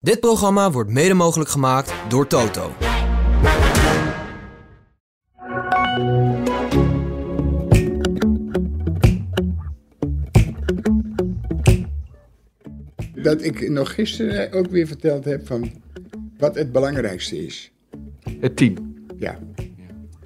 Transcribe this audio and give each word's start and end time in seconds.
Dit 0.00 0.20
programma 0.20 0.70
wordt 0.70 0.90
mede 0.90 1.14
mogelijk 1.14 1.50
gemaakt 1.50 1.92
door 2.08 2.26
Toto. 2.26 2.72
Dat 13.14 13.42
ik 13.42 13.70
nog 13.70 13.94
gisteren 13.94 14.52
ook 14.52 14.66
weer 14.66 14.86
verteld 14.86 15.24
heb 15.24 15.46
van 15.46 15.70
wat 16.38 16.54
het 16.54 16.72
belangrijkste 16.72 17.44
is. 17.46 17.72
Het 18.40 18.56
team. 18.56 18.74
Ja. 19.16 19.38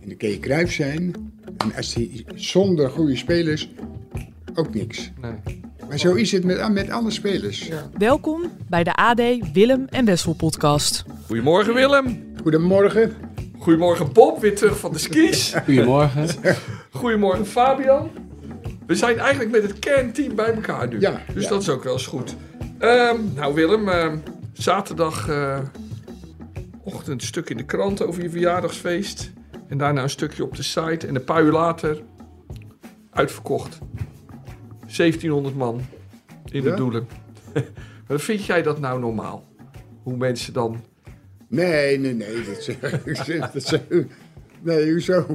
En 0.00 0.08
dan 0.08 0.16
kun 0.16 0.28
je 0.28 0.38
Cruijff 0.38 0.72
zijn. 0.72 1.32
En 1.56 1.74
als 1.74 1.94
die 1.94 2.24
zonder 2.34 2.90
goede 2.90 3.16
spelers 3.16 3.70
ook 4.54 4.74
niks. 4.74 5.12
Nee. 5.20 5.61
Maar 5.92 6.00
zo 6.00 6.14
is 6.14 6.32
het 6.32 6.44
met, 6.44 6.72
met 6.72 6.90
alle 6.90 7.10
spelers. 7.10 7.68
Welkom 7.98 8.50
bij 8.68 8.84
de 8.84 8.94
AD 8.94 9.20
Willem 9.52 9.86
en 9.90 10.04
Wessel 10.04 10.34
podcast. 10.34 11.04
Goedemorgen 11.26 11.74
Willem. 11.74 12.34
Goedemorgen. 12.42 13.16
Goedemorgen 13.58 14.12
Bob, 14.12 14.40
weer 14.40 14.56
terug 14.56 14.78
van 14.78 14.92
de 14.92 14.98
skis. 14.98 15.54
Goedemorgen. 15.64 16.28
Goedemorgen 16.90 17.46
Fabian. 17.46 18.10
We 18.86 18.94
zijn 18.94 19.18
eigenlijk 19.18 19.50
met 19.50 19.62
het 19.62 19.78
kernteam 19.78 20.34
bij 20.34 20.54
elkaar 20.54 20.88
nu. 20.88 21.00
Ja, 21.00 21.22
dus 21.34 21.42
ja. 21.42 21.48
dat 21.48 21.60
is 21.60 21.68
ook 21.68 21.84
wel 21.84 21.92
eens 21.92 22.06
goed. 22.06 22.36
Ehm, 22.78 23.16
nou 23.34 23.54
Willem, 23.54 23.88
ehm, 23.88 24.18
zaterdag 24.52 25.28
eh, 25.28 25.58
ochtend 26.84 27.20
een 27.20 27.26
stuk 27.26 27.50
in 27.50 27.56
de 27.56 27.64
krant 27.64 28.06
over 28.06 28.22
je 28.22 28.30
verjaardagsfeest. 28.30 29.30
En 29.68 29.78
daarna 29.78 30.02
een 30.02 30.10
stukje 30.10 30.44
op 30.44 30.56
de 30.56 30.62
site. 30.62 31.06
En 31.06 31.14
een 31.14 31.24
paar 31.24 31.42
uur 31.42 31.52
later 31.52 32.02
uitverkocht. 33.10 33.78
1700 34.96 35.56
man 35.56 35.80
in 36.50 36.62
de 36.62 36.68
Ja? 36.68 36.76
doelen. 36.76 37.06
Maar 38.08 38.20
vind 38.20 38.44
jij 38.44 38.62
dat 38.62 38.80
nou 38.80 39.00
normaal? 39.00 39.44
Hoe 40.02 40.16
mensen 40.16 40.52
dan 40.52 40.80
Nee, 41.48 41.98
nee, 41.98 42.14
nee. 42.14 42.44
Dat 42.44 43.64
dat 43.70 43.80
nee, 44.60 44.90
hoezo? 44.90 45.26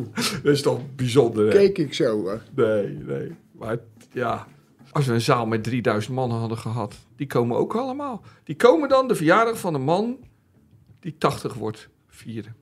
Dat 0.44 0.54
is 0.54 0.62
toch 0.62 0.82
bijzonder, 0.96 1.46
hè? 1.46 1.52
Keek 1.52 1.78
ik 1.78 1.94
zo. 1.94 2.22
hoor. 2.22 2.42
Nee, 2.56 2.88
nee. 2.88 3.36
Maar 3.52 3.78
ja, 4.12 4.48
als 4.92 5.06
we 5.06 5.14
een 5.14 5.22
zaal 5.22 5.46
met 5.46 5.64
3000 5.64 6.16
man 6.16 6.32
hadden 6.32 6.58
gehad, 6.58 6.96
die 7.16 7.28
komen 7.28 7.58
ook 7.58 7.76
allemaal. 7.76 8.22
Die 8.44 8.56
komen 8.56 8.90
dan 8.90 9.08
de 9.08 9.16
verjaardag 9.16 9.60
van 9.60 9.74
een 9.74 9.84
man 9.84 10.18
die 11.00 11.16
80 11.18 11.54
wordt 11.54 11.90
vieren. 12.08 12.56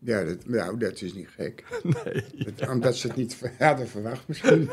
Ja, 0.00 0.24
dat, 0.24 0.46
nou, 0.48 0.78
dat 0.78 1.02
is 1.02 1.14
niet 1.14 1.28
gek. 1.28 1.64
Nee. 2.04 2.24
Dat- 2.56 2.68
omdat 2.68 2.96
ze 2.96 3.06
het 3.06 3.16
niet 3.16 3.36
hadden 3.58 3.88
verwacht 3.88 4.28
misschien. 4.28 4.68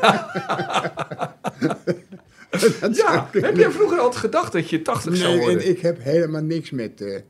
Dat 2.80 2.96
zou 2.96 3.12
Ja, 3.12 3.28
heb 3.32 3.56
jij 3.56 3.70
vroeger 3.70 3.98
altijd 3.98 4.20
gedacht 4.20 4.52
dat 4.52 4.70
je 4.70 4.82
80 4.82 5.16
zou 5.16 5.28
Nee, 5.32 5.40
worden? 5.40 5.62
en 5.62 5.68
ik 5.68 5.80
heb 5.80 6.02
helemaal 6.02 6.42
niks 6.42 6.70
met... 6.70 7.00
eh, 7.00 7.20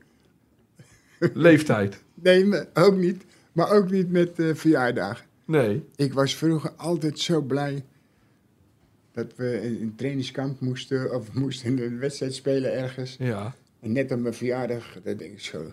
Leeftijd? 1.33 2.03
nee, 2.13 2.53
ook 2.73 2.95
niet. 2.95 3.23
Maar 3.51 3.71
ook 3.71 3.89
niet 3.91 4.11
met 4.11 4.39
eh 4.39 4.55
verjaardagen. 4.55 5.25
Nee. 5.45 5.83
Ik 5.95 6.13
was 6.13 6.35
vroeger 6.35 6.71
altijd 6.71 7.19
zo 7.19 7.41
blij 7.41 7.85
dat 9.11 9.35
we 9.35 9.61
in 9.61 9.81
een 9.81 9.93
trainingskamp 9.95 10.59
moesten 10.59 11.13
of 11.15 11.33
moesten 11.33 11.77
een 11.79 11.99
wedstrijd 11.99 12.33
spelen 12.33 12.73
ergens. 12.73 13.15
Ja, 13.19 13.55
En 13.79 13.91
net 13.91 14.11
op 14.11 14.19
mijn 14.19 14.33
verjaardag, 14.33 14.97
daar 15.03 15.17
denk 15.17 15.31
ik 15.31 15.41
zo, 15.41 15.71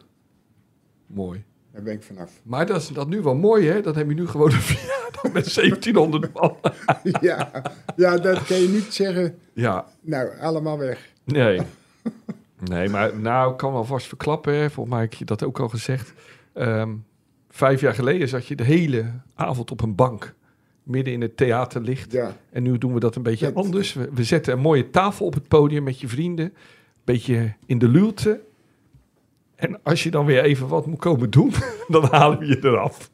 mooi. 1.07 1.45
Daar 1.75 1.83
ben 1.83 1.93
ik 1.93 2.03
vanaf. 2.03 2.31
Maar 2.43 2.67
dat 2.67 2.81
is 2.83 2.89
dat 2.89 3.09
nu 3.09 3.23
wel 3.23 3.35
mooi, 3.35 3.67
hè? 3.69 3.81
Dan 3.81 3.97
heb 3.97 4.09
je 4.09 4.15
nu 4.15 4.27
gewoon 4.27 4.53
een 4.53 4.61
verjaardag 4.73 5.23
met 5.33 5.55
1700 5.55 6.33
man. 6.33 6.57
ja, 7.21 7.51
ja, 7.97 8.17
dat 8.17 8.45
kan 8.45 8.57
je 8.61 8.69
niet 8.69 8.95
zeggen, 8.95 9.39
Ja, 9.53 9.87
nou, 10.01 10.39
allemaal 10.41 10.79
weg. 10.79 11.11
Nee. 11.25 11.61
Nee, 12.71 12.89
maar 12.89 13.19
nou, 13.21 13.51
ik 13.53 13.57
kan 13.57 13.73
wel 13.73 13.85
vast 13.85 14.07
verklappen. 14.07 14.55
Hè. 14.55 14.71
Volgens 14.71 14.95
mij 14.95 15.05
heb 15.05 15.15
je 15.15 15.25
dat 15.25 15.43
ook 15.43 15.59
al 15.61 15.69
gezegd. 15.69 16.13
Ehm, 16.53 16.91
vijf 17.51 17.81
jaar 17.81 17.95
geleden 17.95 18.29
zat 18.29 18.47
je 18.47 18.55
de 18.57 18.65
hele 18.65 19.05
avond 19.35 19.71
op 19.71 19.83
een 19.83 19.95
bank. 19.95 20.35
Midden 20.83 21.13
in 21.13 21.21
het 21.21 21.37
theaterlicht. 21.37 22.13
Ja, 22.13 22.37
En 22.51 22.63
nu 22.63 22.79
doen 22.79 22.95
we 22.95 23.01
dat 23.01 23.17
een 23.17 23.23
beetje 23.23 23.53
Dat- 23.53 23.65
anders. 23.65 23.93
We, 23.93 24.09
we 24.15 24.25
zetten 24.25 24.53
een 24.53 24.59
mooie 24.61 24.91
tafel 24.91 25.27
op 25.27 25.35
het 25.35 25.49
podium 25.49 25.83
met 25.83 26.01
je 26.01 26.09
vrienden. 26.09 26.55
Beetje 27.05 27.53
in 27.67 27.79
de 27.79 27.89
luwte. 27.89 28.41
En 29.57 29.83
als 29.83 30.03
je 30.03 30.11
dan 30.11 30.27
weer 30.27 30.43
even 30.43 30.69
wat 30.69 30.87
moet 30.87 30.99
komen 30.99 31.31
doen, 31.31 31.53
dan 31.89 32.05
halen 32.11 32.39
we 32.39 32.47
je 32.47 32.59
eraf. 32.63 33.11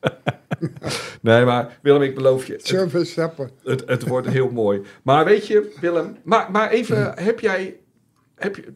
nee, 1.22 1.44
maar 1.44 1.78
Willem, 1.82 2.02
ik 2.02 2.14
beloof 2.14 2.46
je. 2.46 2.52
het- 2.52 2.66
zoveel 2.66 3.04
stappen. 3.04 3.50
het, 3.62 3.82
het 3.88 4.06
wordt 4.06 4.26
heel 4.28 4.50
mooi. 4.50 4.82
Maar 5.02 5.24
weet 5.24 5.46
je, 5.46 5.76
Willem, 5.80 6.16
maar, 6.24 6.50
maar 6.50 6.70
even, 6.70 7.18
heb 7.18 7.40
jij, 7.40 7.76
heb 8.34 8.56
je, 8.56 8.72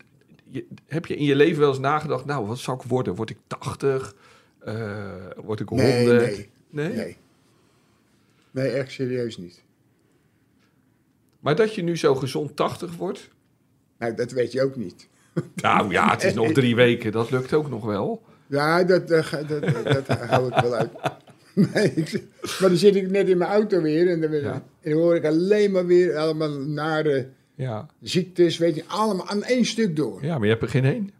je- 0.48 0.66
heb 0.86 1.06
je 1.06 1.16
in 1.16 1.24
je 1.24 1.36
leven 1.36 1.60
wel 1.60 1.68
eens 1.68 1.78
nagedacht, 1.78 2.24
nou, 2.24 2.46
wat 2.46 2.58
zou 2.58 2.76
ik 2.76 2.88
worden? 2.88 3.14
Word 3.14 3.30
ik 3.30 3.38
80? 3.46 4.14
Eh, 4.58 5.14
word 5.36 5.60
ik 5.60 5.68
100? 5.68 5.88
Nee, 5.90 6.06
nee, 6.06 6.48
Nee? 6.70 6.88
nee. 6.92 7.16
Nee, 8.50 8.68
echt 8.70 8.92
serieus 8.92 9.36
niet. 9.36 9.62
Maar 11.40 11.56
dat 11.56 11.74
je 11.74 11.82
nu 11.82 11.96
zo 11.96 12.14
gezond 12.14 12.56
80 12.56 12.96
wordt? 12.96 13.28
Nou, 13.98 14.14
dat 14.14 14.30
weet 14.32 14.52
je 14.52 14.62
ook 14.62 14.76
niet. 14.76 15.08
Nou 15.54 15.90
ja, 15.90 16.10
het 16.10 16.24
is 16.24 16.34
nog 16.34 16.52
drie 16.52 16.74
weken, 16.76 17.12
dat 17.12 17.30
lukt 17.30 17.52
ook 17.54 17.68
nog 17.70 17.84
wel. 17.84 18.22
Ja, 18.46 18.84
dat, 18.84 19.08
dat, 19.08 19.30
dat, 19.30 19.48
dat, 19.84 20.06
dat 20.06 20.18
hou 20.18 20.46
ik 20.54 20.60
wel 20.60 20.74
uit. 20.74 20.90
Nee, 21.74 21.92
ik, 21.94 22.12
maar 22.60 22.68
dan 22.68 22.76
zit 22.76 22.94
ik 22.96 23.10
net 23.10 23.28
in 23.28 23.38
mijn 23.38 23.50
auto 23.50 23.80
weer 23.82 24.08
en 24.10 24.20
dan, 24.20 24.32
Ja. 24.32 24.52
en 24.80 24.90
dan 24.90 25.00
hoor 25.00 25.14
ik 25.14 25.24
alleen 25.24 25.70
maar 25.70 25.86
weer 25.86 26.16
allemaal 26.16 26.50
nare 26.60 27.28
Ja. 27.54 27.86
ziektes, 28.00 28.58
weet 28.58 28.74
je, 28.74 28.84
allemaal 28.86 29.28
aan 29.28 29.42
één 29.42 29.64
stuk 29.64 29.96
door. 29.96 30.24
ja, 30.24 30.34
maar 30.34 30.44
je 30.46 30.50
hebt 30.52 30.62
er 30.62 30.68
geen 30.68 30.84
één. 30.84 31.10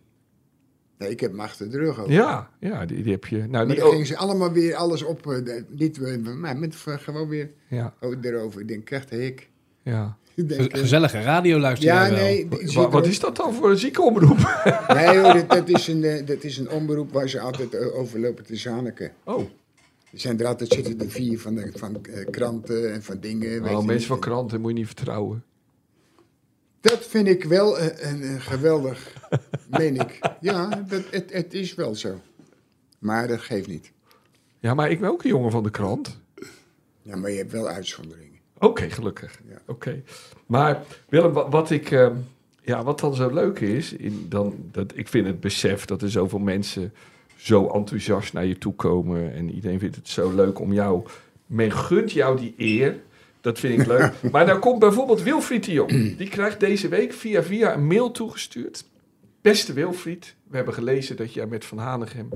Nee, 0.98 1.10
ik 1.10 1.20
heb 1.20 1.30
hem 1.30 1.40
achter 1.40 1.70
de 1.70 1.78
rug 1.78 2.00
ook. 2.00 2.08
Ja, 2.08 2.50
ja 2.60 2.86
die, 2.86 3.02
die 3.02 3.12
heb 3.12 3.24
je. 3.24 3.36
Nou, 3.36 3.50
Maar 3.50 3.66
die, 3.66 3.76
dan 3.76 3.90
gingen 3.90 4.06
ze 4.06 4.16
allemaal 4.16 4.52
weer 4.52 4.74
alles 4.74 5.02
op, 5.02 5.26
eh, 5.26 5.62
niet 5.68 6.02
eh, 6.02 6.16
maar 6.18 6.56
met 6.56 6.74
gewoon 6.76 7.28
weer 7.28 7.50
ja, 7.68 7.94
oh, 8.00 8.14
erover. 8.22 8.60
Ik 8.60 8.68
denk, 8.68 8.84
krijgt 8.84 9.10
de 9.10 9.16
hik. 9.16 9.50
ja. 9.82 10.16
Eh, 10.48 10.64
Gezellige 10.68 11.20
radio 11.20 11.58
luister 11.58 11.88
ja, 11.88 12.08
nee, 12.08 12.48
wat 12.90 13.06
is 13.06 13.20
dat 13.20 13.36
dan 13.36 13.54
voor 13.54 13.70
een 13.70 13.78
ziekenomroep? 13.78 14.38
Nee 14.94 15.18
hoor, 15.18 15.32
dat, 15.32 15.50
dat, 15.50 15.68
is 15.68 15.86
een, 15.88 16.04
eh, 16.04 16.26
dat 16.26 16.44
is 16.44 16.58
een 16.58 16.70
omroep 16.70 17.12
waar 17.12 17.28
ze 17.28 17.40
altijd 17.40 17.74
eh, 17.74 17.98
over 17.98 18.20
lopen 18.20 18.44
te 18.44 18.56
zaniken. 18.56 19.12
Oh, 19.24 19.40
Er 20.12 20.20
zijn 20.20 20.40
er 20.40 20.46
altijd 20.46 20.72
zitten 20.72 20.98
de 20.98 21.10
vier 21.10 21.40
van, 21.40 21.54
de, 21.54 21.70
van 21.74 22.00
kranten 22.30 22.92
en 22.92 23.02
van 23.02 23.20
dingen. 23.20 23.48
weet 23.62 23.72
oh 23.72 23.76
mensen 23.76 23.94
niet. 23.94 24.06
van 24.06 24.20
kranten 24.20 24.60
moet 24.60 24.70
je 24.70 24.76
niet 24.76 24.86
vertrouwen. 24.86 25.44
Dat 26.80 27.06
vind 27.06 27.28
ik 27.28 27.44
wel 27.44 27.80
een, 27.80 28.22
een 28.22 28.40
geweldig, 28.40 29.12
meen 29.78 29.94
ik. 29.96 30.18
Ja, 30.40 30.84
dat, 30.88 31.02
het, 31.10 31.32
het 31.32 31.54
is 31.54 31.74
wel 31.74 31.94
zo. 31.94 32.20
Maar 32.98 33.28
dat 33.28 33.40
geeft 33.40 33.66
niet. 33.68 33.92
Ja, 34.60 34.74
maar 34.74 34.90
ik 34.90 35.00
ben 35.00 35.10
ook 35.10 35.22
een 35.24 35.30
jongen 35.30 35.50
van 35.50 35.62
de 35.62 35.70
krant. 35.70 36.18
Ja, 37.02 37.16
maar 37.16 37.30
je 37.30 37.36
hebt 37.36 37.52
wel 37.52 37.68
uitzonderingen. 37.68 38.33
Oké, 38.58 38.90
gelukkig. 38.90 39.40
Ja. 39.48 39.58
Oké. 39.66 40.02
Maar 40.46 40.82
Willem, 41.08 41.32
wat, 41.32 41.50
wat 41.50 41.70
ik, 41.70 41.90
ehm, 41.90 42.14
ja, 42.62 42.82
wat 42.82 43.00
dan 43.00 43.14
zo 43.14 43.30
leuk 43.30 43.60
is, 43.60 43.92
in, 43.92 44.26
dan, 44.28 44.54
dat, 44.72 44.92
ik 44.96 45.08
vind 45.08 45.26
het 45.26 45.40
besef 45.40 45.84
dat 45.84 46.02
er 46.02 46.10
zoveel 46.10 46.38
mensen 46.38 46.92
zo 47.36 47.66
enthousiast 47.66 48.32
naar 48.32 48.46
je 48.46 48.58
toe 48.58 48.74
komen 48.74 49.32
en 49.32 49.50
iedereen 49.50 49.78
vindt 49.78 49.96
het 49.96 50.08
zo 50.08 50.34
leuk 50.34 50.58
om 50.58 50.72
jou, 50.72 51.06
men 51.46 51.72
gunt 51.72 52.12
jou 52.12 52.36
die 52.36 52.54
eer. 52.56 52.96
Dat 53.40 53.58
vind 53.58 53.80
ik 53.80 53.86
leuk. 53.86 54.12
maar 54.32 54.46
dan 54.46 54.60
komt 54.60 54.78
bijvoorbeeld 54.78 55.22
Wilfried 55.22 55.64
de 55.64 55.72
Jong. 55.72 56.16
Die 56.16 56.28
krijgt 56.28 56.60
deze 56.60 56.88
week 56.88 57.12
via 57.12 57.42
via 57.42 57.74
een 57.74 57.86
mail 57.86 58.10
toegestuurd. 58.10 58.84
Beste 59.40 59.72
Wilfried, 59.72 60.34
we 60.48 60.56
hebben 60.56 60.74
gelezen 60.74 61.16
dat 61.16 61.34
jij 61.34 61.46
met 61.46 61.64
Van 61.64 61.78
Hanegem 61.78 62.28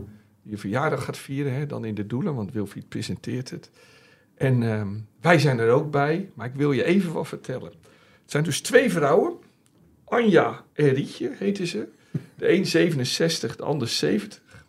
je 0.42 0.56
verjaardag 0.56 1.04
gaat 1.04 1.18
vieren. 1.18 1.54
Hè, 1.54 1.66
dan 1.66 1.84
in 1.84 1.94
de 1.94 2.06
Doelen, 2.06 2.34
want 2.34 2.52
Wilfried 2.52 2.88
presenteert 2.88 3.50
het. 3.50 3.70
En 4.38 4.62
ehm, 4.62 4.88
wij 5.20 5.38
zijn 5.38 5.58
er 5.58 5.70
ook 5.70 5.90
bij, 5.90 6.30
maar 6.34 6.46
ik 6.46 6.54
wil 6.54 6.72
je 6.72 6.84
even 6.84 7.12
wat 7.12 7.28
vertellen. 7.28 7.72
Het 8.22 8.30
zijn 8.30 8.44
dus 8.44 8.60
twee 8.60 8.90
vrouwen. 8.90 9.36
Anja 10.04 10.64
en 10.72 10.88
Rietje 10.88 11.30
heten 11.34 11.66
ze. 11.66 11.88
De 12.34 12.52
een 12.52 12.66
67, 12.66 13.56
de 13.56 13.62
ander 13.62 13.88
70. 13.88 14.66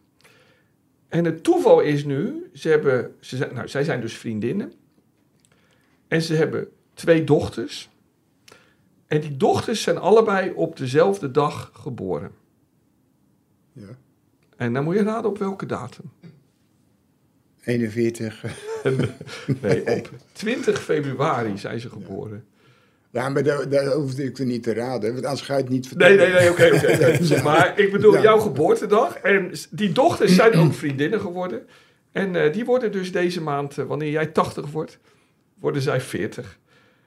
En 1.07 1.25
het 1.25 1.43
toeval 1.43 1.79
is 1.79 2.05
nu, 2.05 2.49
ze 2.53 2.69
hebben, 2.69 3.15
ze 3.19 3.37
zijn, 3.37 3.53
nou, 3.53 3.67
zij 3.67 3.83
zijn 3.83 4.01
dus 4.01 4.13
vriendinnen. 4.13 4.73
En 6.07 6.21
ze 6.21 6.33
hebben 6.33 6.67
twee 6.93 7.23
dochters. 7.23 7.89
En 9.07 9.21
die 9.21 9.37
dochters 9.37 9.81
zijn 9.81 9.97
allebei 9.97 10.51
op 10.51 10.77
dezelfde 10.77 11.31
dag 11.31 11.71
geboren. 11.73 12.31
Ja. 13.73 13.97
En 14.55 14.73
dan 14.73 14.83
moet 14.83 14.95
je 14.95 15.03
raden 15.03 15.29
op 15.29 15.37
welke 15.37 15.65
datum. 15.65 16.11
41. 17.63 18.43
Nee, 19.61 19.81
op 19.97 20.09
20 20.31 20.81
februari 20.83 21.57
zijn 21.57 21.79
ze 21.79 21.89
geboren. 21.89 22.43
Ja, 23.11 23.29
maar 23.29 23.43
daar, 23.43 23.69
daar 23.69 23.85
hoefde 23.91 24.23
ik 24.23 24.37
er 24.37 24.45
niet 24.45 24.63
te 24.63 24.73
raden, 24.73 25.13
want 25.13 25.25
anders 25.25 25.45
ga 25.45 25.55
je 25.55 25.61
het 25.61 25.69
niet 25.71 25.95
Nee, 25.97 26.07
vertellen. 26.17 26.33
nee, 26.33 26.39
nee, 26.41 26.49
oké, 26.49 26.75
oké. 26.75 27.23
Ja. 27.35 27.43
Maar 27.43 27.79
ik 27.79 27.91
bedoel 27.91 28.13
Ja. 28.13 28.21
jouw 28.21 28.39
geboortedag. 28.39 29.15
En 29.15 29.51
die 29.69 29.91
dochters 29.91 30.35
zijn 30.35 30.53
ook 30.53 30.73
vriendinnen 30.73 31.21
geworden. 31.21 31.61
En 32.11 32.35
eh, 32.35 32.53
die 32.53 32.65
worden 32.65 32.91
dus 32.91 33.11
deze 33.11 33.41
maand, 33.41 33.77
eh, 33.77 33.85
wanneer 33.85 34.09
jij 34.11 34.25
80 34.25 34.71
wordt, 34.71 34.97
worden 35.59 35.81
zij 35.81 36.01
40. 36.01 36.57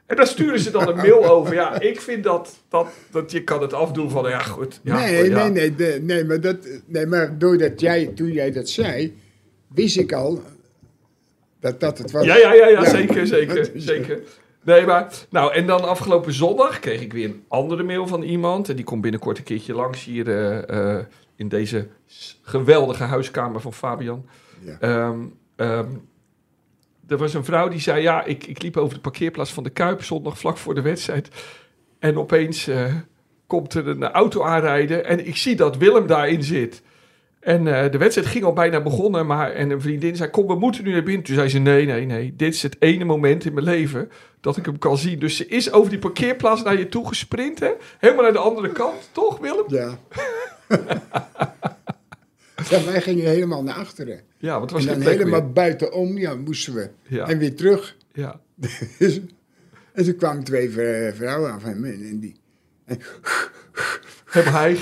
En 0.07 0.17
daar 0.17 0.27
sturen 0.27 0.61
ze 0.61 0.71
dan 0.71 0.89
een 0.89 0.97
mail 0.97 1.25
over. 1.35 1.55
Ja, 1.55 1.81
ik 1.81 2.01
vind 2.01 2.25
dat, 2.25 2.57
dat, 2.69 2.89
dat 3.11 3.31
je 3.33 3.45
kan 3.45 3.63
het 3.63 3.73
afdoen 3.73 4.11
van, 4.11 4.29
ja 4.31 4.39
goed. 4.39 4.81
Ja, 4.83 4.99
nee, 4.99 5.29
ja. 5.31 5.39
nee, 5.43 5.51
nee, 5.51 5.75
de- 5.75 5.99
nee, 6.03 6.25
maar 6.25 6.41
dat, 6.41 6.57
nee, 6.87 7.07
maar 7.07 7.39
doordat 7.39 7.81
jij, 7.81 8.07
toen 8.07 8.33
jij 8.33 8.53
dat 8.53 8.69
zei, 8.69 9.17
wist 9.75 9.99
ik 9.99 10.13
al 10.13 10.43
dat 11.61 11.81
dat 11.81 11.99
het 11.99 12.11
was. 12.11 12.25
Ja, 12.25 12.37
ja, 12.37 12.53
ja, 12.55 12.69
ja, 12.69 12.85
zeker, 12.85 13.27
zeker, 13.27 13.55
Dat 13.55 13.71
is- 13.75 13.85
zeker. 13.95 14.21
Nee, 14.65 14.87
maar, 14.87 15.13
nou, 15.31 15.53
en 15.55 15.67
dan 15.67 15.85
afgelopen 15.89 16.33
zondag 16.33 16.79
kreeg 16.79 17.01
ik 17.01 17.13
weer 17.13 17.25
een 17.25 17.45
andere 17.49 17.83
mail 17.83 18.07
van 18.07 18.23
iemand. 18.23 18.69
En 18.69 18.77
die 18.77 18.85
komt 18.85 19.01
binnenkort 19.03 19.39
een 19.39 19.45
keertje 19.45 19.75
langs 19.75 20.05
hier 20.05 20.29
eh, 20.29 20.97
eh, 20.99 21.05
in 21.37 21.49
deze 21.49 21.89
geweldige 22.43 23.03
huiskamer 23.03 23.61
van 23.61 23.73
Fabian. 23.73 24.27
Ja. 24.61 24.77
Ehm, 24.81 25.19
ehm, 25.57 25.89
er 27.09 27.17
was 27.17 27.35
een 27.35 27.45
vrouw 27.45 27.69
die 27.69 27.81
zei, 27.81 28.03
ja, 28.03 28.25
ik, 28.25 28.47
ik 28.47 28.63
liep 28.63 28.77
over 28.77 28.95
de 28.95 29.01
parkeerplaats 29.01 29.53
van 29.53 29.63
de 29.63 29.71
Kuip 29.71 30.03
zondag 30.05 30.39
vlak 30.39 30.57
voor 30.57 30.75
de 30.75 30.83
wedstrijd. 30.83 31.29
En 31.99 32.19
opeens 32.19 32.67
eh, 32.69 32.95
komt 33.47 33.75
er 33.75 33.89
een 33.89 34.05
auto 34.05 34.43
aanrijden 34.43 35.05
en 35.05 35.27
ik 35.27 35.37
zie 35.37 35.57
dat 35.57 35.77
Willem 35.77 36.07
daarin 36.07 36.43
zit. 36.43 36.83
En 37.43 37.67
eh, 37.67 37.91
de 37.91 37.99
wedstrijd 37.99 38.29
ging 38.29 38.45
al 38.45 38.53
bijna 38.53 38.83
begonnen, 38.83 39.27
maar 39.27 39.51
en 39.53 39.71
een 39.71 39.81
vriendin 39.81 40.17
zei, 40.17 40.31
kom, 40.31 40.47
we 40.47 40.55
moeten 40.55 40.85
nu 40.85 40.93
naar 40.93 41.03
binnen. 41.03 41.23
Toen 41.25 41.35
zei 41.35 41.49
ze, 41.49 41.59
nee, 41.59 41.87
nee, 41.87 42.07
nee, 42.07 42.35
dit 42.37 42.55
is 42.55 42.63
het 42.63 42.77
ene 42.79 43.05
moment 43.05 43.45
in 43.45 43.55
mijn 43.55 43.67
leven 43.67 44.11
dat 44.41 44.57
ik 44.57 44.65
hem 44.65 44.79
kan 44.79 44.99
zien. 44.99 45.19
Dus 45.19 45.37
ze 45.37 45.47
is 45.47 45.73
over 45.73 45.91
die 45.91 45.99
parkeerplaats 45.99 46.63
naar 46.63 46.79
je 46.79 46.89
toe 46.89 47.09
gesprint, 47.09 47.61
hè? 47.61 47.71
Helemaal 47.99 48.23
naar 48.23 48.33
de 48.33 48.39
andere 48.39 48.73
kant, 48.73 49.09
toch 49.13 49.39
Willem? 49.39 49.65
Ja. 49.67 49.99
ja, 52.71 52.85
wij 52.85 53.01
gingen 53.01 53.25
helemaal 53.25 53.63
naar 53.63 53.75
achteren. 53.75 54.21
Ja, 54.39 54.59
want 54.59 54.71
het 54.71 54.81
was 54.81 54.87
en 54.87 55.01
dan 55.01 55.13
helemaal 55.13 55.51
buitenom 55.53 56.19
ja, 56.19 56.35
moesten 56.35 56.75
we. 56.75 56.91
Ja. 57.03 57.29
En 57.29 57.39
weer 57.39 57.57
terug. 57.57 57.97
Ja. 58.13 58.41
Dus- 58.99 59.21
en 59.93 60.05
toen 60.05 60.17
kwamen 60.17 60.45
twee 60.45 60.71
vrou- 60.71 61.13
vrouwen 61.15 61.53
af 61.53 61.65
en, 61.65 61.85
en 61.85 62.19
die... 62.19 62.37
En, 62.85 63.01
Heb 64.25 64.45
hij. 64.45 64.79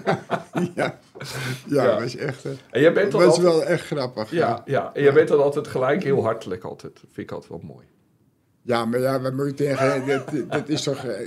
ja, 0.74 0.98
ja, 1.68 1.82
Ja. 1.84 1.90
dat 1.90 2.00
was 2.00 2.16
echt... 2.16 2.44
eh, 2.44 2.50
En 2.70 2.80
jij 2.80 2.92
bent 2.92 3.12
Dat 3.12 3.22
altijd... 3.22 3.42
wel 3.42 3.64
echt 3.64 3.86
grappig. 3.86 4.30
Ja, 4.30 4.62
ja, 4.64 4.90
en 4.94 5.02
jij 5.02 5.12
bent 5.12 5.28
dan 5.28 5.42
altijd 5.42 5.66
gelijk 5.68 6.02
heel 6.02 6.22
hartelijk 6.22 6.64
altijd. 6.64 6.92
Dat 6.94 7.04
vind 7.12 7.26
ik 7.26 7.32
altijd 7.32 7.50
wel 7.50 7.60
mooi. 7.74 7.86
Ja, 8.66 8.84
maar 8.84 9.00
ja, 9.00 9.20
wat 9.20 9.32
moet 9.32 9.46
je 9.46 9.54
tegen... 9.54 10.06
Dat, 10.06 10.30
dat 10.50 10.68
is 10.68 10.82
toch, 10.82 11.04
eh, 11.04 11.20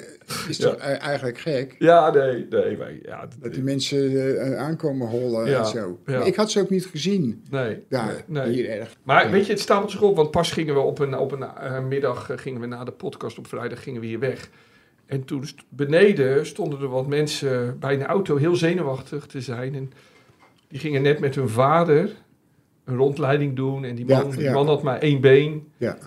is 0.50 0.58
toch 0.58 0.76
eh, 0.76 1.02
eigenlijk 1.04 1.38
gek? 1.38 1.76
Ja, 1.80 2.10
nee, 2.12 2.48
nee, 2.50 3.00
ja, 3.04 3.28
Dat 3.40 3.54
die 3.54 3.64
mensen 3.64 4.38
eh, 4.40 4.58
aankomen 4.60 5.08
hollen 5.08 5.50
Ja, 5.50 5.60
en 5.60 5.66
zo. 5.66 6.00
ja. 6.06 6.24
Ik 6.24 6.36
had 6.36 6.52
ze 6.52 6.60
ook 6.62 6.70
niet 6.70 6.86
gezien. 6.86 7.44
nee, 7.50 7.84
Daar, 7.90 8.24
nee, 8.28 8.50
hier 8.50 8.70
erg. 8.70 8.96
Maar 9.04 9.32
weet 9.32 9.46
je, 9.46 9.52
het 9.52 9.62
stapelt 9.62 9.92
zich 9.92 10.02
op, 10.02 10.16
want 10.16 10.32
pas 10.32 10.52
gingen 10.52 10.74
we 10.74 10.80
op 10.80 11.00
een, 11.00 11.18
op 11.18 11.32
een 11.32 11.44
eh, 11.44 11.80
middag, 11.84 12.30
eh, 12.30 12.38
gingen 12.38 12.62
we 12.62 12.68
na 12.68 12.84
de 12.84 12.92
podcast 12.92 13.38
op 13.38 13.48
vrijdag, 13.48 13.84
gingen 13.84 14.02
we 14.02 14.08
hier 14.08 14.20
weg. 14.20 14.50
En 15.08 15.24
toen 15.26 15.46
st- 15.46 15.64
beneden 15.70 16.46
stonden 16.46 16.82
er 16.82 16.88
wat 16.88 17.08
mensen 17.08 17.80
bij 17.80 17.94
een 17.94 18.06
auto 18.06 18.36
heel 18.36 18.56
zenuwachtig 18.56 19.26
te 19.26 19.42
zijn. 19.42 19.76
En 19.76 19.92
die 20.68 20.80
gingen 20.80 21.02
net 21.02 21.20
met 21.20 21.36
hun 21.36 21.50
vader 21.50 22.10
een 22.86 22.96
rondleiding 22.96 23.56
doen. 23.56 23.84
En 23.84 23.96
die 23.96 24.06
Ja, 24.08 24.52
man 24.54 24.68
had 24.68 24.84
maar 24.84 25.00
één 25.00 25.22
been. 25.22 25.68
Ja. 25.78 25.98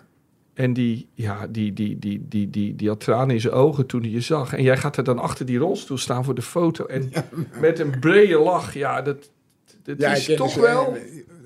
En 0.55 0.73
die, 0.73 1.09
ja, 1.15 1.47
die, 1.47 1.73
die, 1.73 1.99
die, 1.99 2.27
die, 2.29 2.51
die, 2.51 2.77
die 2.77 2.89
had 2.89 3.01
tranen 3.01 3.35
in 3.35 3.41
zijn 3.41 3.55
ogen 3.55 3.87
toen 3.87 4.01
hij 4.01 4.11
je 4.11 4.21
zag. 4.21 4.53
En 4.53 4.63
jij 4.63 4.77
gaat 4.77 4.97
er 4.97 5.05
dan 5.05 5.19
achter 5.19 5.47
die 5.47 5.59
rolstoel 5.59 5.99
staan 5.99 6.25
voor 6.25 6.35
de 6.35 6.43
foto. 6.43 6.87
En 6.87 7.11
met 7.61 7.79
een 7.79 7.99
brede 8.01 8.39
lach, 8.39 8.75
ja, 8.75 9.03
dat, 9.03 9.31
dat 9.83 9.99
Ja, 9.99 10.13
is 10.15 10.29
ik 10.29 10.37
toch 10.37 10.53
dus, 10.53 10.63
wel... 10.63 10.97
eh, 10.97 11.01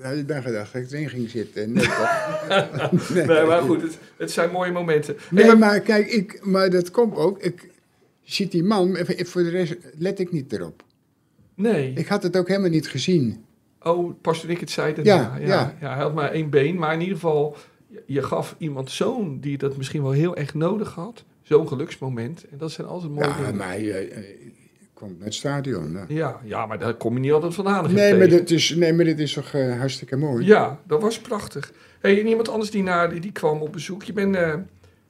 had 0.05 0.15
je 0.15 0.25
dan 0.25 0.41
gedacht 0.41 0.73
dat 0.73 0.81
ik 0.81 0.91
erin 0.91 1.09
ging 1.09 1.29
zitten? 1.29 1.71
Nee? 1.73 3.25
Nee, 3.25 3.45
maar 3.45 3.61
goed, 3.61 3.81
het, 3.81 3.97
het 4.17 4.31
zijn 4.31 4.51
mooie 4.51 4.71
momenten. 4.71 5.15
Nee, 5.31 5.45
maar- 5.45 5.57
maar 5.57 5.79
kijk, 5.79 6.07
ik, 6.07 6.45
maar 6.45 6.69
dat 6.69 6.91
komt 6.91 7.15
ook. 7.15 7.39
Ik 7.43 7.69
ziet 8.23 8.51
die 8.51 8.63
man, 8.63 8.97
voor 9.07 9.43
de 9.43 9.49
rest 9.49 9.75
let 9.97 10.19
ik 10.19 10.31
niet 10.31 10.53
erop. 10.53 10.83
nee. 11.55 11.93
Ik 11.95 12.07
had 12.07 12.23
het 12.23 12.37
ook 12.37 12.47
helemaal 12.47 12.69
niet 12.69 12.87
gezien. 12.87 13.43
Oh, 13.81 14.13
pas 14.21 14.41
toen 14.41 14.49
ik 14.49 14.59
het 14.59 14.69
zei. 14.69 14.93
Ja, 14.95 15.01
daarna. 15.03 15.35
ja, 15.37 15.45
ja. 15.47 15.75
ja. 15.81 15.93
Hij 15.93 16.03
had 16.03 16.13
maar 16.15 16.31
één 16.31 16.49
been. 16.49 16.77
Maar 16.77 16.93
in 16.93 16.99
ieder 16.99 17.15
geval, 17.15 17.57
je- 18.05 18.23
gaf 18.23 18.55
iemand 18.57 18.91
zo'n 18.91 19.39
die 19.41 19.57
dat 19.57 19.77
misschien 19.77 20.01
wel 20.01 20.11
heel 20.11 20.35
erg 20.35 20.53
nodig 20.53 20.93
had. 20.93 21.23
Zo'n 21.41 21.67
geluksmoment. 21.67 22.45
En 22.51 22.57
dat 22.57 22.71
zijn 22.71 22.87
altijd 22.87 23.11
mooie 23.11 23.27
Ja, 23.27 23.35
dingen. 23.37 23.55
maar 23.55 23.75
eh, 23.75 24.17
eh, 24.17 24.23
komt 24.95 25.17
naar 25.17 25.25
het 25.25 25.33
stadion. 25.33 25.91
ja. 25.91 26.05
Ja, 26.07 26.39
ja, 26.43 26.65
maar 26.65 26.79
daar 26.79 26.93
kom 26.93 27.13
je 27.13 27.19
niet 27.19 27.31
altijd 27.31 27.53
vandaan. 27.53 27.93
Nee, 27.93 28.15
maar 28.17 28.27
dit 28.27 28.51
is, 28.51 28.69
nee, 28.75 28.93
maar 28.93 29.05
dit 29.05 29.19
is 29.19 29.33
toch 29.33 29.53
eh, 29.53 29.77
hartstikke 29.77 30.15
mooi? 30.15 30.45
Ja, 30.45 30.79
dat 30.87 31.01
was 31.01 31.19
prachtig. 31.19 31.71
Hey, 31.99 32.19
en 32.19 32.27
iemand 32.27 32.49
anders 32.49 32.71
die, 32.71 32.83
naar, 32.83 33.09
die, 33.09 33.19
die 33.19 33.31
kwam 33.31 33.61
op 33.61 33.71
bezoek. 33.71 34.03
Je 34.03 34.13
bent, 34.13 34.35
eh, 34.35 34.53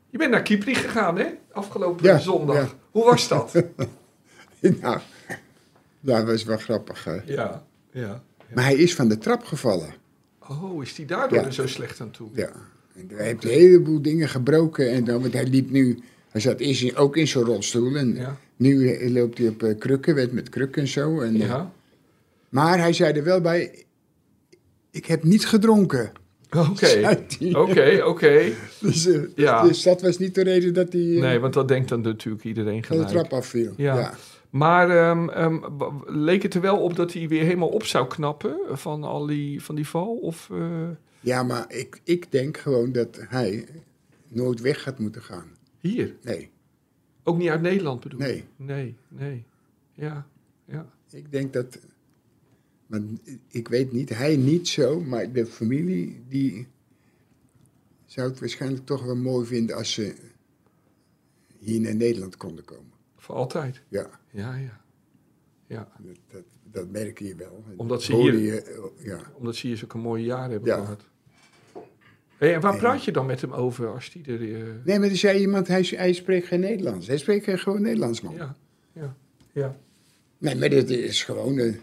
je 0.10 0.18
bent 0.18 0.32
naar 0.32 0.42
Kipri 0.42 0.76
gegaan, 0.76 1.18
hè? 1.18 1.26
Afgelopen 1.52 2.06
Ja, 2.06 2.18
zondag. 2.20 2.56
ja. 2.56 2.68
Hoe 2.92 3.04
was 3.04 3.28
dat? 3.28 3.52
nou, 4.82 5.00
dat 6.00 6.24
was 6.26 6.44
wel 6.44 6.58
grappig. 6.58 7.04
hè. 7.04 7.16
ja, 7.26 7.64
ja. 7.92 8.24
Maar 8.54 8.64
hij 8.64 8.76
is 8.76 8.96
van 8.96 9.08
de 9.08 9.18
trap 9.18 9.44
gevallen. 9.44 9.94
Oh, 10.50 10.84
is 10.84 10.96
die 10.96 11.06
daardoor 11.06 11.52
zo 11.54 11.68
slecht 11.68 12.02
aan 12.02 12.12
toe? 12.12 12.30
Ja. 12.34 12.50
En 12.96 13.10
hij 13.16 13.26
heeft 13.26 13.44
een 13.44 13.50
heleboel 13.50 14.02
dingen 14.02 14.30
gebroken. 14.30 14.92
En 14.92 15.04
dan, 15.04 15.22
want 15.22 15.34
hij 15.34 15.46
liep 15.48 15.70
nu, 15.70 16.00
hij 16.32 16.42
zat 16.42 16.60
eerst 16.60 16.84
in- 16.84 16.96
ook 16.96 17.18
in 17.18 17.28
zo'n 17.28 17.44
rolstoel. 17.44 17.96
En 17.96 18.16
Ja. 18.16 18.38
Nu 18.56 18.90
eh, 18.90 19.12
loopt 19.12 19.38
hij 19.38 19.48
op 19.48 19.64
eh, 19.64 19.78
krukken, 19.78 20.16
werd 20.16 20.32
met 20.32 20.50
krukken 20.50 20.82
en 20.82 20.88
zo. 20.88 21.22
En, 21.22 21.34
eh, 21.36 21.48
Ja. 21.48 21.72
Maar 22.50 22.78
hij 22.80 22.94
zei 22.94 23.14
er 23.14 23.24
wel 23.24 23.42
bij, 23.42 23.84
ik 24.92 25.06
heb 25.06 25.24
niet 25.24 25.46
gedronken. 25.48 26.12
Oké, 26.70 27.18
oké, 27.64 28.02
oké. 28.06 28.42
Dus, 28.82 29.08
Ja. 29.36 29.64
dus 29.64 29.84
dat 29.84 30.02
was 30.02 30.18
niet 30.18 30.36
de 30.36 30.44
reden 30.44 30.74
dat 30.74 30.94
hij 30.94 31.02
Nee, 31.02 31.40
want 31.40 31.54
dat 31.54 31.68
denkt 31.68 31.90
dan 31.90 32.02
natuurlijk 32.02 32.44
iedereen 32.44 32.84
van 32.84 32.98
de 32.98 33.06
gelijk. 33.08 33.28
trap 33.28 33.40
afviel. 33.40 33.74
Ja. 33.78 33.96
Ja. 34.00 34.14
Maar 34.50 34.90
ehm, 34.90 35.30
ehm, 35.30 35.58
leek 36.06 36.44
het 36.44 36.54
er 36.54 36.62
wel 36.62 36.78
op 36.78 36.96
dat 36.96 37.14
hij 37.14 37.28
weer 37.28 37.44
helemaal 37.44 37.68
op 37.70 37.84
zou 37.86 38.08
knappen 38.08 38.58
van, 38.72 39.04
al 39.04 39.26
die, 39.26 39.64
van 39.64 39.76
die 39.76 39.88
val? 39.88 40.16
Of, 40.16 40.50
Ja, 41.20 41.44
maar 41.44 41.66
ik, 41.68 42.00
ik 42.04 42.32
denk 42.32 42.58
gewoon 42.58 42.92
dat 42.92 43.20
hij 43.28 43.66
nooit 44.28 44.62
weg 44.62 44.82
gaat 44.82 45.00
moeten 45.00 45.22
gaan. 45.22 45.46
hier? 45.80 46.14
Nee, 46.24 46.50
Ook 47.28 47.38
niet 47.38 47.50
uit 47.50 47.62
Nederland 47.62 48.00
bedoel 48.02 48.20
je? 48.20 48.26
nee. 48.26 48.44
Nee, 48.56 48.96
nee. 49.08 49.46
Ja, 49.94 50.28
ja. 50.66 50.90
Ik 51.10 51.32
denk 51.32 51.54
dat. 51.54 51.80
Maar 52.88 53.02
ik 53.48 53.68
weet 53.68 53.92
niet, 53.92 54.10
hij 54.10 54.36
niet 54.38 54.68
zo, 54.68 55.00
maar 55.02 55.32
de 55.32 55.46
familie 55.46 56.24
die 56.28 56.68
zou 58.06 58.30
het 58.30 58.40
waarschijnlijk 58.40 58.86
toch 58.86 59.04
wel 59.06 59.16
mooi 59.16 59.46
vinden 59.46 59.76
als 59.76 59.94
ze 59.94 60.16
hier 61.60 61.82
naar 61.82 61.96
Nederland 61.96 62.38
konden 62.38 62.66
komen. 62.66 62.92
Voor 63.16 63.36
altijd. 63.36 63.82
Ja, 63.88 64.10
Ja, 64.32 64.56
ja. 64.56 64.82
Ja, 65.68 65.92
dat, 66.00 66.16
dat, 66.30 66.44
dat 66.72 66.90
merk 66.92 67.20
je 67.20 67.36
wel. 67.36 67.64
Omdat 67.76 68.04
ze 68.04 68.16
hier- 68.16 68.40
Je, 68.40 68.92
ja. 68.98 69.32
omdat 69.38 69.56
ze 69.56 69.68
hier 69.68 69.78
zulke 69.78 69.98
mooie 69.98 70.24
jaren 70.24 70.52
hebben 70.52 70.70
Ja. 70.70 70.80
gehad. 70.80 71.10
Hey, 72.38 72.54
en 72.54 72.62
waar 72.62 72.78
praat 72.78 73.04
je 73.04 73.12
dan 73.12 73.26
met 73.26 73.42
hem 73.42 73.52
over 73.54 73.88
als 73.94 74.12
die 74.12 74.26
er... 74.26 74.56
eh, 74.56 74.64
Nee, 74.84 75.00
maar 75.00 75.10
er 75.10 75.16
zei 75.18 75.40
iemand, 75.40 75.68
hij, 75.68 75.88
hij 75.96 76.14
spreekt 76.14 76.48
geen 76.48 76.60
Nederlands. 76.60 77.08
Hij 77.08 77.18
spreekt 77.18 77.60
gewoon 77.62 77.82
Nederlands, 77.82 78.22
man. 78.22 78.34
ja, 78.36 78.56
ja, 78.94 79.16
ja. 79.52 79.78
Nee, 80.38 80.56
maar 80.56 80.70
dit 80.70 80.90
is 80.90 81.24
gewoon... 81.24 81.58
eh, 81.60 81.74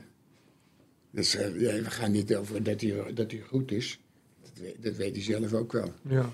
dus, 1.11 1.37
eh, 1.37 1.61
ja, 1.61 1.73
we 1.83 1.91
gaan 1.91 2.11
niet 2.13 2.37
over 2.37 2.63
dat 2.63 2.81
hij, 2.81 3.13
dat 3.15 3.31
hij 3.31 3.41
goed 3.49 3.73
is. 3.73 4.01
Dat 4.43 4.51
weet, 4.61 4.77
dat 4.83 4.97
weet 4.97 5.15
hij 5.15 5.25
zelf 5.25 5.53
ook 5.53 5.73
wel. 5.73 5.93
ja. 6.09 6.31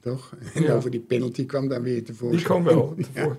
Toch? 0.00 0.36
En 0.54 0.62
Ja. 0.62 0.74
over 0.74 0.90
die 0.90 1.00
penalty 1.00 1.46
kwam 1.46 1.68
dan 1.68 1.82
weer 1.82 2.04
tevoorschijn. 2.04 2.36
Die 2.36 2.44
kwam 2.44 2.64
wel. 2.64 2.94
tevoor. 3.12 3.36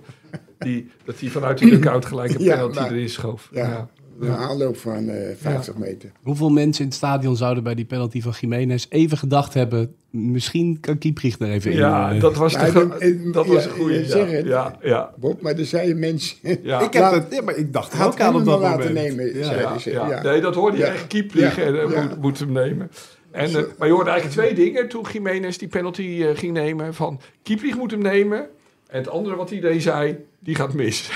Die, 0.58 0.90
dat 1.04 1.20
hij 1.20 1.28
vanuit 1.28 1.58
de 1.58 1.64
dugout 1.70 2.04
gelijk 2.04 2.30
een 2.34 2.44
penalty 2.44 2.78
erin 2.78 3.08
schoof. 3.08 3.48
Ja. 3.52 3.90
Een 4.20 4.30
aanloop 4.36 4.76
van 4.76 5.08
eh 5.08 5.34
50 5.36 5.76
meter. 5.76 6.10
Hoeveel 6.22 6.50
mensen 6.50 6.82
in 6.82 6.88
het 6.88 6.96
stadion 6.96 7.36
zouden 7.36 7.62
bij 7.62 7.74
die 7.74 7.84
penalty 7.84 8.20
van 8.22 8.32
Jiménez 8.40 8.86
even 8.88 9.18
gedacht 9.18 9.54
hebben... 9.54 9.94
misschien 10.10 10.80
kan 10.80 10.98
Kieprich 10.98 11.38
er 11.38 11.50
even 11.50 11.72
Ja, 11.72 12.08
in. 12.08 12.14
eh. 12.14 12.20
dat 12.20 12.36
was, 12.36 12.52
de, 12.52 13.30
dat 13.32 13.46
was 13.46 13.64
ja, 13.64 13.70
een 13.70 13.76
goede. 13.76 13.94
je 13.94 14.04
zegt 14.06 14.30
Ja, 14.30 14.36
het. 14.36 14.46
ja, 14.46 14.76
ja. 14.82 15.10
Bob, 15.16 15.40
maar 15.42 15.54
er 15.58 15.64
zeiden 15.66 15.98
mensen... 15.98 16.36
Ja. 16.62 16.80
ik 16.80 16.92
heb 16.92 17.02
Laat- 17.02 17.14
het, 17.14 17.26
ja, 17.30 17.42
maar 17.42 17.56
ik 17.56 17.72
dacht 17.72 17.92
Had 17.94 18.12
ook 18.12 18.20
aan 18.20 18.26
hem 18.32 18.36
op 18.40 18.44
dat 18.46 18.60
wel 18.60 18.68
laten 18.70 18.92
moment. 18.94 19.16
nemen, 19.16 19.38
Ja. 19.38 19.52
Ja, 19.54 19.68
hij 19.70 19.78
ze- 19.78 19.90
ja. 19.90 20.08
ja. 20.08 20.22
Nee, 20.22 20.40
dat 20.40 20.54
hoorde 20.54 20.76
je 20.76 20.82
Ja. 20.84 20.88
echt 20.92 21.06
Ja, 21.32 21.56
en 21.56 21.80
eh, 21.80 21.90
ja. 21.90 22.02
moet, 22.02 22.20
moet 22.20 22.38
hem 22.38 22.52
nemen. 22.52 22.90
En, 23.30 23.50
maar 23.78 23.88
je 23.88 23.94
hoorde 23.94 24.10
eigenlijk 24.10 24.40
twee 24.40 24.54
dingen 24.64 24.88
toen 24.88 25.04
Jiménez 25.12 25.56
die 25.56 25.68
penalty 25.68 26.02
eh, 26.22 26.36
ging 26.38 26.52
nemen. 26.52 26.94
Van 26.94 27.20
Kiepvlieg 27.42 27.76
moet 27.76 27.90
hem 27.90 28.02
nemen. 28.02 28.38
En 28.86 28.98
het 28.98 29.08
andere 29.08 29.36
wat 29.36 29.50
iedereen 29.50 29.80
zei, 29.80 30.16
die 30.38 30.54
gaat 30.54 30.74
mis. 30.74 31.10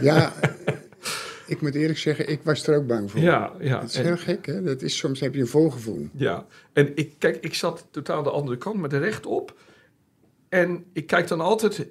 Ja, 0.00 0.32
ik 1.52 1.60
moet 1.60 1.74
eerlijk 1.74 1.98
zeggen, 1.98 2.28
ik 2.28 2.40
was 2.42 2.66
er 2.66 2.76
ook 2.76 2.86
bang 2.86 3.10
voor. 3.10 3.20
ja, 3.20 3.52
ja. 3.60 3.80
Het 3.80 3.90
is 3.90 3.96
En, 3.96 4.04
heel 4.04 4.16
gek, 4.16 4.46
hè? 4.46 4.62
Dat 4.62 4.82
is, 4.82 4.96
soms 4.96 5.20
heb 5.20 5.34
je 5.34 5.40
een 5.40 5.46
voorgevoel. 5.46 6.08
ja. 6.12 6.46
en 6.72 6.92
ik, 6.96 7.14
kijk, 7.18 7.36
ik 7.40 7.54
zat 7.54 7.86
totaal 7.90 8.22
de 8.22 8.30
andere 8.30 8.58
kant 8.58 8.80
met 8.80 8.90
de 8.90 8.98
recht 8.98 9.26
op. 9.26 9.56
En 10.48 10.84
ik 10.92 11.06
kijk 11.06 11.28
dan 11.28 11.40
altijd 11.40 11.86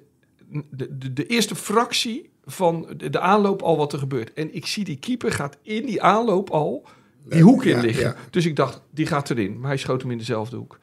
de, 0.70 0.98
de, 0.98 1.12
de 1.12 1.26
eerste 1.26 1.54
fractie 1.54 2.30
van 2.44 2.88
de, 2.96 3.10
de 3.10 3.20
aanloop 3.20 3.62
al 3.62 3.76
wat 3.76 3.92
er 3.92 3.98
gebeurt. 3.98 4.32
En 4.32 4.54
ik 4.54 4.66
zie 4.66 4.84
die 4.84 4.98
keeper 4.98 5.32
gaat 5.32 5.56
in 5.62 5.86
die 5.86 6.02
aanloop 6.02 6.50
al 6.50 6.84
die 7.28 7.42
hoek 7.42 7.64
in 7.64 7.76
Ja, 7.76 7.80
liggen. 7.82 8.04
ja. 8.04 8.16
Dus 8.30 8.46
ik 8.46 8.56
dacht, 8.56 8.80
die 8.90 9.06
gaat 9.06 9.30
erin. 9.30 9.58
Maar 9.60 9.68
hij 9.68 9.78
schoot 9.78 10.02
hem 10.02 10.10
in 10.10 10.18
dezelfde 10.18 10.56
hoek. 10.56 10.78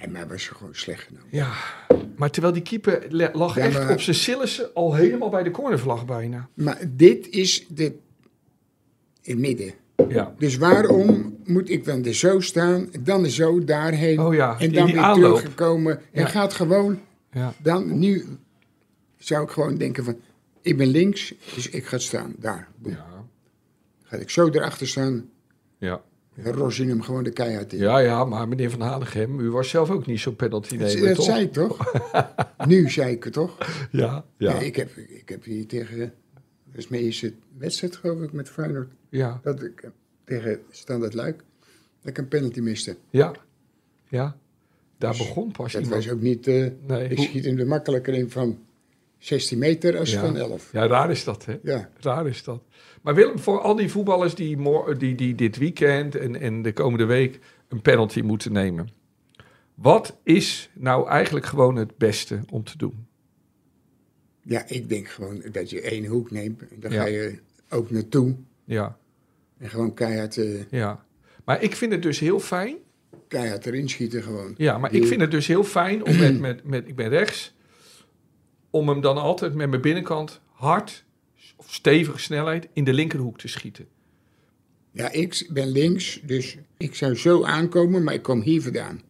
Nee, 0.00 0.08
maar 0.10 0.20
hij 0.20 0.28
was 0.30 0.46
gewoon 0.48 0.74
slecht 0.74 1.02
genomen. 1.02 1.28
Ja, 1.30 1.52
maar 2.16 2.30
terwijl 2.30 2.54
die 2.54 2.62
keeper 2.62 3.06
lag 3.36 3.54
Ja, 3.56 3.62
echt 3.62 3.78
maar- 3.78 3.92
op 3.92 4.00
zijn 4.00 4.16
Sillissen 4.16 4.74
al 4.74 4.94
helemaal 4.94 5.28
bij 5.28 5.42
de 5.42 5.50
cornervlag 5.50 6.04
bijna. 6.06 6.48
Maar 6.54 6.78
dit 6.88 7.28
is 7.28 7.66
de, 7.68 7.84
in 7.84 7.96
het 9.32 9.38
midden. 9.38 9.72
Ja. 10.08 10.34
Dus 10.38 10.56
waarom 10.56 11.36
moet 11.44 11.70
ik 11.70 11.84
dan 11.84 12.04
er 12.04 12.14
zo 12.14 12.40
staan, 12.40 12.88
dan 13.00 13.24
er 13.24 13.30
zo 13.30 13.64
daarheen 13.64 14.20
Oh 14.20 14.34
ja, 14.34 14.58
en 14.58 14.72
dan 14.72 14.86
weer 14.86 14.98
aanloop. 14.98 15.36
teruggekomen 15.36 16.00
en 16.12 16.20
Ja. 16.22 16.26
gaat 16.28 16.52
gewoon 16.52 17.00
Ja. 17.32 17.54
dan 17.62 17.98
nu 17.98 18.24
zou 19.16 19.44
ik 19.44 19.50
gewoon 19.50 19.76
denken 19.76 20.04
van 20.04 20.16
ik 20.60 20.76
ben 20.76 20.86
links, 20.86 21.34
dus 21.54 21.68
ik 21.68 21.84
ga 21.86 21.98
staan 21.98 22.34
daar. 22.38 22.68
Boem. 22.78 22.92
Ja. 22.92 23.06
Ga 24.02 24.16
ik 24.16 24.30
zo 24.30 24.48
erachter 24.48 24.88
staan, 24.88 25.28
Ja. 25.78 26.02
Dan 26.42 26.52
ros 26.52 26.76
je 26.76 26.84
hem 26.86 27.02
gewoon 27.02 27.24
de 27.24 27.30
keihard 27.30 27.72
in. 27.72 27.78
ja, 27.78 27.98
ja, 27.98 28.24
maar 28.24 28.48
meneer 28.48 28.70
Van 28.70 28.80
Hanegem, 28.80 29.40
u 29.40 29.50
was 29.50 29.68
zelf 29.68 29.90
ook 29.90 30.06
niet 30.06 30.20
zo'n 30.20 30.36
penalty 30.36 30.76
dat 30.76 30.94
nemen, 30.94 31.14
dat 31.14 31.24
zei 31.24 31.42
ik 31.42 31.52
toch? 31.52 31.92
nu 32.68 32.90
zei 32.90 33.12
ik 33.12 33.24
het 33.24 33.32
toch? 33.32 33.58
Ja, 33.90 34.24
Ja. 34.36 34.50
ja, 34.52 34.58
ik, 34.58 34.76
heb, 34.76 34.96
ik 34.96 35.28
heb 35.28 35.44
hier 35.44 35.66
tegen, 35.66 35.98
dat 35.98 36.12
is 36.74 36.88
mijn 36.88 37.02
eerste 37.02 37.32
wedstrijd 37.58 37.96
geloof 37.96 38.20
ik 38.20 38.32
met 38.32 38.48
Feyenoord, 38.48 38.88
ja, 39.08 39.40
dat 39.42 39.62
ik 39.62 39.80
eh, 39.82 39.90
tegen 40.24 40.60
Standard 40.70 41.14
Luik, 41.14 41.36
dat 42.00 42.10
ik 42.10 42.18
een 42.18 42.28
penalty 42.28 42.60
miste. 42.60 42.96
ja, 43.10 43.32
ja. 44.08 44.36
Daar 44.98 45.16
begon 45.16 45.50
pas 45.52 45.72
Dat 45.72 45.82
iemand. 45.82 46.04
was 46.04 46.12
ook 46.14 46.20
niet, 46.20 46.46
Nee, 46.46 47.08
ik 47.08 47.18
schiet 47.18 47.44
hem 47.44 47.58
er 47.58 47.66
makkelijker 47.66 48.14
in 48.14 48.30
van 48.30 48.58
16 49.24 49.58
meter 49.58 49.98
als 49.98 50.12
Ja. 50.12 50.20
van 50.20 50.36
11. 50.36 50.72
Ja, 50.72 50.86
raar 50.86 51.10
is 51.10 51.24
dat, 51.24 51.44
hè? 51.44 51.58
Ja. 51.62 51.90
Raar 52.00 52.26
is 52.26 52.42
dat. 52.44 52.62
Maar 53.02 53.14
Willem, 53.14 53.38
voor 53.38 53.60
al 53.60 53.74
die 53.76 53.90
voetballers 53.90 54.34
die, 54.34 54.58
die, 54.98 55.14
die 55.14 55.34
dit 55.34 55.56
weekend 55.56 56.14
en, 56.16 56.40
en 56.40 56.62
de 56.62 56.72
komende 56.72 57.04
week 57.04 57.38
een 57.68 57.80
penalty 57.82 58.20
moeten 58.20 58.52
nemen. 58.52 58.88
Wat 59.74 60.16
is 60.22 60.70
nou 60.74 61.08
eigenlijk 61.08 61.46
gewoon 61.46 61.76
het 61.76 61.96
beste 61.96 62.40
om 62.50 62.64
te 62.64 62.76
doen? 62.78 63.06
Ja, 64.42 64.64
ik 64.68 64.88
denk 64.88 65.08
gewoon 65.08 65.42
dat 65.52 65.70
je 65.70 65.80
één 65.80 66.04
hoek 66.06 66.30
neemt. 66.30 66.60
En 66.60 66.80
dan 66.80 66.92
Ja. 66.92 67.00
ga 67.02 67.06
je 67.08 67.38
ook 67.70 67.90
naartoe. 67.90 68.34
Ja, 68.64 68.98
En 69.58 69.68
gewoon 69.70 69.94
keihard, 69.94 70.36
eh, 70.36 70.70
ja. 70.70 71.04
Maar 71.44 71.62
ik 71.62 71.76
vind 71.76 71.92
het 71.92 72.02
dus 72.02 72.18
heel 72.18 72.40
fijn. 72.40 72.76
keihard 73.28 73.66
erin 73.66 73.88
schieten 73.88 74.22
gewoon. 74.22 74.54
Ja, 74.56 74.78
maar 74.78 74.90
Die- 74.90 75.00
ik 75.00 75.06
vind 75.06 75.20
het 75.20 75.30
dus 75.30 75.46
heel 75.46 75.64
fijn 75.64 76.04
om 76.04 76.16
met, 76.18 76.40
met, 76.46 76.64
met, 76.64 76.88
ik 76.88 76.96
ben 76.96 77.08
rechts, 77.08 77.53
om 78.74 78.88
hem 78.88 79.00
dan 79.00 79.16
altijd 79.16 79.54
met 79.54 79.68
mijn 79.70 79.80
binnenkant 79.82 80.40
hard 80.52 81.04
of 81.56 81.72
stevige 81.74 82.18
snelheid 82.18 82.68
in 82.72 82.84
de 82.84 82.92
linkerhoek 82.92 83.38
te 83.38 83.48
schieten. 83.48 83.86
Ja, 84.90 85.10
ik 85.12 85.48
ben 85.52 85.68
links, 85.68 86.20
dus 86.24 86.56
ik 86.76 86.94
zou 86.94 87.14
zo 87.14 87.44
aankomen, 87.44 88.02
maar 88.04 88.14
ik 88.14 88.22
kom 88.22 88.40
hier 88.40 88.62
vandaan. 88.62 89.00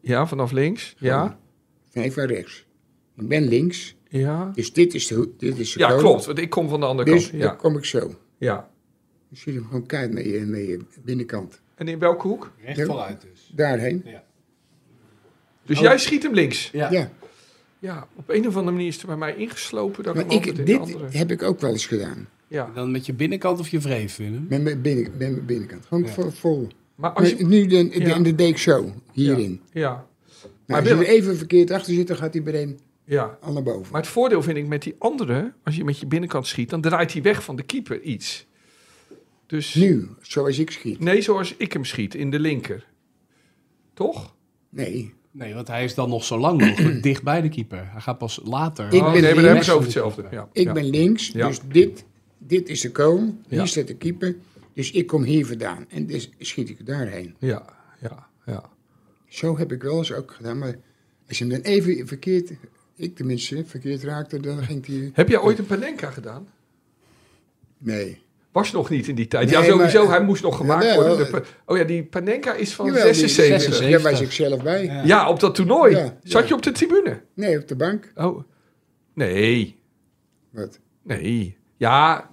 Ja, 0.00 0.26
vanaf 0.26 0.52
links. 0.52 0.94
Ja, 0.98 1.38
Nee, 1.92 2.12
van 2.12 2.24
rechts. 2.24 2.66
Ik 3.16 3.28
ben 3.28 3.48
links, 3.48 3.96
ja. 4.08 4.50
dus 4.54 4.72
dit 4.72 4.94
is 4.94 5.06
de, 5.06 5.14
hoek- 5.14 5.38
dit 5.38 5.58
is 5.58 5.72
de 5.72 5.78
Ja, 5.78 5.96
klopt. 5.96 6.24
Want 6.24 6.38
ik 6.38 6.50
kom 6.50 6.68
van 6.68 6.80
de 6.80 6.86
andere 6.86 7.10
Dus 7.10 7.20
kant. 7.28 7.40
dan 7.42 7.50
Ja, 7.50 7.56
kom 7.56 7.76
ik 7.76 7.84
zo. 7.84 8.14
ja. 8.38 8.70
Je 9.28 9.36
ziet 9.36 9.54
hem 9.54 9.64
gewoon 9.64 9.86
keihard 9.86 10.12
naar 10.14 10.26
je, 10.26 10.40
naar 10.40 10.60
je 10.60 10.78
binnenkant. 11.04 11.60
En 11.74 11.88
in 11.88 11.98
welke 11.98 12.26
hoek? 12.28 12.52
Recht 12.64 12.76
Ja. 12.76 12.84
voluit 12.84 13.20
dus. 13.20 13.50
Daarheen. 13.54 14.04
Dus 15.64 15.76
Oh. 15.76 15.82
jij 15.82 15.98
schiet 15.98 16.22
hem 16.22 16.32
links. 16.34 16.70
Ja. 16.70 16.90
Ja, 16.90 17.10
Ja, 17.78 18.08
op 18.14 18.28
een 18.28 18.46
of 18.46 18.56
andere 18.56 18.72
manier 18.76 18.88
is 18.88 18.96
het 18.96 19.06
bij 19.06 19.16
mij 19.16 19.36
ingeslopen. 19.36 20.04
Dat 20.04 20.16
ik 20.18 20.26
maar 20.26 20.34
ik, 20.36 20.46
in 20.46 20.64
dit 20.64 20.78
andere... 20.78 21.08
heb 21.10 21.30
ik 21.30 21.42
ook 21.42 21.60
wel 21.60 21.70
eens 21.70 21.86
gedaan. 21.86 22.28
Ja. 22.48 22.70
Dan 22.74 22.90
met 22.90 23.06
je 23.06 23.12
binnenkant 23.12 23.58
of 23.60 23.68
je 23.68 23.78
wreef, 23.78 24.16
Willem? 24.16 24.46
Met 24.48 24.62
mijn, 24.62 24.80
binnen, 24.82 25.04
met 25.04 25.18
mijn 25.18 25.46
binnenkant. 25.46 25.86
Gewoon 25.86 26.04
Ja. 26.04 26.10
vol. 26.10 26.30
vol. 26.30 26.68
Maar 26.94 27.10
als 27.10 27.30
je... 27.30 27.46
nu 27.46 27.66
de, 27.66 27.88
de, 27.88 28.00
Ja. 28.00 28.18
de 28.18 28.52
zo, 28.58 28.92
hierin. 29.12 29.60
Ja, 29.72 29.90
Nou, 29.90 30.50
Maar 30.66 30.78
als 30.80 30.88
je 30.88 30.94
er 30.94 31.06
even 31.06 31.36
verkeerd 31.36 31.70
achter 31.70 31.94
zit, 31.94 32.06
dan 32.06 32.16
gaat 32.16 32.34
hij 32.34 32.42
meteen 32.42 32.78
ja. 33.04 33.38
al 33.40 33.52
naar 33.52 33.62
boven. 33.62 33.92
Maar 33.92 34.00
het 34.00 34.10
voordeel 34.10 34.42
vind 34.42 34.56
ik 34.56 34.66
met 34.66 34.82
die 34.82 34.94
andere, 34.98 35.52
als 35.64 35.76
je 35.76 35.84
met 35.84 35.98
je 35.98 36.06
binnenkant 36.06 36.46
schiet, 36.46 36.70
dan 36.70 36.80
draait 36.80 37.12
hij 37.12 37.22
weg 37.22 37.44
van 37.44 37.56
de 37.56 37.62
keeper 37.62 38.00
iets. 38.00 38.46
Dus 39.46 39.74
Nu, 39.74 40.08
zoals 40.20 40.58
ik 40.58 40.70
schiet. 40.70 41.00
nee, 41.00 41.20
zoals 41.22 41.54
ik 41.56 41.72
hem 41.72 41.84
schiet, 41.84 42.14
in 42.14 42.30
de 42.30 42.38
linker. 42.40 42.86
Toch? 43.94 44.34
Nee, 44.68 45.14
Nee, 45.36 45.54
want 45.54 45.68
hij 45.68 45.84
is 45.84 45.94
dan 45.94 46.08
nog 46.08 46.24
zo 46.24 46.38
lang 46.38 46.60
mogelijk 46.60 47.02
dicht 47.08 47.22
bij 47.22 47.40
de 47.40 47.48
keeper. 47.48 47.90
Hij 47.90 48.00
gaat 48.00 48.18
pas 48.18 48.40
later. 48.44 48.92
Ik 48.92 49.02
oh, 49.02 49.12
ben 49.12 49.22
nee, 49.22 49.22
maar 49.22 49.34
dan 49.34 49.44
hebben 49.44 49.64
ze 49.64 49.72
over 49.72 49.84
hetzelfde. 49.84 50.26
Ja, 50.30 50.48
ik 50.52 50.66
ja. 50.66 50.72
ben 50.72 50.90
links, 50.90 51.30
dus 51.32 51.60
dit, 51.68 52.04
dit 52.38 52.68
is 52.68 52.80
de 52.80 52.90
kool. 52.90 53.34
Hier 53.48 53.66
staat 53.66 53.86
de 53.86 53.96
keeper. 53.96 54.36
Dus 54.74 54.90
ik 54.90 55.06
kom 55.06 55.22
hier 55.22 55.46
vandaan. 55.46 55.86
En 55.88 56.06
dus 56.06 56.30
schiet 56.38 56.68
ik 56.68 56.86
daarheen. 56.86 57.34
Ja, 57.38 57.64
ja, 58.00 58.26
ja. 58.46 58.70
Zo 59.28 59.58
heb 59.58 59.72
ik 59.72 59.82
wel 59.82 59.98
eens 59.98 60.12
ook 60.12 60.30
gedaan. 60.30 60.58
Maar 60.58 60.76
als 61.28 61.38
je 61.38 61.44
hem 61.44 61.52
dan 61.52 61.72
even 61.72 62.06
verkeerd, 62.06 62.52
ik 62.94 63.16
tenminste, 63.16 63.64
verkeerd 63.64 64.02
raakte, 64.02 64.40
dan 64.40 64.62
ging 64.62 64.86
hij... 64.86 65.10
Heb 65.12 65.28
jij 65.28 65.40
ooit 65.40 65.58
een 65.58 65.66
Panenka 65.66 66.10
gedaan? 66.10 66.48
Nee. 67.78 68.22
Was 68.56 68.72
nog 68.72 68.90
niet 68.90 69.08
in 69.08 69.14
die 69.14 69.28
tijd. 69.28 69.50
Nee, 69.50 69.58
ja, 69.58 69.64
sowieso, 69.64 70.04
maar- 70.06 70.16
hij 70.16 70.24
moest 70.24 70.42
nog 70.42 70.56
gemaakt 70.56 70.94
worden. 70.94 71.16
De 71.18 71.42
oh 71.66 71.76
ja, 71.76 71.84
die 71.84 72.04
Panenka 72.04 72.54
is 72.54 72.74
van 72.74 72.86
Jawel, 72.86 73.02
die- 73.04 73.14
76. 73.14 73.62
76. 73.74 74.02
Daar 74.02 74.10
was 74.12 74.20
ik 74.20 74.32
zelf 74.32 74.62
bij. 74.62 74.84
Ja. 74.84 75.02
Ja, 75.04 75.28
op 75.28 75.40
dat 75.40 75.54
toernooi. 75.54 75.96
Ja, 75.96 76.16
Zat 76.22 76.42
ja. 76.42 76.48
je 76.48 76.54
op 76.54 76.62
de 76.62 76.72
tribune? 76.72 77.22
Nee, 77.34 77.58
op 77.58 77.68
de 77.68 77.76
bank. 77.76 78.12
Oh, 78.14 78.42
nee. 79.14 79.80
Wat? 80.50 80.78
Nee. 81.02 81.56
Ja, 81.76 82.28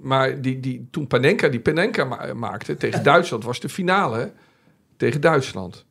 maar 0.00 0.40
die, 0.40 0.60
die, 0.60 0.88
toen 0.90 1.06
Panenka 1.06 1.48
die 1.48 1.60
Panenka 1.60 2.04
ma- 2.04 2.34
maakte 2.34 2.76
tegen 2.76 3.02
Duitsland, 3.12 3.44
was 3.44 3.60
de 3.60 3.68
finale 3.68 4.32
tegen 4.96 5.20
Duitsland 5.20 5.86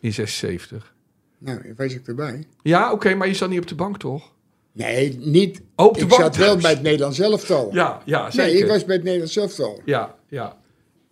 in 0.00 0.12
76. 0.12 0.94
Nou, 1.38 1.74
was 1.76 1.94
ik 1.94 2.06
erbij. 2.06 2.46
Ja, 2.62 2.92
oké, 2.92 3.14
maar 3.14 3.28
je 3.28 3.34
zat 3.34 3.48
niet 3.50 3.60
op 3.60 3.66
de 3.68 3.74
bank, 3.74 3.98
toch? 3.98 4.33
Nee, 4.74 5.18
niet. 5.18 5.60
Op 5.76 5.94
de 5.94 6.00
ik 6.04 6.12
zat 6.12 6.36
wel 6.36 6.56
bij 6.56 6.70
het 6.70 6.82
Nederlands 6.82 7.18
elftal. 7.18 7.74
Ja, 7.74 8.02
ja, 8.04 8.30
zeker. 8.30 8.52
nee, 8.52 8.62
ik 8.62 8.68
was 8.68 8.84
bij 8.84 8.94
het 8.94 9.04
Nederlands 9.04 9.36
elftal. 9.36 9.80
Ja, 9.84 10.14
ja. 10.28 10.58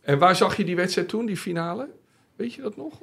En 0.01 0.19
waar 0.19 0.37
zag 0.37 0.57
je 0.57 0.65
die 0.65 0.77
wedstrijd 0.77 1.09
toen, 1.09 1.27
die 1.27 1.37
finale? 1.37 1.89
Weet 2.37 2.55
je 2.55 2.63
dat 2.63 2.77
nog? 2.77 3.01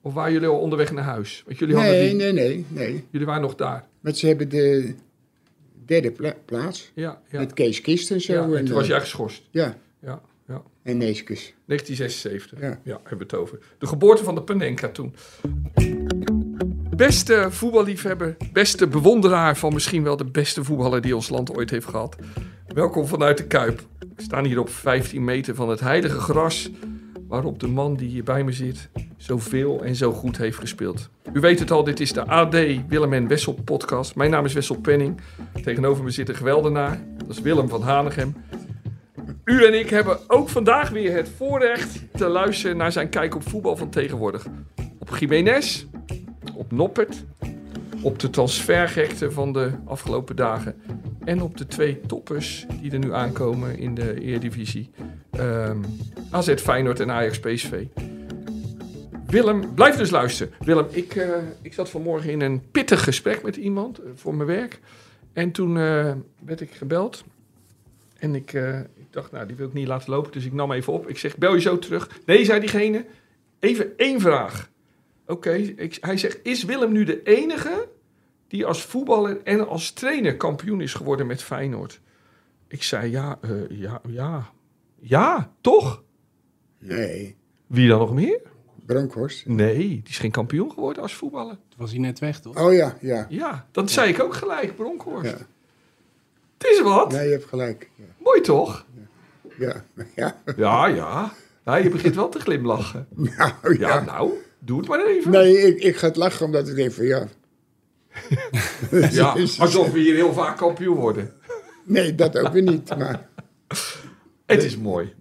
Of 0.00 0.14
waren 0.14 0.32
jullie 0.32 0.48
al 0.48 0.58
onderweg 0.58 0.92
naar 0.92 1.04
huis? 1.04 1.42
Want 1.46 1.58
jullie, 1.58 1.74
hadden 1.74 1.92
Nee, 1.94 2.08
die, 2.08 2.16
nee, 2.18 2.32
nee, 2.32 2.64
nee. 2.68 3.04
jullie 3.10 3.26
waren 3.26 3.42
nog 3.42 3.54
daar. 3.54 3.86
Want 4.00 4.18
ze 4.18 4.26
hebben 4.26 4.48
de 4.48 4.94
derde 5.86 6.10
pla- 6.10 6.36
plaats. 6.44 6.90
Ja, 6.94 7.20
ja. 7.30 7.38
Met 7.38 7.52
Kees 7.52 7.80
Kist 7.80 8.10
en 8.10 8.20
zo. 8.20 8.32
ja 8.32 8.42
en 8.42 8.56
en, 8.56 8.64
toen 8.64 8.74
was 8.74 8.82
eh, 8.84 8.88
jij 8.90 9.00
geschorst. 9.00 9.42
Ja, 9.50 9.76
Ja, 10.00 10.20
ja. 10.48 10.62
en 10.82 10.96
Neeskes. 10.96 11.54
1976. 11.66 12.60
Ja. 12.60 12.68
Ja. 12.84 13.00
hebben 13.02 13.18
we 13.18 13.24
het 13.24 13.34
over. 13.34 13.58
De 13.78 13.86
geboorte 13.86 14.24
van 14.24 14.34
de 14.34 14.42
Panenka 14.42 14.88
toen. 14.88 15.14
Beste 17.02 17.46
voetballiefhebber, 17.50 18.36
beste 18.52 18.86
bewonderaar 18.86 19.56
van 19.56 19.72
misschien 19.72 20.02
wel 20.02 20.16
de 20.16 20.24
beste 20.24 20.64
voetballer 20.64 21.00
die 21.00 21.14
ons 21.14 21.28
land 21.28 21.56
ooit 21.56 21.70
heeft 21.70 21.86
gehad. 21.86 22.16
Welkom 22.74 23.06
vanuit 23.06 23.36
de 23.36 23.46
Kuip. 23.46 23.82
We 23.98 24.22
staan 24.22 24.44
hier 24.44 24.58
op 24.58 24.68
15 24.68 25.24
meter 25.24 25.54
van 25.54 25.68
het 25.68 25.80
heilige 25.80 26.18
gras, 26.18 26.70
waarop 27.28 27.60
de 27.60 27.68
man 27.68 27.96
die 27.96 28.08
hier 28.08 28.24
bij 28.24 28.44
me 28.44 28.52
zit 28.52 28.88
zoveel 29.16 29.82
en 29.84 29.94
zo 29.94 30.12
goed 30.12 30.36
heeft 30.36 30.58
gespeeld. 30.58 31.08
U 31.32 31.40
weet 31.40 31.58
het 31.58 31.70
al, 31.70 31.84
dit 31.84 32.00
is 32.00 32.12
de 32.12 32.26
AD 32.26 32.54
Willem 32.88 33.12
en 33.12 33.28
Wessel 33.28 33.52
podcast. 33.64 34.14
Mijn 34.14 34.30
naam 34.30 34.44
is 34.44 34.52
Wessel 34.52 34.76
Penning. 34.76 35.20
Tegenover 35.62 36.04
me 36.04 36.10
zit 36.10 36.28
een 36.28 36.34
geweldenaar, 36.34 37.00
dat 37.16 37.28
is 37.28 37.40
Willem 37.40 37.68
van 37.68 37.82
Hanegem. 37.82 38.36
U 39.44 39.64
en 39.64 39.78
ik 39.78 39.90
hebben 39.90 40.18
ook 40.26 40.48
vandaag 40.48 40.90
weer 40.90 41.16
het 41.16 41.30
voorrecht 41.36 42.00
te 42.16 42.28
luisteren 42.28 42.76
naar 42.76 42.92
zijn 42.92 43.08
kijk 43.08 43.34
op 43.34 43.48
voetbal 43.48 43.76
van 43.76 43.90
tegenwoordig. 43.90 44.46
Op 44.98 45.16
Jiménez, 45.18 45.86
op 46.62 46.72
Noppert, 46.72 47.24
op 48.02 48.18
de 48.18 48.30
transfergekte 48.30 49.30
van 49.30 49.52
de 49.52 49.70
afgelopen 49.84 50.36
dagen 50.36 50.74
en 51.24 51.42
op 51.42 51.56
de 51.56 51.66
twee 51.66 52.00
toppers 52.00 52.66
die 52.80 52.92
er 52.92 52.98
nu 52.98 53.12
aankomen 53.12 53.78
in 53.78 53.94
de 53.94 54.20
Eredivisie. 54.20 54.90
Ehm 55.30 55.80
AZ 56.30 56.54
Feyenoord 56.54 57.00
en 57.00 57.10
Ajax 57.10 57.40
PSV. 57.40 57.84
Willem, 59.26 59.74
blijf 59.74 59.96
dus 59.96 60.10
luisteren. 60.10 60.52
Willem, 60.60 60.86
ik, 60.90 61.14
eh, 61.14 61.28
ik 61.62 61.74
zat 61.74 61.90
vanmorgen 61.90 62.30
in 62.30 62.40
een 62.40 62.70
pittig 62.70 63.04
gesprek 63.04 63.42
met 63.42 63.56
iemand 63.56 63.98
eh, 63.98 64.10
voor 64.14 64.34
mijn 64.34 64.48
werk. 64.48 64.80
En 65.32 65.52
toen 65.52 65.76
eh, 65.78 66.12
werd 66.44 66.60
ik 66.60 66.70
gebeld. 66.70 67.24
En 68.18 68.34
ik, 68.34 68.52
ik 68.94 69.06
dacht, 69.10 69.32
nou, 69.32 69.46
die 69.46 69.56
wil 69.56 69.66
ik 69.66 69.72
niet 69.72 69.86
laten 69.86 70.10
lopen. 70.10 70.32
Dus 70.32 70.44
ik 70.44 70.52
nam 70.52 70.72
even 70.72 70.92
op. 70.92 71.08
Ik 71.08 71.18
zeg, 71.18 71.36
bel 71.36 71.54
je 71.54 71.60
zo 71.60 71.78
terug? 71.78 72.10
Nee, 72.26 72.44
zei 72.44 72.60
diegene. 72.60 73.04
Even 73.60 73.92
één 73.96 74.20
vraag. 74.20 74.70
Oké, 75.32 75.74
hij 76.00 76.16
zegt, 76.16 76.38
is 76.42 76.64
Willem 76.64 76.92
nu 76.92 77.04
de 77.04 77.22
enige 77.22 77.88
die 78.48 78.66
als 78.66 78.82
voetballer 78.84 79.40
en 79.42 79.68
als 79.68 79.90
trainer 79.92 80.36
kampioen 80.36 80.80
is 80.80 80.94
geworden 80.94 81.26
met 81.26 81.42
Feyenoord? 81.42 82.00
Ik 82.68 82.82
zei, 82.82 83.10
ja, 83.10 83.38
eh, 83.40 83.50
ja, 83.70 84.00
ja. 84.08 84.50
Ja, 85.00 85.52
toch? 85.60 86.02
Nee, 86.78 87.36
Wie 87.66 87.88
dan 87.88 87.98
nog 87.98 88.14
meer? 88.14 88.40
Bronkhorst. 88.86 89.46
Nee, 89.46 89.76
die 89.78 90.02
is 90.08 90.18
geen 90.18 90.30
kampioen 90.30 90.70
geworden 90.72 91.02
als 91.02 91.14
voetballer. 91.14 91.54
Toen 91.54 91.78
was 91.78 91.90
hij 91.90 91.98
net 92.00 92.18
weg, 92.18 92.40
toch? 92.40 92.60
Oh 92.64 92.72
ja, 92.74 92.96
ja. 93.00 93.26
Ja, 93.28 93.66
dat 93.70 93.90
zei 93.90 94.08
ik 94.12 94.22
ook 94.22 94.34
gelijk, 94.34 94.76
Bronkhorst. 94.76 95.30
Ja, 95.30 95.36
Het 96.58 96.66
is 96.70 96.80
wat. 96.80 97.12
ja 97.12 97.20
je 97.20 97.30
hebt 97.30 97.44
gelijk. 97.44 97.90
Ja, 97.96 98.04
Mooi 98.18 98.40
toch? 98.40 98.86
ja. 99.58 99.84
ja. 100.16 100.42
Ja, 100.56 100.86
ja. 100.86 101.32
ja. 101.64 101.76
Je 101.76 101.90
begint 101.90 102.14
wel 102.14 102.28
te 102.28 102.40
glimlachen. 102.40 103.06
Nou 103.36 103.78
Ja, 103.78 103.88
ja. 103.88 104.00
nou. 104.00 104.32
Doe 104.64 104.78
het 104.78 104.88
maar 104.88 105.06
even. 105.06 105.30
Nee, 105.30 105.56
ik, 105.56 105.82
ik 105.82 105.96
ga 105.96 106.06
het 106.06 106.16
lachen 106.16 106.46
omdat 106.46 106.68
ik 106.68 106.74
denk 106.74 106.92
van 106.92 107.04
ja. 107.04 107.28
Ja, 109.10 109.30
alsof 109.58 109.90
we 109.92 109.98
hier 109.98 110.14
heel 110.14 110.32
vaak 110.32 110.56
kampioen 110.56 110.96
worden. 110.96 111.32
Nee, 111.84 112.14
dat 112.14 112.38
ook 112.38 112.52
weer 112.52 112.62
niet. 112.62 112.96
Maar 112.96 113.28
Het 114.46 114.62
is 114.64 114.76
mooi. 114.76 115.12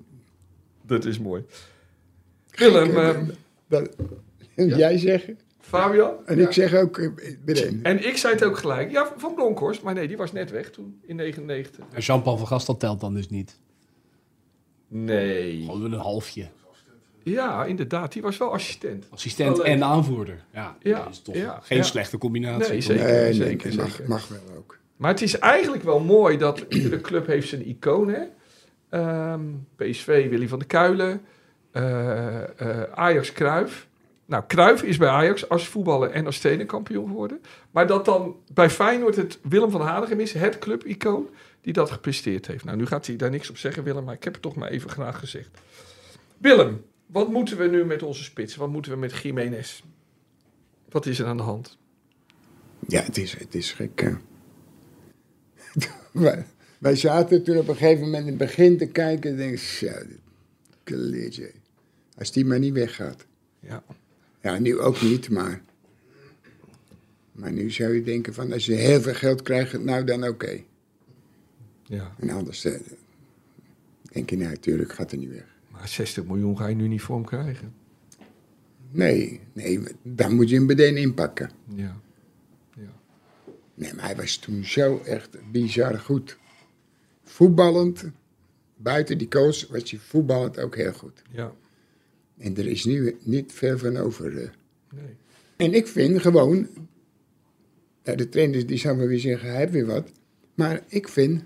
Dat 0.85 1.05
is 1.05 1.19
mooi. 1.19 1.43
Willem, 2.51 2.97
ehm, 2.97 3.25
dat, 3.67 3.89
jij 4.55 4.97
zegt, 4.97 5.29
Fabian. 5.59 6.13
en 6.25 6.37
Ja. 6.37 6.45
ik 6.47 6.51
zeg 6.53 6.73
ook 6.75 6.97
eh, 6.97 7.09
meteen. 7.45 7.79
En 7.83 8.07
ik 8.07 8.17
zei 8.17 8.33
het 8.33 8.43
ook 8.43 8.57
gelijk. 8.57 8.91
Ja, 8.91 9.13
van 9.17 9.33
Bronkhorst. 9.35 9.81
Maar 9.81 9.93
nee, 9.93 10.07
die 10.07 10.17
was 10.17 10.31
net 10.31 10.51
weg 10.51 10.69
toen, 10.71 10.99
in 11.01 11.15
99. 11.15 11.85
En 11.93 12.01
Jean-Paul 12.01 12.37
van 12.37 12.47
Gastel 12.47 12.77
telt 12.77 12.99
dan 12.99 13.13
dus 13.13 13.29
niet. 13.29 13.59
Nee. 14.87 15.63
Gewoon 15.65 15.83
een 15.93 15.99
halfje. 15.99 16.47
Ja, 17.23 17.65
inderdaad. 17.65 18.13
Die 18.13 18.21
was 18.21 18.37
wel 18.37 18.53
assistent. 18.53 19.05
Assistent 19.09 19.59
en 19.59 19.83
aanvoerder. 19.83 20.43
Ja, 20.53 20.77
Ja, 20.79 21.03
dat 21.03 21.11
is 21.11 21.21
toch 21.21 21.35
ja, 21.35 21.59
geen 21.63 21.77
ja. 21.77 21.83
slechte 21.83 22.17
combinatie. 22.17 22.71
Nee, 22.71 22.81
zeker. 22.81 23.05
Nee, 23.05 23.21
nee, 23.21 23.33
zeker, 23.33 23.75
mag, 23.75 23.89
zeker. 23.91 24.09
mag 24.09 24.27
wel 24.27 24.57
ook. 24.57 24.77
Maar 24.95 25.11
het 25.11 25.21
is 25.21 25.39
eigenlijk 25.39 25.83
wel 25.83 25.99
mooi 25.99 26.37
dat 26.37 26.59
iedere 26.69 27.01
club 27.01 27.27
heeft 27.27 27.47
zijn 27.47 27.67
icoon. 27.67 28.07
Hè? 28.09 28.21
Ehm, 28.89 29.41
PSV, 29.75 30.29
Willy 30.29 30.47
van 30.47 30.59
der 30.59 30.67
Kuilen. 30.67 31.21
eh, 31.71 32.41
eh, 32.59 32.83
Ajax, 32.93 33.31
Kruif. 33.31 33.87
Nou, 34.25 34.43
Kruif 34.47 34.83
is 34.83 34.97
bij 34.97 35.09
Ajax 35.09 35.49
als 35.49 35.67
voetballer 35.67 36.09
en 36.11 36.25
als 36.25 36.39
trainer 36.39 36.65
kampioen 36.65 37.07
geworden. 37.07 37.41
Maar 37.71 37.87
dat 37.87 38.05
dan 38.05 38.35
bij 38.53 38.69
Feyenoord 38.69 39.15
het 39.15 39.39
Willem 39.43 39.71
van 39.71 39.81
Hanegem 39.81 40.19
is, 40.19 40.33
het 40.33 40.59
clubicoon, 40.59 41.29
die 41.61 41.73
dat 41.73 41.91
gepresteerd 41.91 42.47
heeft. 42.47 42.63
Nou, 42.65 42.77
nu 42.77 42.85
gaat 42.85 43.07
hij 43.07 43.15
daar 43.15 43.29
niks 43.29 43.49
op 43.49 43.57
zeggen, 43.57 43.83
Willem, 43.83 44.03
maar 44.03 44.13
ik 44.13 44.23
heb 44.23 44.33
het 44.33 44.41
toch 44.41 44.55
maar 44.55 44.69
even 44.69 44.89
graag 44.89 45.19
gezegd. 45.19 45.49
Willem, 46.37 46.85
wat 47.11 47.29
moeten 47.29 47.57
we 47.57 47.67
nu 47.67 47.85
met 47.85 48.03
onze 48.03 48.23
spits? 48.23 48.55
Wat 48.55 48.69
moeten 48.69 48.91
we 48.91 48.97
met 48.97 49.17
Jiménez? 49.17 49.83
Wat 50.89 51.05
is 51.05 51.19
er 51.19 51.25
aan 51.25 51.37
de 51.37 51.43
hand? 51.43 51.77
Ja, 52.87 53.03
het 53.03 53.17
is, 53.17 53.37
het 53.37 53.55
is 53.55 53.71
gek. 53.71 54.17
wij, 56.11 56.45
wij 56.77 56.95
zaten 56.95 57.43
toen 57.43 57.57
op 57.57 57.67
een 57.67 57.75
gegeven 57.75 58.03
moment 58.03 58.23
in 58.23 58.29
het 58.29 58.37
begin 58.37 58.77
te 58.77 58.87
kijken 58.87 59.31
en 59.31 59.37
denk 59.37 59.59
kleertje. 60.83 61.51
Als 62.17 62.31
die 62.31 62.45
maar 62.45 62.59
niet 62.59 62.73
weggaat. 62.73 63.25
Ja, 63.59 63.83
Ja, 64.41 64.59
nu 64.59 64.79
ook 64.79 65.01
niet, 65.01 65.29
maar... 65.29 65.61
Maar 67.31 67.51
nu 67.51 67.71
zou 67.71 67.93
je 67.93 68.03
denken 68.03 68.33
van, 68.33 68.51
als 68.51 68.65
je 68.65 68.73
heel 68.73 69.01
veel 69.01 69.13
geld 69.13 69.41
krijgt, 69.41 69.83
nou 69.83 70.03
dan 70.03 70.27
oké. 70.27 70.63
ja. 71.83 72.15
En 72.19 72.29
anders 72.29 72.65
eh, 72.65 72.79
denk 74.11 74.29
je, 74.29 74.37
nou, 74.37 74.49
natuurlijk 74.49 74.93
gaat 74.93 75.11
hij 75.11 75.19
niet 75.19 75.29
weg. 75.29 75.60
Maar 75.81 75.89
60 75.89 76.25
miljoen 76.25 76.57
ga 76.57 76.67
je 76.67 76.75
nu 76.75 76.87
niet 76.87 77.01
voor 77.01 77.15
hem 77.15 77.25
krijgen. 77.25 77.73
Nee, 78.91 79.39
nee, 79.53 79.79
dan 80.03 80.35
moet 80.35 80.49
je 80.49 80.55
hem 80.55 80.65
meteen 80.65 80.97
inpakken. 80.97 81.51
Ja. 81.75 82.01
ja. 82.75 82.93
Nee, 83.73 83.93
maar 83.93 84.05
hij 84.05 84.15
was 84.15 84.37
toen 84.37 84.63
zo 84.63 85.01
echt 85.05 85.51
bizar 85.51 85.99
goed. 85.99 86.37
Voetballend, 87.23 88.03
buiten 88.75 89.17
die 89.17 89.27
coach, 89.27 89.67
was 89.67 89.91
hij 89.91 89.99
voetballend 89.99 90.59
ook 90.59 90.75
heel 90.75 90.93
goed. 90.93 91.21
Ja. 91.31 91.53
En 92.37 92.57
er 92.57 92.67
is 92.67 92.85
nu 92.85 93.17
niet 93.23 93.51
veel 93.53 93.77
van 93.77 93.97
over. 93.97 94.37
eh. 94.41 94.49
Nee. 94.93 95.15
En 95.55 95.73
ik 95.73 95.87
vind 95.87 96.21
gewoon, 96.21 96.67
ja, 98.03 98.15
de 98.15 98.29
trainers 98.29 98.65
die 98.65 98.77
zouden 98.77 99.07
weer 99.07 99.19
zeggen, 99.19 99.49
hij 99.49 99.57
heeft 99.57 99.71
weer 99.71 99.85
wat. 99.85 100.11
Maar 100.53 100.81
ik 100.87 101.07
vind, 101.07 101.43